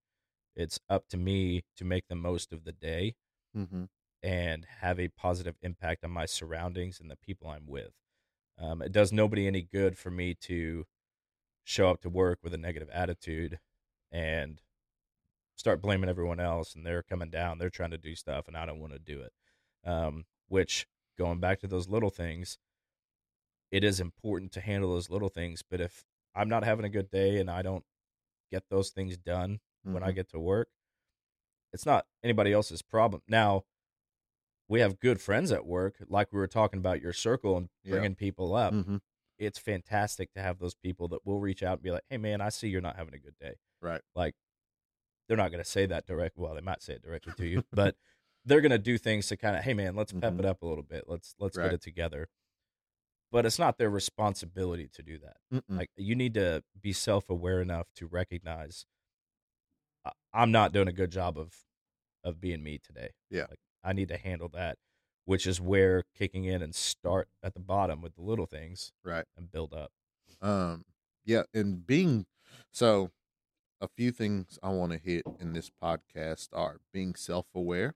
It's 0.56 0.80
up 0.90 1.06
to 1.10 1.16
me 1.16 1.62
to 1.76 1.84
make 1.84 2.08
the 2.08 2.16
most 2.16 2.52
of 2.52 2.64
the 2.64 2.72
day 2.72 3.14
Mm-hmm. 3.56 3.84
and 4.22 4.66
have 4.80 4.98
a 4.98 5.08
positive 5.08 5.56
impact 5.62 6.04
on 6.04 6.10
my 6.10 6.26
surroundings 6.26 7.00
and 7.00 7.10
the 7.10 7.16
people 7.16 7.48
I'm 7.48 7.66
with. 7.66 7.92
Um, 8.58 8.82
it 8.82 8.92
does 8.92 9.12
nobody 9.12 9.46
any 9.46 9.62
good 9.62 9.98
for 9.98 10.10
me 10.10 10.34
to 10.42 10.86
show 11.64 11.90
up 11.90 12.00
to 12.02 12.08
work 12.10 12.40
with 12.42 12.54
a 12.54 12.58
negative 12.58 12.90
attitude 12.92 13.58
and 14.12 14.62
start 15.56 15.82
blaming 15.82 16.10
everyone 16.10 16.40
else 16.40 16.74
and 16.74 16.84
they're 16.86 17.02
coming 17.02 17.30
down, 17.30 17.58
they're 17.58 17.70
trying 17.70 17.90
to 17.90 17.98
do 17.98 18.14
stuff 18.14 18.48
and 18.48 18.56
I 18.56 18.66
don't 18.66 18.80
want 18.80 18.92
to 18.92 18.98
do 18.98 19.22
it. 19.22 19.32
Um, 19.88 20.26
which 20.48 20.86
going 21.18 21.40
back 21.40 21.60
to 21.60 21.66
those 21.66 21.88
little 21.88 22.10
things, 22.10 22.58
it 23.70 23.84
is 23.84 24.00
important 24.00 24.52
to 24.52 24.60
handle 24.60 24.92
those 24.92 25.10
little 25.10 25.28
things. 25.28 25.62
But 25.68 25.80
if 25.80 26.04
I'm 26.34 26.48
not 26.48 26.64
having 26.64 26.84
a 26.84 26.90
good 26.90 27.10
day 27.10 27.38
and 27.38 27.50
I 27.50 27.62
don't 27.62 27.84
get 28.50 28.64
those 28.70 28.90
things 28.90 29.16
done 29.16 29.60
when 29.90 30.02
I 30.02 30.12
Mm-hmm. 30.12 30.12
get 30.12 30.30
to 30.30 30.38
work, 30.40 30.68
it's 31.76 31.86
not 31.86 32.06
anybody 32.24 32.52
else's 32.52 32.80
problem. 32.82 33.20
Now, 33.28 33.64
we 34.68 34.80
have 34.80 34.98
good 34.98 35.20
friends 35.20 35.52
at 35.52 35.66
work, 35.66 35.96
like 36.08 36.32
we 36.32 36.38
were 36.38 36.46
talking 36.48 36.78
about 36.78 37.00
your 37.02 37.12
circle 37.12 37.56
and 37.56 37.68
Yeah. 37.84 37.90
bringing 37.92 38.14
people 38.16 38.54
up. 38.56 38.72
Mm-hmm. 38.74 38.96
It's 39.38 39.58
fantastic 39.58 40.32
to 40.32 40.40
have 40.40 40.58
those 40.58 40.74
people 40.74 41.06
that 41.08 41.24
will 41.26 41.38
reach 41.38 41.62
out 41.62 41.74
and 41.74 41.82
be 41.82 41.90
like, 41.90 42.04
"Hey, 42.08 42.16
man, 42.16 42.40
I 42.40 42.48
see 42.48 42.68
you're 42.68 42.80
not 42.80 42.96
having 42.96 43.12
a 43.14 43.18
good 43.18 43.36
day." 43.38 43.56
Right. 43.82 44.00
Like, 44.14 44.34
they're 45.28 45.36
not 45.36 45.50
going 45.50 45.62
to 45.62 45.68
say 45.70 45.84
that 45.86 46.06
direct. 46.06 46.38
Well, 46.38 46.54
they 46.54 46.62
might 46.62 46.82
say 46.82 46.94
it 46.94 47.02
directly 47.02 47.34
to 47.36 47.46
you, 47.46 47.62
but 47.70 47.96
they're 48.46 48.62
going 48.62 48.70
to 48.72 48.78
do 48.78 48.96
things 48.96 49.26
to 49.28 49.36
kind 49.36 49.54
of, 49.54 49.62
"Hey, 49.62 49.74
man, 49.74 49.94
let's 49.94 50.12
pep 50.14 50.32
Mhm. 50.32 50.38
it 50.40 50.44
up 50.46 50.62
a 50.62 50.66
little 50.66 50.82
bit. 50.84 51.04
Let's 51.06 51.34
let's 51.38 51.56
Right. 51.58 51.64
get 51.66 51.74
it 51.74 51.82
together." 51.82 52.28
But 53.30 53.44
it's 53.44 53.58
not 53.58 53.76
their 53.76 53.90
responsibility 53.90 54.88
to 54.88 55.02
do 55.02 55.18
that. 55.18 55.36
Mm-mm. 55.52 55.76
Like, 55.78 55.90
you 55.96 56.14
need 56.14 56.32
to 56.34 56.64
be 56.80 56.92
self 56.94 57.28
aware 57.28 57.60
enough 57.60 57.92
to 57.96 58.06
recognize 58.06 58.86
I'm 60.32 60.52
not 60.52 60.72
doing 60.72 60.86
a 60.88 60.92
good 60.92 61.10
job 61.10 61.36
of 61.36 61.65
of 62.26 62.40
being 62.40 62.62
me 62.62 62.78
today. 62.84 63.10
Yeah. 63.30 63.46
Like 63.48 63.60
I 63.84 63.92
need 63.92 64.08
to 64.08 64.18
handle 64.18 64.48
that, 64.52 64.76
which 65.24 65.46
is 65.46 65.60
where 65.60 66.02
kicking 66.18 66.44
in 66.44 66.60
and 66.60 66.74
start 66.74 67.28
at 67.42 67.54
the 67.54 67.60
bottom 67.60 68.02
with 68.02 68.16
the 68.16 68.22
little 68.22 68.46
things 68.46 68.92
right. 69.04 69.24
and 69.36 69.50
build 69.50 69.72
up. 69.72 69.92
Um, 70.42 70.84
yeah, 71.24 71.44
and 71.54 71.86
being 71.86 72.26
so 72.72 73.10
a 73.80 73.88
few 73.88 74.10
things 74.10 74.58
I 74.62 74.70
want 74.70 74.92
to 74.92 74.98
hit 74.98 75.24
in 75.40 75.52
this 75.52 75.70
podcast 75.82 76.48
are 76.52 76.78
being 76.92 77.14
self 77.14 77.46
aware, 77.54 77.94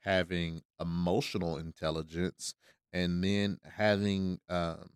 having 0.00 0.62
emotional 0.80 1.56
intelligence, 1.56 2.54
and 2.92 3.24
then 3.24 3.58
having 3.76 4.40
um 4.48 4.90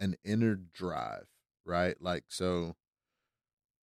an 0.00 0.14
inner 0.24 0.54
drive, 0.54 1.26
right? 1.64 1.96
Like 2.00 2.24
so 2.28 2.76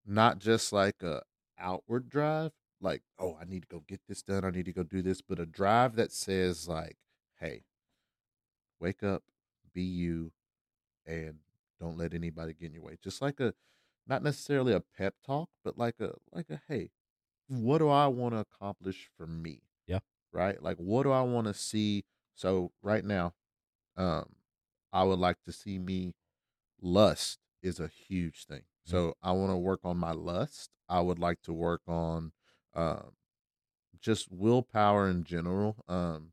not 0.05 0.39
just 0.39 0.71
like 0.71 1.03
a 1.03 1.23
outward 1.59 2.09
drive, 2.09 2.51
like, 2.81 3.03
oh, 3.19 3.37
I 3.41 3.45
need 3.45 3.61
to 3.63 3.67
go 3.67 3.83
get 3.87 4.01
this 4.07 4.21
done, 4.21 4.45
I 4.45 4.51
need 4.51 4.65
to 4.65 4.73
go 4.73 4.83
do 4.83 5.01
this, 5.01 5.21
but 5.21 5.39
a 5.39 5.45
drive 5.45 5.95
that 5.95 6.11
says 6.11 6.67
like, 6.67 6.97
hey, 7.39 7.63
wake 8.79 9.03
up, 9.03 9.23
be 9.73 9.81
you, 9.83 10.31
and 11.05 11.39
Don't 11.79 11.97
let 11.97 12.13
anybody 12.13 12.53
get 12.53 12.67
in 12.67 12.73
your 12.75 12.83
way. 12.83 12.97
Just 13.03 13.21
like 13.21 13.39
a, 13.41 13.53
not 14.07 14.23
necessarily 14.23 14.73
a 14.73 14.81
pep 14.81 15.15
talk, 15.25 15.49
but 15.63 15.77
like 15.77 15.95
a 16.01 16.13
like 16.33 16.49
a 16.51 16.61
hey, 16.69 16.91
what 17.49 17.79
do 17.79 17.89
I 17.89 18.07
want 18.07 18.35
to 18.35 18.39
accomplish 18.39 19.09
for 19.17 19.27
me? 19.27 19.61
Yeah. 19.87 19.99
Right. 20.33 20.61
Like 20.63 20.77
what 20.77 21.03
do 21.03 21.11
I 21.11 21.21
want 21.23 21.47
to 21.47 21.53
see? 21.55 22.05
So 22.35 22.71
right 22.83 23.05
now, 23.05 23.33
um, 23.97 24.27
I 24.93 25.03
would 25.03 25.19
like 25.19 25.37
to 25.45 25.51
see 25.53 25.79
me. 25.79 26.13
Lust 26.81 27.39
is 27.63 27.79
a 27.79 27.87
huge 27.87 28.45
thing. 28.45 28.63
So 28.83 29.15
I 29.23 29.31
want 29.31 29.51
to 29.51 29.57
work 29.57 29.81
on 29.83 29.97
my 29.97 30.11
lust. 30.11 30.71
I 30.89 31.01
would 31.01 31.19
like 31.19 31.41
to 31.43 31.53
work 31.53 31.81
on, 31.87 32.31
um, 32.75 33.11
just 33.99 34.31
willpower 34.31 35.09
in 35.09 35.23
general. 35.23 35.75
Um, 35.87 36.31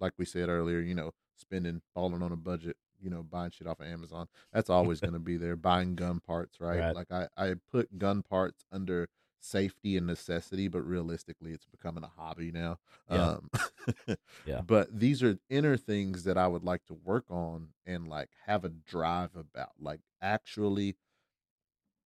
like 0.00 0.12
we 0.18 0.24
said 0.24 0.48
earlier, 0.48 0.80
you 0.80 0.94
know, 0.94 1.12
spending, 1.36 1.82
falling 1.94 2.22
on 2.22 2.32
a 2.32 2.36
budget, 2.36 2.76
you 3.00 3.10
know, 3.10 3.22
buying 3.22 3.50
shit 3.50 3.66
off 3.66 3.80
of 3.80 3.86
Amazon. 3.86 4.26
That's 4.52 4.70
always 4.70 5.00
going 5.00 5.12
to 5.12 5.18
be 5.18 5.36
there. 5.36 5.56
Buying 5.56 5.94
gun 5.94 6.20
parts, 6.20 6.60
right? 6.60 6.80
Right. 6.80 6.94
Like 6.94 7.12
I, 7.12 7.28
I 7.36 7.54
put 7.70 7.98
gun 7.98 8.22
parts 8.22 8.64
under 8.72 9.08
safety 9.40 9.96
and 9.96 10.06
necessity, 10.06 10.68
but 10.68 10.82
realistically, 10.82 11.52
it's 11.52 11.66
becoming 11.66 12.04
a 12.04 12.10
hobby 12.16 12.52
now. 12.52 12.78
Yeah. 13.10 13.36
Um, 13.36 13.50
Yeah. 14.46 14.60
But 14.60 14.96
these 14.96 15.22
are 15.22 15.38
inner 15.50 15.76
things 15.76 16.24
that 16.24 16.38
I 16.38 16.46
would 16.46 16.62
like 16.62 16.84
to 16.86 16.94
work 16.94 17.24
on 17.28 17.68
and 17.86 18.06
like 18.08 18.28
have 18.46 18.64
a 18.64 18.68
drive 18.68 19.34
about, 19.36 19.72
like 19.80 20.00
actually 20.20 20.96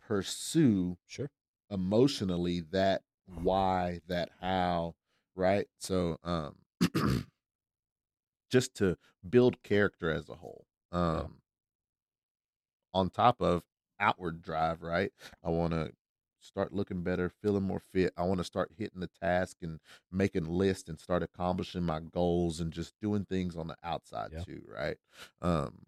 pursue 0.06 0.96
Sure. 1.06 1.30
emotionally 1.70 2.60
that 2.60 3.02
why, 3.26 4.00
that 4.08 4.30
how, 4.40 4.94
right? 5.34 5.66
So, 5.78 6.18
um, 6.24 6.56
just 8.50 8.74
to 8.76 8.96
build 9.28 9.62
character 9.62 10.10
as 10.10 10.28
a 10.28 10.34
whole. 10.34 10.66
Um, 10.92 11.40
on 12.94 13.10
top 13.10 13.40
of 13.40 13.62
outward 14.00 14.42
drive, 14.42 14.82
right? 14.82 15.12
I 15.44 15.50
want 15.50 15.72
to 15.72 15.92
start 16.40 16.72
looking 16.72 17.02
better, 17.02 17.28
feeling 17.28 17.62
more 17.64 17.80
fit. 17.92 18.12
I 18.16 18.22
want 18.22 18.38
to 18.38 18.44
start 18.44 18.72
hitting 18.76 19.00
the 19.00 19.10
task 19.20 19.58
and 19.62 19.80
making 20.10 20.46
lists 20.46 20.88
and 20.88 20.98
start 20.98 21.22
accomplishing 21.22 21.82
my 21.82 22.00
goals 22.00 22.60
and 22.60 22.72
just 22.72 22.94
doing 23.00 23.24
things 23.24 23.56
on 23.56 23.66
the 23.68 23.76
outside 23.82 24.30
Yeah. 24.32 24.44
too, 24.44 24.62
right? 24.68 24.96
Um, 25.42 25.86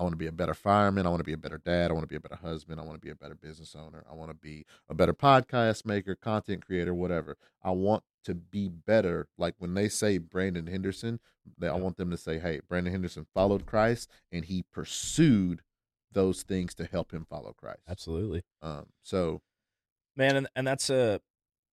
I 0.00 0.02
want 0.02 0.14
to 0.14 0.18
be 0.18 0.26
a 0.26 0.32
better 0.32 0.54
fireman. 0.54 1.06
I 1.06 1.10
want 1.10 1.20
to 1.20 1.24
be 1.24 1.34
a 1.34 1.38
better 1.38 1.58
dad. 1.58 1.90
I 1.90 1.94
want 1.94 2.04
to 2.04 2.08
be 2.08 2.16
a 2.16 2.20
better 2.20 2.40
husband. 2.42 2.80
I 2.80 2.84
want 2.84 3.00
to 3.00 3.04
be 3.04 3.10
a 3.10 3.14
better 3.14 3.34
business 3.34 3.76
owner. 3.78 4.04
I 4.10 4.14
want 4.14 4.30
to 4.30 4.34
be 4.34 4.64
a 4.88 4.94
better 4.94 5.12
podcast 5.12 5.84
maker, 5.84 6.14
content 6.14 6.64
creator, 6.66 6.94
whatever. 6.94 7.36
I 7.62 7.70
want 7.70 8.02
to 8.24 8.34
be 8.34 8.68
better. 8.68 9.28
Like 9.38 9.54
when 9.58 9.74
they 9.74 9.88
say 9.88 10.18
Brandon 10.18 10.66
Henderson, 10.66 11.20
they, 11.58 11.68
I 11.68 11.76
want 11.76 11.98
them 11.98 12.10
to 12.10 12.16
say, 12.16 12.38
hey, 12.38 12.60
Brandon 12.68 12.92
Henderson 12.92 13.26
followed 13.34 13.66
Christ 13.66 14.10
and 14.32 14.46
he 14.46 14.64
pursued 14.72 15.62
those 16.12 16.42
things 16.42 16.74
to 16.74 16.86
help 16.86 17.12
him 17.12 17.26
follow 17.28 17.52
Christ. 17.52 17.82
Absolutely. 17.88 18.42
Um, 18.62 18.86
so 19.02 19.42
man 20.16 20.36
and, 20.36 20.48
and 20.54 20.66
that's 20.66 20.90
uh 20.90 21.18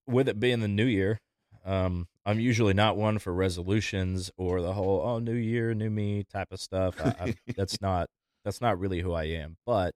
with 0.08 0.30
it 0.30 0.40
being 0.40 0.60
the 0.60 0.68
new 0.68 0.86
year 0.86 1.20
um 1.66 2.08
i'm 2.26 2.40
usually 2.40 2.74
not 2.74 2.96
one 2.96 3.20
for 3.20 3.34
resolutions 3.34 4.32
or 4.38 4.62
the 4.62 4.74
whole 4.74 5.02
oh 5.02 5.20
new 5.20 5.34
year 5.34 5.74
new 5.74 5.90
me 5.90 6.24
type 6.24 6.52
of 6.52 6.60
stuff 6.60 6.96
I, 7.04 7.16
I, 7.20 7.36
that's 7.58 7.82
not 7.82 8.10
that's 8.48 8.62
not 8.62 8.80
really 8.80 9.02
who 9.02 9.14
i 9.14 9.26
am 9.26 9.58
but 9.66 9.96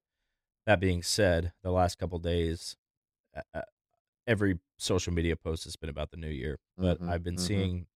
that 0.67 0.79
being 0.79 1.03
said 1.03 1.53
the 1.63 1.71
last 1.71 1.97
couple 1.97 2.19
days 2.19 2.77
uh, 3.35 3.41
uh, 3.53 3.61
every 4.27 4.59
social 4.77 5.13
media 5.13 5.35
post 5.35 5.65
has 5.65 5.75
been 5.77 5.89
about 5.89 6.11
the 6.11 6.17
new 6.17 6.29
year 6.29 6.59
but 6.81 6.99
Mhm, 6.99 7.05
i've 7.07 7.23
been 7.23 7.37
mhm. 7.37 7.39
seeing 7.39 7.87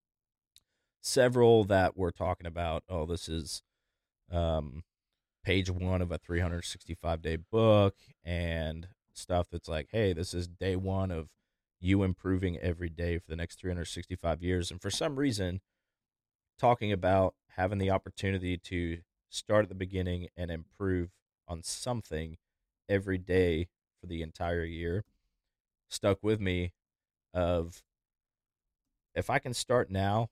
several 1.01 1.64
that 1.66 1.95
were 1.95 2.12
talking 2.12 2.47
about 2.47 2.84
oh 2.89 3.06
this 3.06 3.30
is 3.30 3.62
um 4.32 4.84
page 5.43 5.72
one 5.72 6.01
of 6.01 6.12
a 6.12 6.18
365 6.18 7.22
day 7.22 7.38
book 7.38 7.95
and 8.26 8.89
stuff 9.14 9.47
that's 9.51 9.70
like 9.70 9.89
hey 9.91 10.14
this 10.14 10.34
is 10.34 10.47
day 10.47 10.76
one 10.76 11.12
of 11.12 11.30
you 11.82 12.03
improving 12.03 12.58
every 12.60 12.89
day 12.89 13.18
for 13.20 13.30
the 13.30 13.36
next 13.38 13.60
365 13.60 14.43
years 14.43 14.72
and 14.72 14.82
for 14.82 14.91
some 14.91 15.18
reason 15.18 15.62
talking 16.60 16.91
about 16.91 17.36
having 17.49 17.78
the 17.80 17.91
opportunity 17.91 18.58
to 18.58 18.99
start 19.30 19.64
at 19.64 19.70
the 19.70 19.76
beginning 19.76 20.28
and 20.38 20.50
improve 20.52 21.10
on 21.48 21.62
something 21.64 22.38
every 22.88 23.18
day 23.18 23.68
for 24.00 24.08
the 24.08 24.22
entire 24.22 24.64
year 24.64 25.04
stuck 25.88 26.22
with 26.24 26.40
me 26.40 26.74
of 27.34 27.84
if 29.14 29.30
I 29.30 29.40
can 29.40 29.54
start 29.54 29.90
now, 29.90 30.30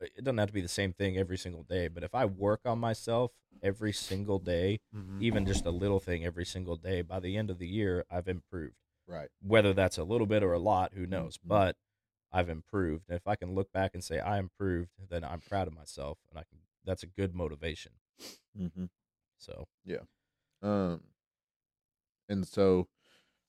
it 0.00 0.24
doesn't 0.24 0.38
have 0.38 0.48
to 0.48 0.52
be 0.54 0.60
the 0.60 0.68
same 0.68 0.92
thing 0.92 1.16
every 1.16 1.38
single 1.38 1.62
day, 1.62 1.88
but 1.88 2.02
if 2.02 2.14
I 2.14 2.24
work 2.24 2.60
on 2.64 2.78
myself 2.78 3.32
every 3.62 3.92
single 3.92 4.38
day, 4.38 4.80
even 5.20 5.46
just 5.46 5.66
a 5.66 5.70
little 5.70 6.00
thing 6.00 6.24
every 6.24 6.44
single 6.44 6.76
day, 6.76 7.02
by 7.02 7.18
the 7.20 7.36
end 7.36 7.50
of 7.50 7.58
the 7.58 7.66
year, 7.68 8.04
I've 8.10 8.28
improved. 8.28 8.74
right. 9.06 9.30
Whether 9.40 9.72
that's 9.72 9.96
a 9.98 10.04
little 10.04 10.26
bit 10.26 10.42
or 10.42 10.52
a 10.52 10.58
lot, 10.58 10.92
who 10.94 11.06
knows? 11.06 11.38
Mhm. 11.38 11.48
But 11.48 11.76
I've 12.30 12.48
improved. 12.50 13.08
And 13.08 13.16
if 13.16 13.26
I 13.26 13.36
can 13.36 13.54
look 13.54 13.72
back 13.72 13.94
and 13.94 14.04
say 14.04 14.20
I 14.20 14.38
improved, 14.38 14.90
then 15.08 15.24
I'm 15.24 15.40
proud 15.40 15.66
of 15.66 15.72
myself, 15.74 16.18
and 16.28 16.38
I 16.38 16.44
can. 16.44 16.58
That's 16.88 17.02
a 17.02 17.06
good 17.06 17.34
motivation. 17.34 17.92
Mm-hmm. 18.58 18.86
So 19.36 19.68
yeah, 19.84 19.98
Um, 20.62 21.02
and 22.30 22.46
so, 22.46 22.88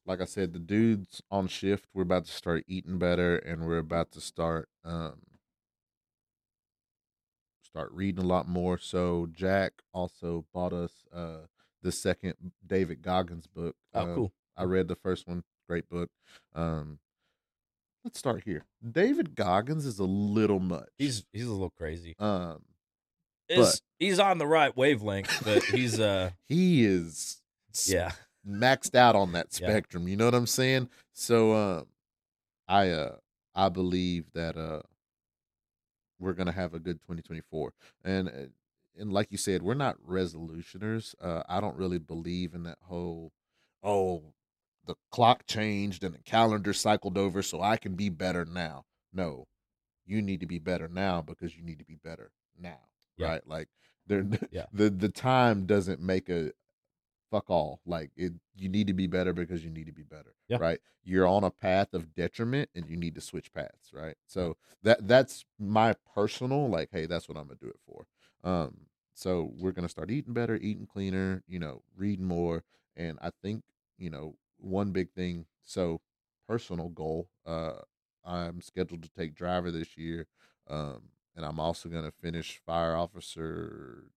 like 0.05 0.19
I 0.21 0.25
said, 0.25 0.51
the 0.53 0.59
dudes 0.59 1.21
on 1.31 1.47
shift, 1.47 1.87
we're 1.93 2.03
about 2.03 2.25
to 2.25 2.31
start 2.31 2.65
eating 2.67 2.99
better, 2.99 3.37
and 3.37 3.65
we're 3.65 3.77
about 3.79 4.11
to 4.11 4.21
start 4.21 4.67
um 4.83 5.21
start 7.63 7.91
reading 7.93 8.23
a 8.23 8.27
lot 8.27 8.47
more. 8.47 8.77
So 8.77 9.27
Jack 9.31 9.73
also 9.93 10.45
bought 10.53 10.73
us 10.73 11.05
uh 11.13 11.47
the 11.81 11.91
second 11.93 12.33
David 12.65 13.01
Goggins 13.01 13.47
book. 13.47 13.75
oh, 13.93 14.01
Um, 14.01 14.15
cool. 14.15 14.33
I 14.57 14.63
read 14.63 14.89
the 14.89 14.95
first 14.97 15.27
one, 15.27 15.43
great 15.67 15.87
book. 15.87 16.09
Um, 16.53 16.99
let's 18.03 18.19
start 18.19 18.43
here. 18.43 18.65
David 18.91 19.33
Goggins 19.35 19.85
is 19.85 19.97
a 19.97 20.03
little 20.03 20.59
much. 20.59 20.89
He's 20.97 21.25
he's 21.31 21.47
a 21.47 21.51
little 21.53 21.69
crazy. 21.69 22.15
um 22.19 22.63
Is 23.49 23.81
he's 23.97 24.19
on 24.19 24.37
the 24.37 24.47
right 24.47 24.75
wavelength, 24.75 25.43
but 25.43 25.63
he's 25.65 25.99
uh 25.99 26.31
he 26.47 26.85
is 26.85 27.41
yeah 27.85 28.11
maxed 28.47 28.95
out 28.95 29.15
on 29.15 29.31
that 29.33 29.47
Yeah. 29.51 29.67
spectrum. 29.67 30.07
You 30.07 30.15
know 30.15 30.25
what 30.25 30.35
I'm 30.35 30.47
saying? 30.47 30.89
So 31.13 31.53
um 31.55 31.87
I 32.67 32.89
uh 32.89 33.15
I 33.55 33.69
believe 33.69 34.31
that 34.33 34.57
uh 34.57 34.81
we're 36.19 36.33
gonna 36.33 36.51
have 36.51 36.73
a 36.73 36.79
good 36.79 37.01
2024. 37.01 37.73
And 38.03 38.27
uh, 38.29 38.31
and 38.97 39.13
like 39.13 39.27
you 39.31 39.37
said, 39.37 39.61
we're 39.61 39.73
not 39.73 39.97
resolutioners. 40.07 41.15
Uh 41.21 41.43
I 41.47 41.59
don't 41.61 41.77
really 41.77 41.99
believe 41.99 42.53
in 42.53 42.63
that 42.63 42.77
whole 42.83 43.31
oh 43.83 44.33
the 44.85 44.95
clock 45.11 45.45
changed 45.45 46.03
and 46.03 46.15
the 46.15 46.19
calendar 46.23 46.73
cycled 46.73 47.17
over 47.17 47.41
so 47.43 47.61
I 47.61 47.77
can 47.77 47.95
be 47.95 48.09
better 48.09 48.45
now. 48.45 48.85
No. 49.13 49.47
You 50.05 50.21
need 50.23 50.39
to 50.39 50.47
be 50.47 50.57
better 50.57 50.87
now 50.87 51.21
because 51.21 51.55
you 51.55 51.61
need 51.61 51.77
to 51.79 51.85
be 51.85 51.95
better 52.03 52.31
now. 52.59 52.88
Yeah. 53.19 53.27
Right? 53.27 53.47
Like 53.47 53.69
there 54.07 54.23
Yeah. 54.51 54.65
the 54.73 54.89
the 54.89 55.09
time 55.09 55.65
doesn't 55.65 56.01
make 56.01 56.29
a 56.29 56.51
fuck 57.31 57.49
all. 57.49 57.81
Like 57.85 58.11
it 58.15 58.33
you 58.55 58.69
need 58.69 58.87
to 58.87 58.93
be 58.93 59.07
better 59.07 59.33
because 59.33 59.63
you 59.63 59.69
need 59.69 59.85
to 59.87 59.93
be 59.93 60.03
better. 60.03 60.33
Yeah. 60.47 60.57
Right. 60.59 60.79
You're 61.03 61.27
on 61.27 61.43
a 61.43 61.51
path 61.51 61.93
of 61.93 62.13
detriment 62.15 62.69
and 62.75 62.87
you 62.89 62.97
need 62.97 63.15
to 63.15 63.21
switch 63.21 63.53
paths. 63.53 63.91
Right. 63.93 64.15
So 64.27 64.57
that 64.83 65.07
that's 65.07 65.45
my 65.59 65.95
personal 66.15 66.69
like, 66.69 66.89
hey, 66.91 67.05
that's 67.05 67.29
what 67.29 67.37
I'm 67.37 67.45
gonna 67.47 67.59
do 67.61 67.69
it 67.69 67.79
for. 67.85 68.05
Um, 68.43 68.77
so 69.13 69.51
we're 69.57 69.71
gonna 69.73 69.89
start 69.89 70.11
eating 70.11 70.33
better, 70.33 70.55
eating 70.55 70.87
cleaner, 70.87 71.43
you 71.47 71.59
know, 71.59 71.83
reading 71.95 72.25
more. 72.25 72.63
And 72.95 73.17
I 73.21 73.31
think, 73.41 73.63
you 73.97 74.09
know, 74.09 74.35
one 74.57 74.91
big 74.91 75.11
thing, 75.11 75.45
so 75.63 76.01
personal 76.47 76.89
goal, 76.89 77.29
uh, 77.45 77.79
I'm 78.25 78.61
scheduled 78.61 79.03
to 79.03 79.09
take 79.09 79.35
driver 79.35 79.71
this 79.71 79.97
year. 79.97 80.27
Um, 80.67 81.03
and 81.39 81.45
I'm 81.45 81.57
also 81.57 81.87
gonna 81.87 82.11
finish 82.11 82.59
fire 82.65 82.97
officer 82.97 84.11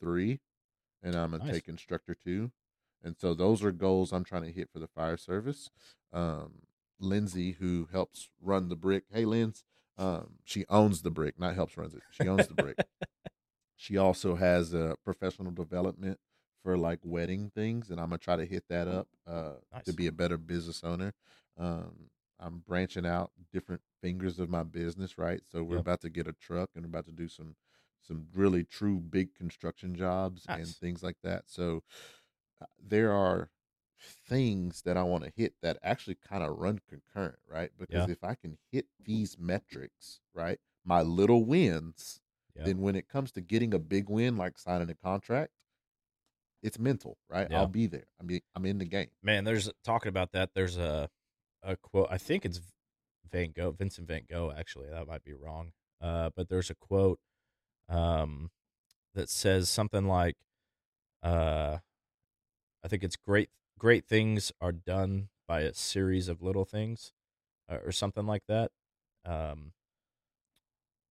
three 0.00 0.40
and 1.00 1.14
I'm 1.14 1.30
gonna 1.30 1.44
Nice. 1.44 1.54
take 1.54 1.68
instructor 1.68 2.16
two. 2.16 2.50
And 3.04 3.16
so 3.16 3.32
those 3.32 3.62
are 3.62 3.70
goals 3.70 4.12
I'm 4.12 4.24
trying 4.24 4.42
to 4.42 4.50
hit 4.50 4.68
for 4.72 4.80
the 4.80 4.88
fire 4.88 5.16
service. 5.16 5.70
Um, 6.12 6.62
Lindsay, 6.98 7.52
who 7.52 7.86
helps 7.92 8.28
run 8.42 8.68
the 8.68 8.74
brick, 8.74 9.04
hey 9.12 9.24
Linz, 9.24 9.62
um, 9.98 10.38
she 10.42 10.64
owns 10.68 11.02
the 11.02 11.12
brick, 11.12 11.38
not 11.38 11.54
helps 11.54 11.76
runs 11.76 11.94
it. 11.94 12.02
She 12.10 12.26
owns 12.26 12.48
the 12.48 12.54
brick. 12.54 12.78
she 13.76 13.96
also 13.96 14.34
has 14.34 14.74
a 14.74 14.96
professional 15.04 15.52
development 15.52 16.18
for 16.64 16.76
like 16.76 16.98
wedding 17.04 17.52
things, 17.54 17.88
and 17.88 18.00
I'm 18.00 18.06
gonna 18.08 18.18
try 18.18 18.34
to 18.34 18.46
hit 18.46 18.64
that 18.68 18.88
up 18.88 19.06
uh, 19.28 19.52
to 19.84 19.92
be 19.92 20.08
a 20.08 20.12
better 20.12 20.38
business 20.38 20.82
owner. 20.82 21.14
Um, 21.56 22.10
I'm 22.40 22.58
branching 22.58 23.06
out 23.06 23.32
different 23.52 23.82
fingers 24.02 24.38
of 24.38 24.48
my 24.50 24.62
business, 24.62 25.18
right? 25.18 25.40
So 25.50 25.62
we're 25.62 25.76
Yep. 25.76 25.78
about 25.78 26.00
to 26.02 26.10
get 26.10 26.26
a 26.28 26.32
truck 26.32 26.70
and 26.74 26.84
about 26.84 27.06
to 27.06 27.12
do 27.12 27.28
some 27.28 27.56
some 28.02 28.28
really 28.34 28.62
true 28.64 29.00
big 29.00 29.34
construction 29.34 29.94
jobs 29.94 30.48
and 30.52 30.76
things 30.78 31.02
like 31.02 31.16
that. 31.22 31.44
So 31.48 31.82
uh, 32.60 32.66
there 32.82 33.12
are 33.12 33.50
things 34.00 34.82
that 34.82 34.96
I 34.96 35.02
want 35.02 35.24
to 35.24 35.32
hit 35.36 35.54
that 35.62 35.78
actually 35.82 36.16
kind 36.16 36.42
of 36.44 36.56
run 36.58 36.80
concurrent, 36.88 37.38
right? 37.48 37.70
Because 37.78 38.06
Yeah. 38.06 38.08
if 38.08 38.22
I 38.24 38.34
can 38.34 38.58
hit 38.70 38.86
these 39.02 39.38
metrics, 39.38 40.20
right, 40.34 40.58
my 40.84 41.02
little 41.02 41.44
wins, 41.44 42.20
Yeah. 42.54 42.62
then 42.64 42.80
when 42.80 42.96
it 42.96 43.08
comes 43.08 43.32
to 43.32 43.40
getting 43.40 43.74
a 43.74 43.78
big 43.78 44.08
win 44.10 44.36
like 44.36 44.58
signing 44.58 44.90
a 44.90 44.94
contract, 44.94 45.52
it's 46.62 46.78
mental, 46.78 47.18
right? 47.28 47.48
Yeah. 47.48 47.54
I'll 47.54 47.66
be 47.66 47.86
there. 47.86 48.06
I 48.20 48.24
mean, 48.24 48.40
I'm 48.54 48.64
in 48.66 48.78
the 48.78 48.84
game. 48.84 49.10
Man, 49.22 49.44
there's 49.44 49.70
talking 49.84 50.08
about 50.08 50.32
that. 50.32 50.54
There's 50.54 50.76
a 50.76 51.08
a 51.62 51.76
quote. 51.76 52.08
I 52.10 52.18
think 52.18 52.44
it's 52.44 52.60
Van 53.30 53.52
Gogh, 53.52 53.72
Vincent 53.72 54.08
Van 54.08 54.22
Gogh. 54.28 54.52
Actually, 54.56 54.88
that 54.90 55.06
might 55.06 55.24
be 55.24 55.34
wrong. 55.34 55.72
Uh, 56.00 56.30
but 56.36 56.48
there's 56.48 56.70
a 56.70 56.74
quote 56.74 57.18
um, 57.88 58.50
that 59.14 59.28
says 59.30 59.68
something 59.70 60.06
like, 60.06 60.36
uh, 61.22 61.78
"I 62.84 62.88
think 62.88 63.04
it's 63.04 63.16
great. 63.16 63.50
Great 63.78 64.06
things 64.06 64.52
are 64.60 64.72
done 64.72 65.28
by 65.46 65.60
a 65.62 65.74
series 65.74 66.28
of 66.28 66.42
little 66.42 66.64
things, 66.64 67.12
or 67.68 67.92
something 67.92 68.26
like 68.26 68.44
that." 68.48 68.70
Um, 69.24 69.72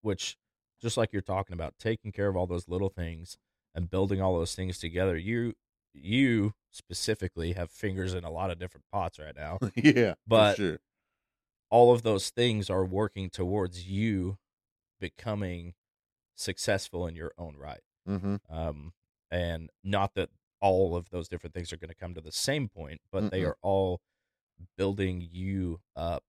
which, 0.01 0.37
just 0.81 0.97
like 0.97 1.11
you're 1.13 1.21
talking 1.21 1.53
about, 1.53 1.73
taking 1.79 2.11
care 2.11 2.27
of 2.27 2.35
all 2.37 2.47
those 2.47 2.67
little 2.69 2.89
things 2.89 3.37
and 3.73 3.89
building 3.89 4.21
all 4.21 4.37
those 4.37 4.55
things 4.55 4.79
together, 4.79 5.17
you 5.17 5.53
you 5.95 6.53
specifically 6.71 7.53
have 7.53 7.71
fingers 7.71 8.13
in 8.13 8.23
a 8.23 8.29
lot 8.31 8.51
of 8.51 8.59
different 8.59 8.85
pots 8.91 9.17
right 9.19 9.35
now. 9.35 9.57
yeah, 9.75 10.11
for 10.13 10.17
But- 10.27 10.57
sure. 10.57 10.79
all 11.69 11.93
of 11.93 12.03
those 12.03 12.29
things 12.29 12.69
are 12.69 12.85
working 12.85 13.29
towards 13.29 13.87
you 13.87 14.37
becoming 14.99 15.73
successful 16.35 17.07
in 17.07 17.15
your 17.15 17.31
own 17.37 17.55
right. 17.57 17.81
Mm-hmm. 18.07 18.35
Um, 18.49 18.93
and 19.31 19.69
not 19.83 20.13
that 20.15 20.29
all 20.61 20.95
of 20.95 21.09
those 21.09 21.27
different 21.27 21.53
things 21.53 21.71
are 21.73 21.77
going 21.77 21.89
to 21.89 21.95
come 21.95 22.13
to 22.13 22.21
the 22.21 22.31
same 22.31 22.67
point, 22.69 23.01
but 23.11 23.31
they 23.31 23.41
Mm-mm. 23.41 23.49
are 23.49 23.57
all 23.61 24.01
building 24.77 25.27
you 25.31 25.79
up 25.95 26.23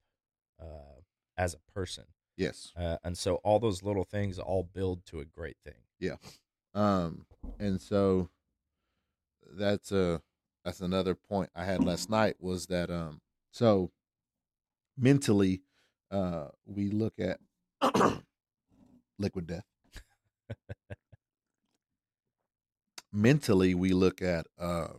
uh, 0.60 1.00
as 1.36 1.54
a 1.54 1.72
person. 1.72 2.04
Yes. 2.36 2.72
Uh, 2.76 2.96
and 3.04 3.16
so 3.16 3.36
all 3.36 3.58
those 3.58 3.82
little 3.82 4.04
things 4.04 4.38
all 4.38 4.62
build 4.62 5.04
to 5.06 5.20
a 5.20 5.24
great 5.24 5.56
thing. 5.64 5.82
Yeah. 6.00 6.16
Um, 6.74 7.26
and 7.58 7.80
so 7.80 8.28
that's 9.56 9.92
a 9.92 10.20
that's 10.64 10.80
another 10.80 11.14
point 11.14 11.50
I 11.54 11.64
had 11.64 11.84
last 11.84 12.10
night 12.10 12.36
was 12.40 12.66
that 12.66 12.90
um 12.90 13.20
so 13.50 13.90
mentally 14.96 15.62
uh 16.10 16.48
we 16.64 16.90
look 16.90 17.14
at 17.18 17.38
liquid 19.18 19.46
death. 19.46 19.64
mentally 23.12 23.74
we 23.74 23.92
look 23.92 24.22
at 24.22 24.46
um 24.58 24.98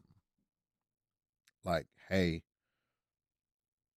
like 1.63 1.87
hey 2.09 2.41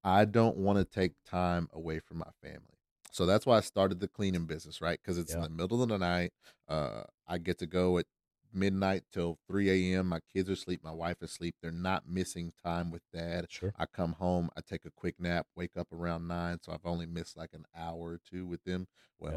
I 0.03 0.25
don't 0.25 0.57
want 0.57 0.79
to 0.79 0.85
take 0.85 1.13
time 1.25 1.69
away 1.73 1.99
from 1.99 2.19
my 2.19 2.31
family. 2.43 2.79
So 3.11 3.27
that's 3.27 3.45
why 3.45 3.59
I 3.59 3.61
started 3.61 4.01
the 4.01 4.09
cleaning 4.09 4.47
business, 4.47 4.81
right? 4.81 4.99
Because 5.03 5.19
it's 5.19 5.35
in 5.35 5.43
the 5.43 5.49
middle 5.51 5.83
of 5.83 5.89
the 5.89 5.99
night. 5.99 6.33
Uh, 6.69 7.03
I 7.27 7.39
get 7.39 7.59
to 7.59 7.67
go 7.67 7.99
at 7.99 8.07
midnight 8.53 9.05
till 9.12 9.38
3 9.48 9.94
a.m. 9.94 10.09
My 10.09 10.20
kids 10.32 10.48
are 10.48 10.55
asleep. 10.55 10.80
My 10.82 10.92
wife 10.92 11.16
is 11.22 11.30
asleep. 11.30 11.57
They're 11.62 11.70
not 11.70 12.09
missing 12.09 12.53
time 12.64 12.90
with 12.90 13.03
dad. 13.12 13.46
Sure. 13.48 13.72
I 13.78 13.86
come 13.86 14.12
home. 14.14 14.51
I 14.57 14.61
take 14.61 14.84
a 14.84 14.90
quick 14.90 15.16
nap. 15.18 15.46
Wake 15.57 15.76
up 15.76 15.92
around 15.92 16.26
nine. 16.28 16.59
So 16.62 16.72
I've 16.72 16.84
only 16.86 17.07
missed 17.07 17.36
like 17.36 17.51
an 17.53 17.64
hour 17.76 17.98
or 17.98 18.20
two 18.30 18.46
with 18.46 18.62
them. 18.64 18.86
Well, 19.18 19.32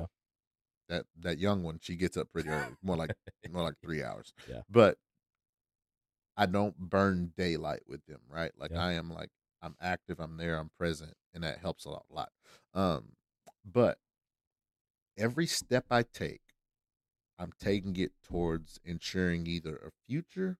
Yeah. 0.90 0.96
that 0.98 1.06
that 1.22 1.38
young 1.40 1.64
one, 1.64 1.80
she 1.82 1.96
gets 1.96 2.18
up 2.18 2.32
pretty 2.32 2.50
early. 2.50 2.76
More 2.82 2.98
like 2.98 3.16
more 3.52 3.64
like 3.64 3.80
three 3.82 4.04
hours. 4.04 4.34
Yeah. 4.50 4.62
But 4.70 4.98
I 6.36 6.46
don't 6.48 6.78
burn 6.78 7.34
daylight 7.38 7.82
with 7.88 8.06
them, 8.08 8.22
right? 8.30 8.52
Like 8.58 8.72
Yeah. 8.72 8.84
I 8.84 8.94
am 8.94 9.12
like 9.12 9.30
I'm 9.62 9.76
active. 9.80 10.20
I'm 10.20 10.36
there. 10.38 10.58
I'm 10.58 10.72
present, 10.78 11.14
and 11.34 11.44
that 11.44 11.60
helps 11.60 11.86
a 11.86 11.90
lot. 11.90 12.06
lot. 12.10 12.30
Um, 12.74 13.14
but 13.64 13.98
every 15.18 15.46
step 15.46 15.86
I 15.90 16.04
take, 16.04 16.42
I'm 17.40 17.52
taking 17.60 17.96
it 17.98 18.12
towards 18.24 18.80
ensuring 18.86 19.48
either 19.48 19.76
a 19.76 19.92
future 20.08 20.58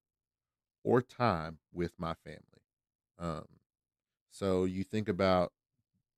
or 0.84 1.02
time 1.02 1.60
with 1.72 1.94
my 1.98 2.14
family. 2.14 2.40
Um, 3.20 3.46
so 4.32 4.66
you 4.66 4.84
think 4.84 5.08
about 5.08 5.52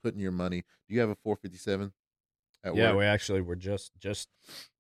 putting 0.04 0.20
your 0.20 0.32
money. 0.32 0.64
Do 0.88 0.96
you 0.96 1.02
have 1.02 1.10
a 1.10 1.16
457 1.16 1.92
at 2.64 2.76
yeah, 2.76 2.90
work? 2.92 3.00
we 3.00 3.06
actually 3.06 3.42
were 3.42 3.56
just 3.56 3.92
just 4.00 4.30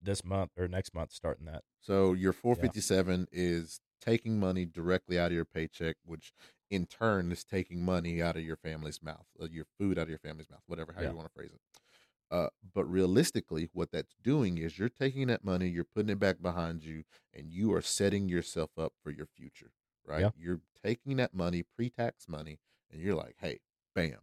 this 0.01 0.23
month 0.23 0.51
or 0.57 0.67
next 0.67 0.93
month 0.93 1.11
starting 1.11 1.45
that. 1.45 1.63
So 1.81 2.13
your 2.13 2.33
457 2.33 3.27
is 3.31 3.79
taking 4.01 4.39
money 4.39 4.65
directly 4.65 5.19
out 5.19 5.27
of 5.27 5.33
your 5.33 5.45
paycheck, 5.45 5.97
which 6.05 6.33
in 6.71 6.85
turn 6.85 7.31
is 7.31 7.43
taking 7.43 7.83
money 7.83 8.21
out 8.21 8.37
of 8.37 8.43
your 8.43 8.55
family's 8.55 9.01
mouth, 9.03 9.25
uh, 9.41 9.47
your 9.51 9.65
food 9.77 9.99
out 9.99 10.03
of 10.03 10.09
your 10.09 10.17
family's 10.19 10.49
mouth, 10.49 10.61
whatever 10.67 10.93
how 10.93 11.01
Yeah. 11.01 11.09
you 11.11 11.15
want 11.15 11.27
to 11.27 11.33
phrase 11.33 11.51
it. 11.53 11.61
Uh, 12.31 12.49
but 12.73 12.85
realistically, 12.85 13.69
what 13.73 13.91
that's 13.91 14.15
doing 14.21 14.57
is 14.57 14.77
you're 14.79 14.89
taking 14.89 15.27
that 15.27 15.43
money, 15.43 15.69
you're 15.69 15.83
putting 15.85 16.09
it 16.09 16.19
back 16.19 16.41
behind 16.41 16.83
you, 16.83 17.03
and 17.33 17.51
you 17.51 17.73
are 17.73 17.81
setting 17.81 18.27
yourself 18.29 18.71
up 18.77 18.93
for 19.03 19.11
your 19.11 19.27
future, 19.27 19.71
right? 20.03 20.27
Yeah. 20.27 20.31
You're 20.35 20.61
taking 20.83 21.17
that 21.17 21.33
money, 21.33 21.63
pre-tax 21.63 22.27
money, 22.27 22.59
and 22.91 23.01
you're 23.01 23.15
like, 23.15 23.35
hey, 23.39 23.59
bam, 23.93 24.21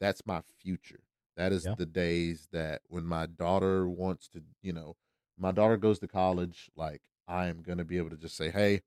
that's 0.00 0.24
my 0.26 0.42
future. 0.60 1.04
That 1.36 1.52
is 1.52 1.66
Yeah. 1.66 1.76
the 1.76 1.86
days 1.86 2.48
that 2.52 2.82
when 2.88 3.04
my 3.04 3.26
daughter 3.26 3.88
wants 3.88 4.28
to, 4.30 4.42
you 4.62 4.72
know, 4.72 4.96
my 5.38 5.52
daughter 5.52 5.76
goes 5.76 5.98
to 6.00 6.08
college, 6.08 6.70
like 6.76 7.02
I 7.26 7.46
am 7.48 7.62
going 7.62 7.78
to 7.78 7.84
be 7.84 7.98
able 7.98 8.10
to 8.10 8.16
just 8.18 8.36
say, 8.36 8.50
"Hey, 8.50 8.82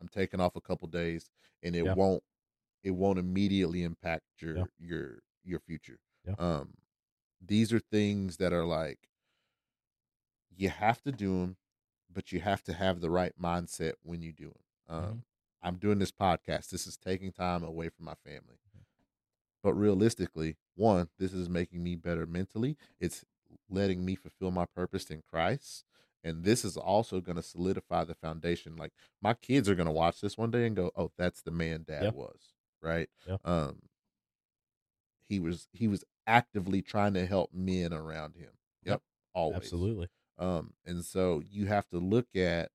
I'm 0.00 0.08
taking 0.08 0.40
off 0.40 0.56
a 0.56 0.60
couple 0.60 0.88
days," 0.88 1.30
and 1.62 1.76
it 1.76 1.84
Yeah. 1.84 1.94
won't 1.94 2.22
it 2.84 2.92
won't 2.92 3.18
immediately 3.20 3.84
impact 3.84 4.24
your 4.40 4.70
your 4.78 5.20
your 5.44 5.60
future. 5.60 5.98
Um, 6.38 6.74
these 7.40 7.72
are 7.72 7.80
things 7.80 8.36
that 8.38 8.52
are 8.52 8.64
like 8.64 8.98
you 10.56 10.68
have 10.68 11.00
to 11.02 11.12
do 11.12 11.40
them, 11.40 11.56
but 12.12 12.32
you 12.32 12.40
have 12.40 12.62
to 12.64 12.72
have 12.74 13.00
the 13.00 13.10
right 13.10 13.32
mindset 13.40 13.94
when 14.02 14.20
you 14.22 14.32
do 14.32 14.52
them. 14.88 14.94
Um, 14.96 15.04
Mhm. 15.04 15.22
I'm 15.62 15.76
doing 15.76 15.98
this 15.98 16.10
podcast. 16.12 16.68
This 16.70 16.86
is 16.86 16.96
taking 16.96 17.32
time 17.32 17.62
away 17.62 17.88
from 17.88 18.04
my 18.06 18.14
family. 18.14 18.58
Mm-hmm. 18.68 18.80
But 19.62 19.74
realistically, 19.74 20.56
one, 20.74 21.08
this 21.18 21.32
is 21.32 21.48
making 21.48 21.82
me 21.82 21.96
better 21.96 22.26
mentally. 22.26 22.76
It's 22.98 23.24
letting 23.68 24.04
me 24.04 24.14
fulfill 24.16 24.50
my 24.50 24.66
purpose 24.66 25.10
in 25.10 25.22
Christ. 25.22 25.84
And 26.22 26.44
this 26.44 26.64
is 26.64 26.76
also 26.76 27.20
going 27.20 27.36
to 27.36 27.42
solidify 27.42 28.04
the 28.04 28.14
foundation. 28.14 28.76
Like 28.76 28.92
my 29.22 29.32
kids 29.34 29.68
are 29.68 29.74
going 29.74 29.86
to 29.86 29.92
watch 29.92 30.20
this 30.20 30.36
one 30.36 30.50
day 30.50 30.66
and 30.66 30.76
go, 30.76 30.90
"Oh, 30.94 31.12
that's 31.16 31.40
the 31.42 31.50
man 31.50 31.84
dad 31.84 32.02
was." 32.14 32.54
Right? 32.82 33.08
Um 33.44 33.88
he 35.28 35.40
was 35.40 35.68
he 35.72 35.86
was 35.88 36.04
actively 36.30 36.80
trying 36.82 37.14
to 37.14 37.26
help 37.26 37.50
men 37.52 37.92
around 37.92 38.36
him. 38.36 38.50
Yep. 38.84 38.92
Yep. 38.92 39.02
Always. 39.34 39.56
Absolutely. 39.56 40.08
Um, 40.38 40.72
and 40.86 41.04
so 41.04 41.42
you 41.50 41.66
have 41.66 41.88
to 41.90 41.98
look 41.98 42.34
at, 42.34 42.70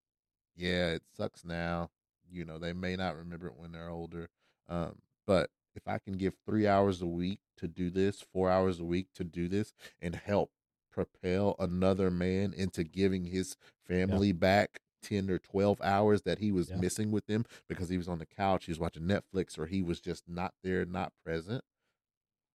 yeah, 0.56 0.90
it 0.92 1.04
sucks 1.18 1.44
now. 1.44 1.90
You 2.30 2.46
know, 2.46 2.60
they 2.60 2.74
may 2.74 2.96
not 2.96 3.16
remember 3.16 3.48
it 3.48 3.58
when 3.58 3.72
they're 3.72 3.90
older. 3.90 4.30
Um, 4.68 5.00
but 5.26 5.50
if 5.76 5.88
I 5.88 5.98
can 6.00 6.14
give 6.18 6.36
three 6.46 6.68
hours 6.68 7.02
a 7.02 7.08
week 7.08 7.40
to 7.58 7.68
do 7.68 7.90
this, 7.90 8.22
four 8.22 8.50
hours 8.50 8.80
a 8.80 8.86
week 8.86 9.08
to 9.16 9.24
do 9.24 9.48
this, 9.48 9.74
and 10.02 10.16
help 10.16 10.52
propel 10.92 11.56
another 11.60 12.10
man 12.12 12.54
into 12.54 12.84
giving 12.84 13.26
his 13.26 13.58
family 13.88 14.32
back 14.32 14.80
10 15.02 15.30
or 15.30 15.38
12 15.40 15.82
hours 15.82 16.22
that 16.24 16.40
he 16.40 16.52
was 16.52 16.70
Yeah. 16.70 16.78
missing 16.78 17.12
with 17.12 17.26
them 17.28 17.46
because 17.68 17.90
he 17.90 17.98
was 17.98 18.08
on 18.08 18.18
the 18.20 18.26
couch, 18.26 18.66
he 18.66 18.72
was 18.72 18.80
watching 18.80 19.04
Netflix, 19.04 19.58
or 19.58 19.66
he 19.68 19.82
was 19.82 20.00
just 20.00 20.28
not 20.28 20.54
there, 20.64 20.86
not 20.86 21.14
present. 21.24 21.64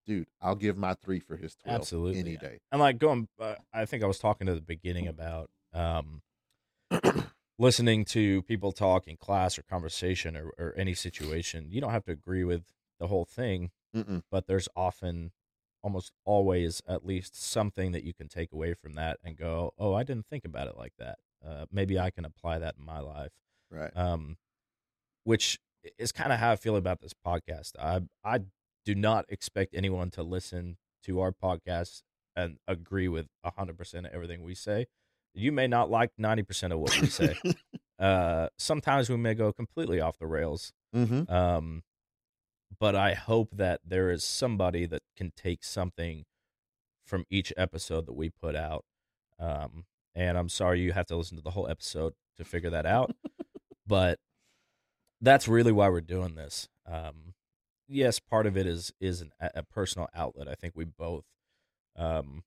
Dude, 0.07 0.29
I'll 0.41 0.55
give 0.57 0.77
my 0.77 0.95
three 0.95 1.21
for 1.21 1.37
his 1.37 1.55
12 1.57 1.81
Absolutely, 1.81 2.21
any 2.21 2.33
yeah. 2.33 2.39
day. 2.39 2.59
And 2.73 2.81
like 2.81 2.99
going, 2.99 3.29
uh, 3.39 3.55
I 3.73 3.85
think 3.85 4.03
I 4.03 4.07
was 4.07 4.19
talking 4.19 4.47
to 4.47 4.55
the 4.55 4.61
beginning 4.61 5.07
about 5.07 5.51
um, 5.73 6.23
listening 7.59 8.05
to 8.07 8.43
people 8.43 8.73
talk 8.73 9.07
in 9.07 9.17
class 9.17 9.59
or 9.59 9.63
conversation 9.63 10.37
or, 10.37 10.53
or 10.59 10.75
any 10.77 10.95
situation. 10.95 11.67
You 11.71 11.81
don't 11.81 11.91
have 11.93 12.05
to 12.05 12.13
agree 12.13 12.45
with 12.45 12.65
the 12.99 13.07
whole 13.07 13.25
thing, 13.25 13.71
Mm-mm. 13.95 14.23
but 14.31 14.47
there's 14.47 14.69
often, 14.75 15.33
almost 15.83 16.13
always, 16.25 16.83
at 16.89 17.05
least 17.07 17.41
something 17.41 17.93
that 17.93 18.03
you 18.05 18.13
can 18.13 18.29
take 18.29 18.53
away 18.53 18.75
from 18.75 18.95
that 18.95 19.19
and 19.23 19.37
go, 19.37 19.73
"Oh, 19.79 19.95
I 19.95 20.03
didn't 20.03 20.27
think 20.27 20.45
about 20.45 20.67
it 20.67 20.77
like 20.77 20.93
that. 20.99 21.19
Uh, 21.47 21.67
maybe 21.71 21.99
I 21.99 22.11
can 22.11 22.25
apply 22.25 22.59
that 22.59 22.75
in 22.79 22.85
my 22.85 22.99
life." 23.01 23.33
Right. 23.71 23.97
um, 23.97 24.37
which 25.25 25.61
is 25.97 26.11
kind 26.13 26.33
of 26.33 26.39
how 26.41 26.51
I 26.53 26.57
feel 26.57 26.77
about 26.77 27.01
this 27.01 27.13
podcast. 27.15 27.73
I 27.79 28.01
I 28.25 28.41
do 28.85 28.95
not 28.95 29.25
expect 29.29 29.75
anyone 29.75 30.11
to 30.13 30.23
listen 30.23 30.77
to 31.05 31.21
our 31.21 31.33
podcast 31.33 32.03
and 32.37 32.59
agree 32.67 33.09
with 33.09 33.27
hundred 33.45 33.77
percent 33.77 34.07
of 34.07 34.13
everything 34.13 34.43
we 34.43 34.55
say. 34.55 34.87
You 35.35 35.53
may 35.53 35.67
not 35.67 35.91
like 35.91 36.11
ninety 36.19 36.43
percent 36.43 36.73
of 36.73 36.79
what 36.81 36.99
we 37.01 37.07
say. 37.07 37.37
uh, 37.99 38.49
sometimes 38.59 39.09
we 39.11 39.17
may 39.17 39.35
go 39.35 39.53
completely 39.53 40.01
off 40.01 40.19
the 40.19 40.27
rails. 40.27 40.73
mm-hmm. 40.95 41.33
Um, 41.33 41.83
but 42.79 42.95
I 42.95 43.15
hope 43.15 43.57
that 43.57 43.81
there 43.85 44.11
is 44.11 44.25
somebody 44.25 44.87
that 44.87 45.03
can 45.17 45.33
take 45.37 45.65
something 45.65 46.25
from 47.05 47.25
each 47.29 47.53
episode 47.57 48.07
that 48.07 48.15
we 48.15 48.31
put 48.31 48.55
out. 48.55 48.85
Um, 49.39 49.85
and 50.15 50.39
I'm 50.39 50.49
sorry 50.49 50.81
you 50.81 50.93
have 50.93 51.07
to 51.07 51.17
listen 51.17 51.37
to 51.37 51.43
the 51.43 51.51
whole 51.51 51.69
episode 51.69 52.15
to 52.37 52.45
figure 52.45 52.71
that 52.71 52.87
out, 52.87 53.15
but 53.87 54.19
that's 55.21 55.49
really 55.49 55.73
why 55.73 55.89
we're 55.89 56.01
doing 56.01 56.37
this. 56.37 56.69
Um, 56.87 57.35
yes, 57.91 58.19
part 58.21 58.47
of 58.47 58.57
it 58.57 58.67
is 58.67 58.93
is 59.01 59.21
an, 59.21 59.33
a 59.41 59.63
personal 59.63 60.09
outlet. 60.15 60.49
I 60.49 60.55
think 60.55 60.75
we 60.77 60.85
both 60.85 61.25
um, 61.97 62.45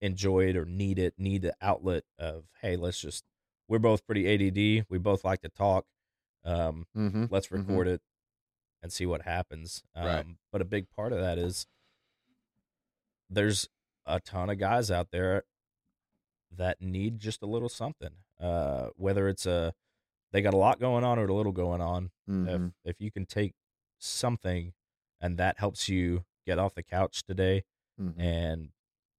enjoy 0.00 0.46
it 0.48 0.56
or 0.56 0.64
need 0.64 0.98
it, 0.98 1.14
need 1.18 1.42
the 1.42 1.54
outlet 1.60 2.04
of 2.18 2.44
hey, 2.62 2.76
let's 2.76 3.00
just. 3.00 3.24
We're 3.68 3.80
both 3.80 4.06
pretty 4.06 4.28
ADD. 4.32 4.86
We 4.88 4.98
both 4.98 5.24
like 5.24 5.40
to 5.42 5.48
talk. 5.48 5.86
Um, 6.44 6.86
Mm-hmm. 6.96 7.24
let's 7.30 7.48
Mhm. 7.48 7.66
record 7.68 7.88
it 7.88 8.00
and 8.82 8.92
see 8.92 9.06
what 9.06 9.22
happens. 9.22 9.82
Um, 9.96 10.06
Right. 10.06 10.26
But 10.52 10.60
a 10.60 10.64
big 10.64 10.88
part 10.90 11.12
of 11.12 11.18
that 11.18 11.36
is 11.38 11.66
there's 13.28 13.68
a 14.04 14.20
ton 14.20 14.50
of 14.50 14.58
guys 14.58 14.90
out 14.90 15.10
there 15.10 15.42
that 16.56 16.80
need 16.80 17.18
just 17.18 17.42
a 17.42 17.46
little 17.46 17.68
something. 17.68 18.10
Uh, 18.40 18.90
whether 18.96 19.28
it's 19.28 19.46
a 19.46 19.74
they 20.32 20.42
got 20.42 20.54
a 20.54 20.58
lot 20.58 20.78
going 20.78 21.02
on 21.04 21.18
or 21.18 21.26
a 21.26 21.34
little 21.34 21.52
going 21.52 21.80
on. 21.80 22.10
Mm-hmm. 22.28 22.48
If 22.84 22.96
if 22.96 23.00
you 23.00 23.10
can 23.10 23.26
take 23.26 23.54
something 24.06 24.72
and 25.20 25.38
that 25.38 25.58
helps 25.58 25.88
you 25.88 26.24
get 26.46 26.58
off 26.58 26.74
the 26.74 26.82
couch 26.82 27.22
today 27.24 27.64
Mm-hmm. 28.00 28.20
and 28.20 28.68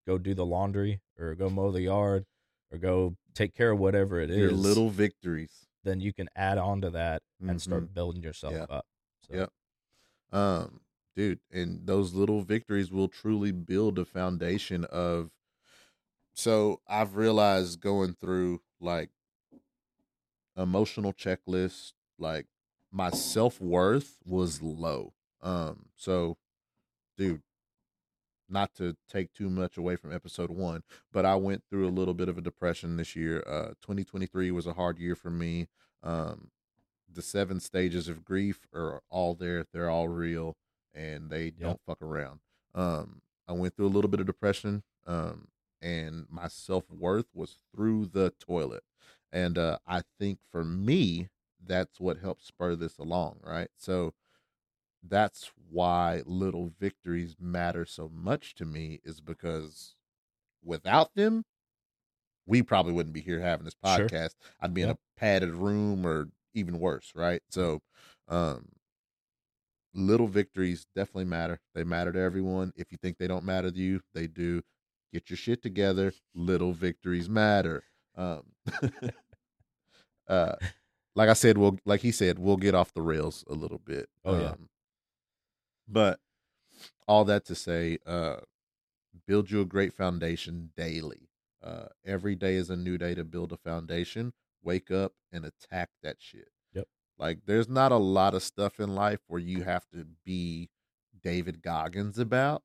go 0.05 0.17
do 0.19 0.33
the 0.35 0.45
laundry 0.45 1.01
or 1.17 1.33
go 1.35 1.49
mow 1.49 1.71
the 1.71 1.81
yard 1.81 2.25
or 2.71 2.77
go 2.77 3.15
take 3.33 3.53
care 3.55 3.71
of 3.71 3.79
whatever 3.79 4.19
it 4.21 4.29
is, 4.29 4.38
Your 4.38 4.51
little 4.51 4.89
victories. 4.89 5.65
then 5.83 5.99
you 5.99 6.13
can 6.13 6.29
add 6.35 6.57
on 6.59 6.81
to 6.81 6.89
that 6.91 7.23
and 7.39 7.57
Mhm. 7.57 7.61
start 7.61 7.93
building 7.93 8.21
yourself 8.21 8.53
Yeah. 8.53 8.65
up. 8.69 8.85
So, 9.21 9.33
Yep. 9.35 9.53
um 10.31 10.81
dude 11.15 11.39
and 11.51 11.88
those 11.88 12.13
little 12.13 12.41
victories 12.43 12.91
will 12.91 13.07
truly 13.07 13.51
build 13.51 13.97
a 13.97 14.05
foundation 14.05 14.85
of 14.85 15.31
so 16.33 16.81
i've 16.88 17.15
realized 17.15 17.79
going 17.79 18.13
through 18.13 18.61
like 18.79 19.09
emotional 20.55 21.13
checklists, 21.13 21.93
like 22.17 22.47
my 22.91 23.09
self-worth 23.09 24.17
was 24.25 24.61
low 24.61 25.13
um 25.41 25.85
so 25.95 26.38
dude 27.17 27.41
not 28.49 28.73
to 28.73 28.95
take 29.11 29.33
too 29.33 29.49
much 29.49 29.77
away 29.77 29.95
from 29.95 30.13
episode 30.13 30.49
one 30.49 30.83
but 31.11 31.25
i 31.25 31.35
went 31.35 31.63
through 31.69 31.88
a 31.88 31.89
little 31.89 32.13
bit 32.13 32.29
of 32.29 32.38
a 32.38 32.41
depression 32.41 32.97
this 32.97 33.15
year 33.15 33.43
uh 33.47 33.69
2023 33.81 34.51
was 34.51 34.65
a 34.65 34.73
hard 34.73 34.97
year 34.97 35.15
for 35.15 35.29
me 35.29 35.67
um 36.03 36.49
the 37.17 37.21
seven 37.21 37.59
stages 37.59 38.07
of 38.07 38.23
grief 38.23 38.67
are 38.73 39.01
all 39.09 39.33
there. 39.33 39.65
They're 39.73 39.89
all 39.89 40.07
real 40.07 40.55
and 40.93 41.29
they 41.29 41.51
don't 41.51 41.81
fuck 41.85 42.01
around. 42.01 42.39
Um, 42.73 43.21
I 43.47 43.53
went 43.53 43.75
through 43.75 43.88
a 43.88 43.89
little 43.89 44.09
bit 44.09 44.19
of 44.19 44.25
depression, 44.25 44.83
um, 45.05 45.47
and 45.81 46.25
my 46.29 46.47
self 46.47 46.89
worth 46.91 47.27
was 47.33 47.57
through 47.73 48.07
the 48.07 48.33
toilet. 48.39 48.83
And 49.31 49.57
uh, 49.57 49.77
I 49.88 50.01
think 50.19 50.39
for 50.51 50.63
me, 50.63 51.29
that's 51.66 51.99
what 51.99 52.20
helps 52.20 52.47
spur 52.47 52.76
this 52.76 52.97
along, 52.97 53.39
right? 53.43 53.70
So 53.78 54.14
that's 55.03 55.51
why 55.70 56.24
little 56.26 56.72
victories 56.80 57.36
matter 57.39 57.86
so 57.86 58.10
much 58.14 58.55
to 58.55 58.66
me, 58.66 58.99
is 59.03 59.22
because 59.22 59.95
without 60.64 61.14
them, 61.16 61.45
we 62.45 62.62
probably 62.62 62.93
wouldn't 62.93 63.14
be 63.14 63.22
here 63.22 63.39
having 63.39 63.66
this 63.66 63.76
Sure. 63.86 64.08
podcast. 64.08 64.36
I'd 64.62 64.74
be 64.74 64.82
in 64.82 64.89
a 64.89 64.97
padded 65.18 65.53
room 65.53 66.05
or 66.05 66.30
even 66.53 66.80
worse, 66.80 67.12
right? 67.16 67.41
So, 67.49 67.82
um, 68.28 68.70
little 69.93 70.28
victories 70.28 70.88
definitely 70.95 71.26
matter. 71.26 71.60
They 71.74 71.84
matter 71.84 72.12
to 72.12 72.20
everyone. 72.20 72.72
If 72.76 72.91
you 72.91 72.97
think 73.01 73.18
they 73.18 73.28
don't 73.28 73.45
matter 73.45 73.72
to 73.72 73.78
you, 73.78 74.01
they 74.14 74.28
do. 74.28 74.62
Get 75.14 75.30
your 75.30 75.38
shit 75.38 75.62
together. 75.62 76.14
Little 76.36 76.74
victories 76.74 77.30
matter. 77.30 77.84
Um, 78.16 78.43
uh, 80.28 80.55
like 81.18 81.30
I 81.30 81.34
said, 81.34 81.57
we'll 81.57 81.80
like 81.84 82.01
he 82.01 82.11
said, 82.11 82.38
we'll 82.38 82.57
get 82.57 82.76
off 82.76 82.93
the 82.93 83.01
rails 83.01 83.43
a 83.49 83.53
little 83.53 83.80
bit. 83.80 84.07
Oh, 84.24 84.39
yeah. 84.39 84.49
Um, 84.49 84.70
but 85.88 86.20
all 87.07 87.26
that 87.26 87.43
to 87.45 87.55
say, 87.55 87.97
uh, 88.05 88.38
build 89.26 89.49
you 89.49 89.59
a 89.61 89.65
great 89.65 89.93
foundation 89.93 90.70
daily. 90.78 91.30
Uh, 91.63 91.88
every 92.05 92.36
day 92.36 92.53
is 92.53 92.70
a 92.70 92.76
new 92.76 92.99
day 92.99 93.15
to 93.15 93.24
build 93.24 93.51
a 93.51 93.57
foundation. 93.57 94.32
Wake 94.61 94.91
up 94.91 95.13
and 95.32 95.43
attack 95.43 95.89
that 96.03 96.18
shit. 96.20 96.49
Yep. 96.74 96.88
Like 97.18 97.39
there's 97.47 97.68
not 97.68 97.91
a 97.91 97.97
lot 97.97 98.36
of 98.36 98.43
stuff 98.43 98.80
in 98.80 98.93
life 98.93 99.22
where 99.28 99.41
you 99.41 99.63
have 99.63 99.89
to 99.93 100.05
be 100.24 100.70
David 101.20 101.63
Goggins 101.63 102.20
about. 102.20 102.61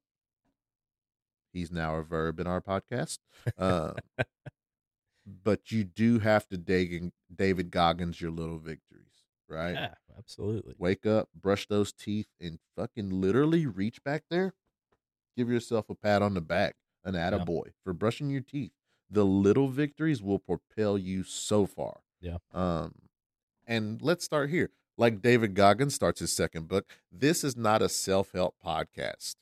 He's 1.54 1.72
now 1.72 1.96
a 1.96 2.02
verb 2.02 2.38
in 2.38 2.46
our 2.46 2.60
podcast. 2.60 3.18
Uh, 3.58 3.94
but 5.26 5.70
you 5.70 5.84
do 5.84 6.18
have 6.18 6.48
to 6.48 6.56
dig 6.56 7.12
David 7.34 7.70
Goggins 7.70 8.20
your 8.20 8.30
little 8.30 8.58
victories, 8.58 9.24
right? 9.48 9.74
Yeah, 9.74 9.94
absolutely. 10.18 10.74
Wake 10.78 11.06
up, 11.06 11.28
brush 11.34 11.66
those 11.66 11.92
teeth, 11.92 12.28
and 12.40 12.58
fucking 12.76 13.10
literally 13.10 13.66
reach 13.66 14.02
back 14.02 14.24
there. 14.30 14.54
Give 15.36 15.48
yourself 15.50 15.88
a 15.88 15.94
pat 15.94 16.22
on 16.22 16.34
the 16.34 16.40
back, 16.40 16.76
an 17.04 17.14
attaboy 17.14 17.72
for 17.84 17.92
brushing 17.92 18.30
your 18.30 18.42
teeth. 18.42 18.72
The 19.10 19.24
little 19.24 19.68
victories 19.68 20.22
will 20.22 20.38
propel 20.38 20.98
you 20.98 21.22
so 21.22 21.66
far. 21.66 22.00
Yeah. 22.20 22.38
Um, 22.52 22.94
and 23.66 24.00
let's 24.02 24.24
start 24.24 24.50
here. 24.50 24.70
Like 24.98 25.22
David 25.22 25.54
Goggins 25.54 25.94
starts 25.94 26.20
his 26.20 26.32
second 26.32 26.68
book. 26.68 26.86
This 27.10 27.44
is 27.44 27.56
not 27.56 27.80
a 27.82 27.88
self 27.88 28.32
help 28.32 28.56
podcast. 28.64 29.36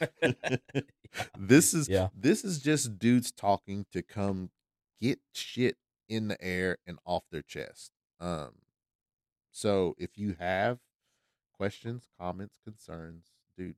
this 1.38 1.74
is 1.74 1.88
Yeah. 1.88 2.08
this 2.16 2.44
is 2.44 2.60
just 2.60 2.98
dudes 2.98 3.30
talking 3.30 3.86
to 3.92 4.02
come 4.02 4.50
get 5.00 5.20
shit 5.32 5.76
in 6.08 6.28
the 6.28 6.42
air 6.42 6.78
and 6.86 6.98
off 7.04 7.24
their 7.30 7.42
chest. 7.42 7.92
Um, 8.20 8.52
so 9.50 9.94
if 9.98 10.18
you 10.18 10.36
have 10.38 10.78
questions, 11.52 12.08
comments, 12.18 12.58
concerns, 12.64 13.26
dude, 13.56 13.76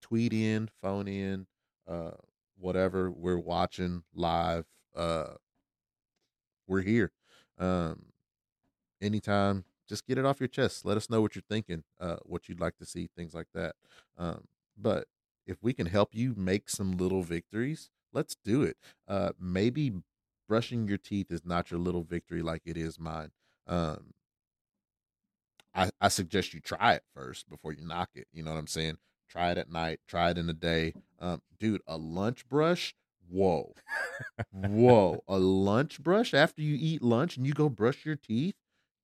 tweet 0.00 0.32
in, 0.32 0.68
phone 0.80 1.08
in, 1.08 1.46
uh, 1.86 2.12
whatever 2.58 3.10
we're 3.10 3.38
watching 3.38 4.02
live. 4.14 4.64
Uh, 4.94 5.34
we're 6.66 6.82
here. 6.82 7.12
Um, 7.58 8.06
anytime, 9.00 9.64
just 9.88 10.06
get 10.06 10.18
it 10.18 10.24
off 10.24 10.40
your 10.40 10.48
chest. 10.48 10.84
Let 10.84 10.96
us 10.96 11.08
know 11.08 11.20
what 11.20 11.34
you're 11.34 11.42
thinking, 11.48 11.84
uh, 12.00 12.16
what 12.22 12.48
you'd 12.48 12.60
like 12.60 12.76
to 12.78 12.86
see, 12.86 13.08
things 13.16 13.34
like 13.34 13.48
that. 13.54 13.74
Um, 14.16 14.44
but 14.76 15.06
if 15.46 15.62
we 15.62 15.72
can 15.72 15.86
help 15.86 16.14
you 16.14 16.34
make 16.36 16.68
some 16.68 16.92
little 16.92 17.22
victories, 17.22 17.90
let's 18.12 18.36
do 18.44 18.62
it. 18.62 18.76
Uh, 19.06 19.30
maybe 19.40 19.92
brushing 20.48 20.88
your 20.88 20.98
teeth 20.98 21.30
is 21.30 21.44
not 21.44 21.70
your 21.70 21.78
little 21.78 22.02
victory 22.02 22.42
like 22.42 22.62
it 22.64 22.76
is 22.76 22.98
mine. 22.98 23.30
Um, 23.66 24.14
I, 25.74 25.90
I 26.00 26.08
suggest 26.08 26.54
you 26.54 26.60
try 26.60 26.94
it 26.94 27.04
first 27.14 27.48
before 27.48 27.72
you 27.72 27.86
knock 27.86 28.10
it. 28.14 28.26
You 28.32 28.42
know 28.42 28.52
what 28.52 28.58
I'm 28.58 28.66
saying? 28.66 28.98
Try 29.28 29.52
it 29.52 29.58
at 29.58 29.70
night, 29.70 30.00
try 30.08 30.30
it 30.30 30.38
in 30.38 30.46
the 30.46 30.54
day. 30.54 30.94
Um, 31.20 31.42
dude, 31.60 31.82
a 31.86 31.96
lunch 31.96 32.48
brush, 32.48 32.94
whoa. 33.28 33.74
whoa. 34.50 35.22
A 35.28 35.38
lunch 35.38 36.02
brush 36.02 36.32
after 36.32 36.62
you 36.62 36.76
eat 36.80 37.02
lunch 37.02 37.36
and 37.36 37.46
you 37.46 37.52
go 37.52 37.68
brush 37.68 38.06
your 38.06 38.16
teeth? 38.16 38.54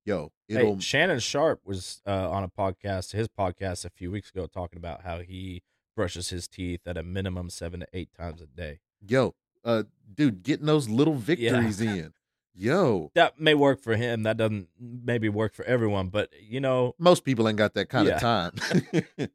Yo, 0.07 0.32
it'll 0.49 0.74
Hey, 0.74 0.80
Shannon 0.80 1.18
Sharpe 1.18 1.61
was 1.64 2.03
uh, 2.07 2.30
on 2.30 2.42
a 2.42 2.49
podcast, 2.49 3.12
his 3.12 3.28
podcast 3.28 3.84
a 3.84 3.90
few 3.90 4.11
weeks 4.11 4.30
ago, 4.30 4.47
talking 4.47 4.78
about 4.78 5.03
how 5.03 5.20
he 5.20 5.62
brushes 5.97 6.30
his 6.30 6.49
teeth 6.49 6.80
at 6.86 6.97
a 6.97 7.03
minimum 7.03 7.51
seven 7.51 7.80
to 7.80 7.86
eight 7.92 8.11
times 8.18 8.40
a 8.42 8.47
day. 8.47 8.80
yo, 9.07 9.34
uh 9.65 9.85
dude, 10.15 10.43
getting 10.43 10.67
those 10.67 10.89
little 10.89 11.15
victories 11.15 11.81
in. 11.81 12.12
Yo. 12.57 13.11
That 13.17 13.41
may 13.41 13.55
work 13.55 13.81
for 13.83 13.97
him. 13.97 14.23
That 14.23 14.37
doesn't 14.37 14.69
maybe 14.79 15.29
work 15.29 15.55
for 15.55 15.65
everyone, 15.65 16.09
but 16.09 16.31
you 16.41 16.61
know, 16.61 16.95
Most 16.99 17.25
people 17.25 17.49
ain't 17.49 17.59
got 17.59 17.75
that 17.75 17.89
kind 17.89 18.07
Yeah. 18.07 18.15
of 18.15 18.21
time. 18.21 18.53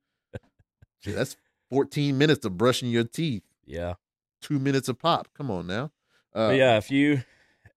Shit, 1.02 1.16
that's 1.16 1.36
14 1.70 2.18
minutes 2.18 2.46
of 2.46 2.58
brushing 2.58 2.90
your 2.90 3.04
teeth. 3.04 3.44
yeah. 3.66 3.96
Two 4.42 4.58
minutes 4.58 4.88
of 4.88 4.98
pop. 4.98 5.28
Come 5.36 5.52
on 5.52 5.68
now. 5.68 5.92
Uh, 6.34 6.54
yeah, 6.56 6.78
if 6.78 6.90
you 6.90 7.24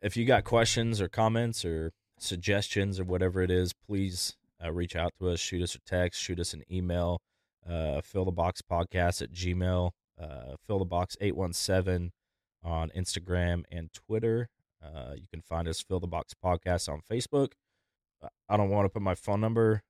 if 0.00 0.16
you 0.16 0.24
got 0.24 0.44
questions 0.44 1.00
or 1.00 1.08
comments 1.08 1.64
or 1.64 1.92
suggestions 2.20 3.00
or 3.00 3.04
whatever 3.04 3.42
it 3.42 3.50
is, 3.50 3.72
please 3.72 4.36
uh, 4.64 4.70
reach 4.70 4.94
out 4.94 5.12
to 5.18 5.28
us. 5.30 5.40
Shoot 5.40 5.60
us 5.62 5.74
a 5.74 5.80
text. 5.80 6.20
Shoot 6.20 6.38
us 6.38 6.54
an 6.54 6.62
email. 6.70 7.20
Uh, 7.68 8.00
fill 8.00 8.24
the 8.24 8.30
box 8.30 8.62
podcast 8.62 9.22
at 9.22 9.32
Gmail. 9.32 9.90
Uh, 10.20 10.54
fill 10.64 10.78
the 10.78 10.84
box 10.84 11.16
eight 11.20 11.34
one 11.34 11.52
seven 11.52 12.12
on 12.62 12.90
Instagram 12.96 13.64
and 13.70 13.92
Twitter. 13.92 14.48
Uh, 14.82 15.12
you 15.16 15.26
can 15.28 15.42
find 15.42 15.68
us 15.68 15.80
fill 15.80 16.00
the 16.00 16.06
box 16.06 16.34
podcast 16.44 16.88
on 16.92 17.00
Facebook. 17.10 17.52
Uh, 18.22 18.28
I 18.48 18.56
don't 18.56 18.70
want 18.70 18.84
to 18.86 18.88
put 18.88 19.02
my 19.02 19.14
phone 19.14 19.40
number 19.40 19.82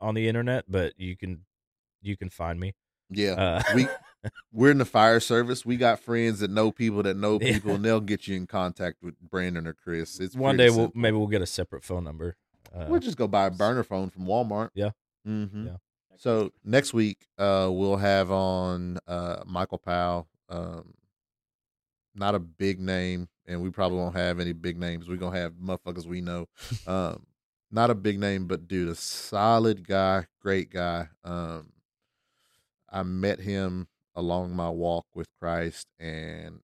on 0.00 0.14
the 0.14 0.28
internet, 0.28 0.64
but 0.68 0.92
you 0.98 1.16
can 1.16 1.44
you 2.02 2.16
can 2.16 2.30
find 2.30 2.60
me. 2.60 2.74
Yeah. 3.10 3.32
Uh, 3.32 3.62
we 3.74 3.88
we're 4.52 4.70
in 4.70 4.78
the 4.78 4.84
fire 4.84 5.18
service. 5.20 5.64
We 5.64 5.76
got 5.76 5.98
friends 6.00 6.40
that 6.40 6.50
know 6.50 6.70
people 6.70 7.02
that 7.04 7.16
know 7.16 7.38
Yeah. 7.40 7.54
people, 7.54 7.74
and 7.74 7.84
they'll 7.84 8.00
get 8.00 8.26
you 8.28 8.36
in 8.36 8.46
contact 8.46 8.98
with 9.02 9.18
Brandon 9.20 9.66
or 9.66 9.72
Chris. 9.72 10.20
It's 10.20 10.36
one 10.36 10.56
pretty 10.56 10.70
day 10.70 10.76
we'll 10.76 10.92
maybe 10.94 11.16
we'll 11.16 11.26
get 11.26 11.42
a 11.42 11.46
separate 11.46 11.84
phone 11.84 12.04
number. 12.04 12.36
Uh, 12.74 12.84
we'll 12.88 13.00
just 13.00 13.16
go 13.16 13.26
buy 13.26 13.46
a 13.46 13.50
burner 13.50 13.82
phone 13.82 14.10
from 14.10 14.26
Walmart. 14.26 14.70
Yeah. 14.74 14.90
Mm-hmm. 15.26 15.66
Yeah. 15.68 15.76
So 16.18 16.52
next 16.64 16.92
week, 16.92 17.26
uh, 17.38 17.68
we'll 17.72 17.96
have 17.96 18.30
on 18.30 18.98
uh 19.06 19.42
Michael 19.46 19.78
Powell. 19.78 20.28
Um, 20.50 20.94
not 22.18 22.34
a 22.34 22.38
big 22.38 22.80
name, 22.80 23.28
and 23.46 23.62
we 23.62 23.70
probably 23.70 23.98
won't 23.98 24.16
have 24.16 24.40
any 24.40 24.52
big 24.52 24.78
names. 24.78 25.08
We're 25.08 25.16
gonna 25.16 25.38
have 25.38 25.52
motherfuckers 25.52 26.06
we 26.06 26.20
know. 26.20 26.46
Um, 26.86 27.26
not 27.70 27.90
a 27.90 27.94
big 27.94 28.18
name, 28.18 28.46
but 28.46 28.66
dude, 28.66 28.88
a 28.88 28.94
solid 28.94 29.86
guy, 29.86 30.26
great 30.40 30.70
guy. 30.70 31.08
Um, 31.22 31.72
I 32.90 33.02
met 33.02 33.40
him 33.40 33.88
along 34.14 34.56
my 34.56 34.70
walk 34.70 35.06
with 35.14 35.28
Christ, 35.38 35.86
and 35.98 36.60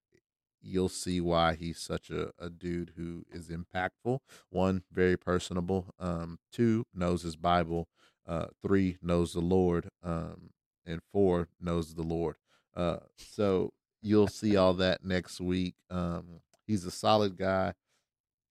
you'll 0.62 0.88
see 0.88 1.20
why 1.20 1.55
he's 1.55 1.78
such 1.78 2.11
a, 2.11 2.30
a 2.38 2.48
dude 2.48 2.92
who 2.96 3.24
is 3.30 3.48
impactful. 3.48 4.20
One, 4.48 4.82
very 4.90 5.16
personable. 5.16 5.92
Um, 5.98 6.38
two, 6.50 6.86
knows 6.94 7.22
his 7.22 7.36
Bible. 7.36 7.86
Uh, 8.26 8.46
three, 8.62 8.96
knows 9.02 9.34
the 9.34 9.40
Lord. 9.40 9.90
Um, 10.02 10.50
and 10.86 11.00
four, 11.12 11.48
knows 11.61 11.94
the 11.94 12.02
Lord. 12.02 12.36
Uh, 12.74 12.98
so 13.16 13.72
you'll 14.05 14.28
see 14.28 14.57
all 14.57 14.74
that 14.74 15.05
next 15.05 15.40
week. 15.40 15.74
Um, 15.90 16.40
he's 16.66 16.84
a 16.84 16.90
solid 16.90 17.36
guy, 17.36 17.72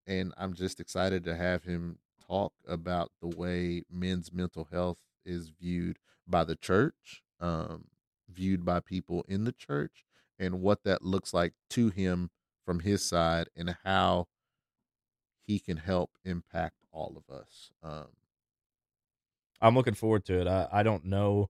and 0.08 0.34
I'm 0.36 0.54
just 0.54 0.80
excited 0.80 1.24
to 1.26 1.36
have 1.36 1.64
him 1.64 1.99
talk 2.28 2.54
about 2.68 3.12
the 3.22 3.28
way 3.28 3.84
men's 3.91 4.34
mental 4.34 4.68
health 4.72 4.97
is 5.26 5.49
viewed 5.49 5.99
by 6.28 6.43
the 6.43 6.56
church, 6.56 7.22
um, 7.39 7.86
viewed 8.30 8.66
by 8.66 8.80
people 8.80 9.24
in 9.28 9.43
the 9.43 9.51
church, 9.51 10.04
and 10.39 10.62
what 10.62 10.84
that 10.84 11.04
looks 11.04 11.34
like 11.34 11.54
to 11.70 11.89
him 11.89 12.32
from 12.66 12.80
his 12.80 13.04
side, 13.04 13.47
and 13.56 13.76
how 13.84 14.28
he 15.45 15.60
can 15.60 15.78
help 15.78 16.12
impact 16.26 16.78
all 16.91 17.16
of 17.16 17.36
us. 17.36 17.72
Um, 17.84 18.08
I'm 19.62 19.76
looking 19.76 19.93
forward 19.93 20.26
to 20.26 20.41
it. 20.41 20.47
I, 20.47 20.68
I 20.72 20.84
don't 20.84 21.06
know 21.06 21.49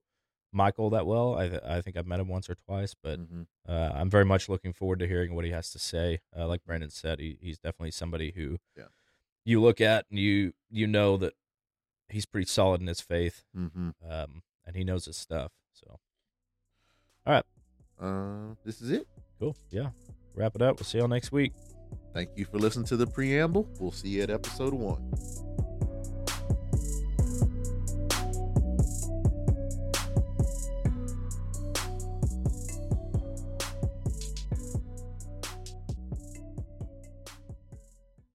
Michael 0.54 0.90
that 0.90 1.06
well. 1.06 1.34
I 1.36 1.48
th- 1.48 1.62
I 1.66 1.80
think 1.80 1.96
I've 1.96 2.06
met 2.06 2.20
him 2.20 2.28
once 2.28 2.48
or 2.48 2.54
twice, 2.54 2.94
but 3.02 3.18
mm-hmm. 3.20 3.42
uh, 3.68 3.90
I'm 3.94 4.08
very 4.08 4.24
much 4.24 4.48
looking 4.48 4.72
forward 4.72 5.00
to 5.00 5.08
hearing 5.08 5.34
what 5.34 5.44
he 5.44 5.50
has 5.50 5.70
to 5.72 5.78
say. 5.78 6.20
Uh, 6.36 6.46
like 6.46 6.64
Brandon 6.64 6.90
said, 6.90 7.18
he, 7.18 7.36
he's 7.40 7.58
definitely 7.58 7.90
somebody 7.90 8.32
who 8.36 8.58
Yeah. 8.76 8.84
you 9.44 9.60
look 9.60 9.80
at 9.80 10.06
and 10.10 10.18
you 10.18 10.52
you 10.70 10.86
know 10.86 11.16
that 11.18 11.34
he's 12.08 12.24
pretty 12.26 12.46
solid 12.46 12.80
in 12.80 12.86
his 12.86 13.00
faith, 13.00 13.44
Mm-hmm. 13.56 13.90
um, 14.08 14.42
and 14.64 14.76
he 14.76 14.84
knows 14.84 15.04
his 15.06 15.16
stuff. 15.16 15.52
So, 15.72 15.98
all 17.26 17.32
right, 17.34 17.44
Uh, 18.00 18.54
this 18.64 18.80
is 18.80 18.90
it. 18.90 19.06
cool, 19.38 19.56
yeah. 19.70 19.90
Wrap 20.34 20.54
it 20.56 20.62
up. 20.62 20.76
We'll 20.78 20.84
see 20.84 20.98
y'all 20.98 21.08
next 21.08 21.32
week. 21.32 21.52
Thank 22.12 22.30
you 22.36 22.44
for 22.44 22.58
listening 22.58 22.86
to 22.86 22.96
the 22.96 23.06
preamble. 23.06 23.68
We'll 23.80 23.92
see 23.92 24.08
you 24.08 24.22
at 24.22 24.30
episode 24.30 24.74
one. 24.74 25.12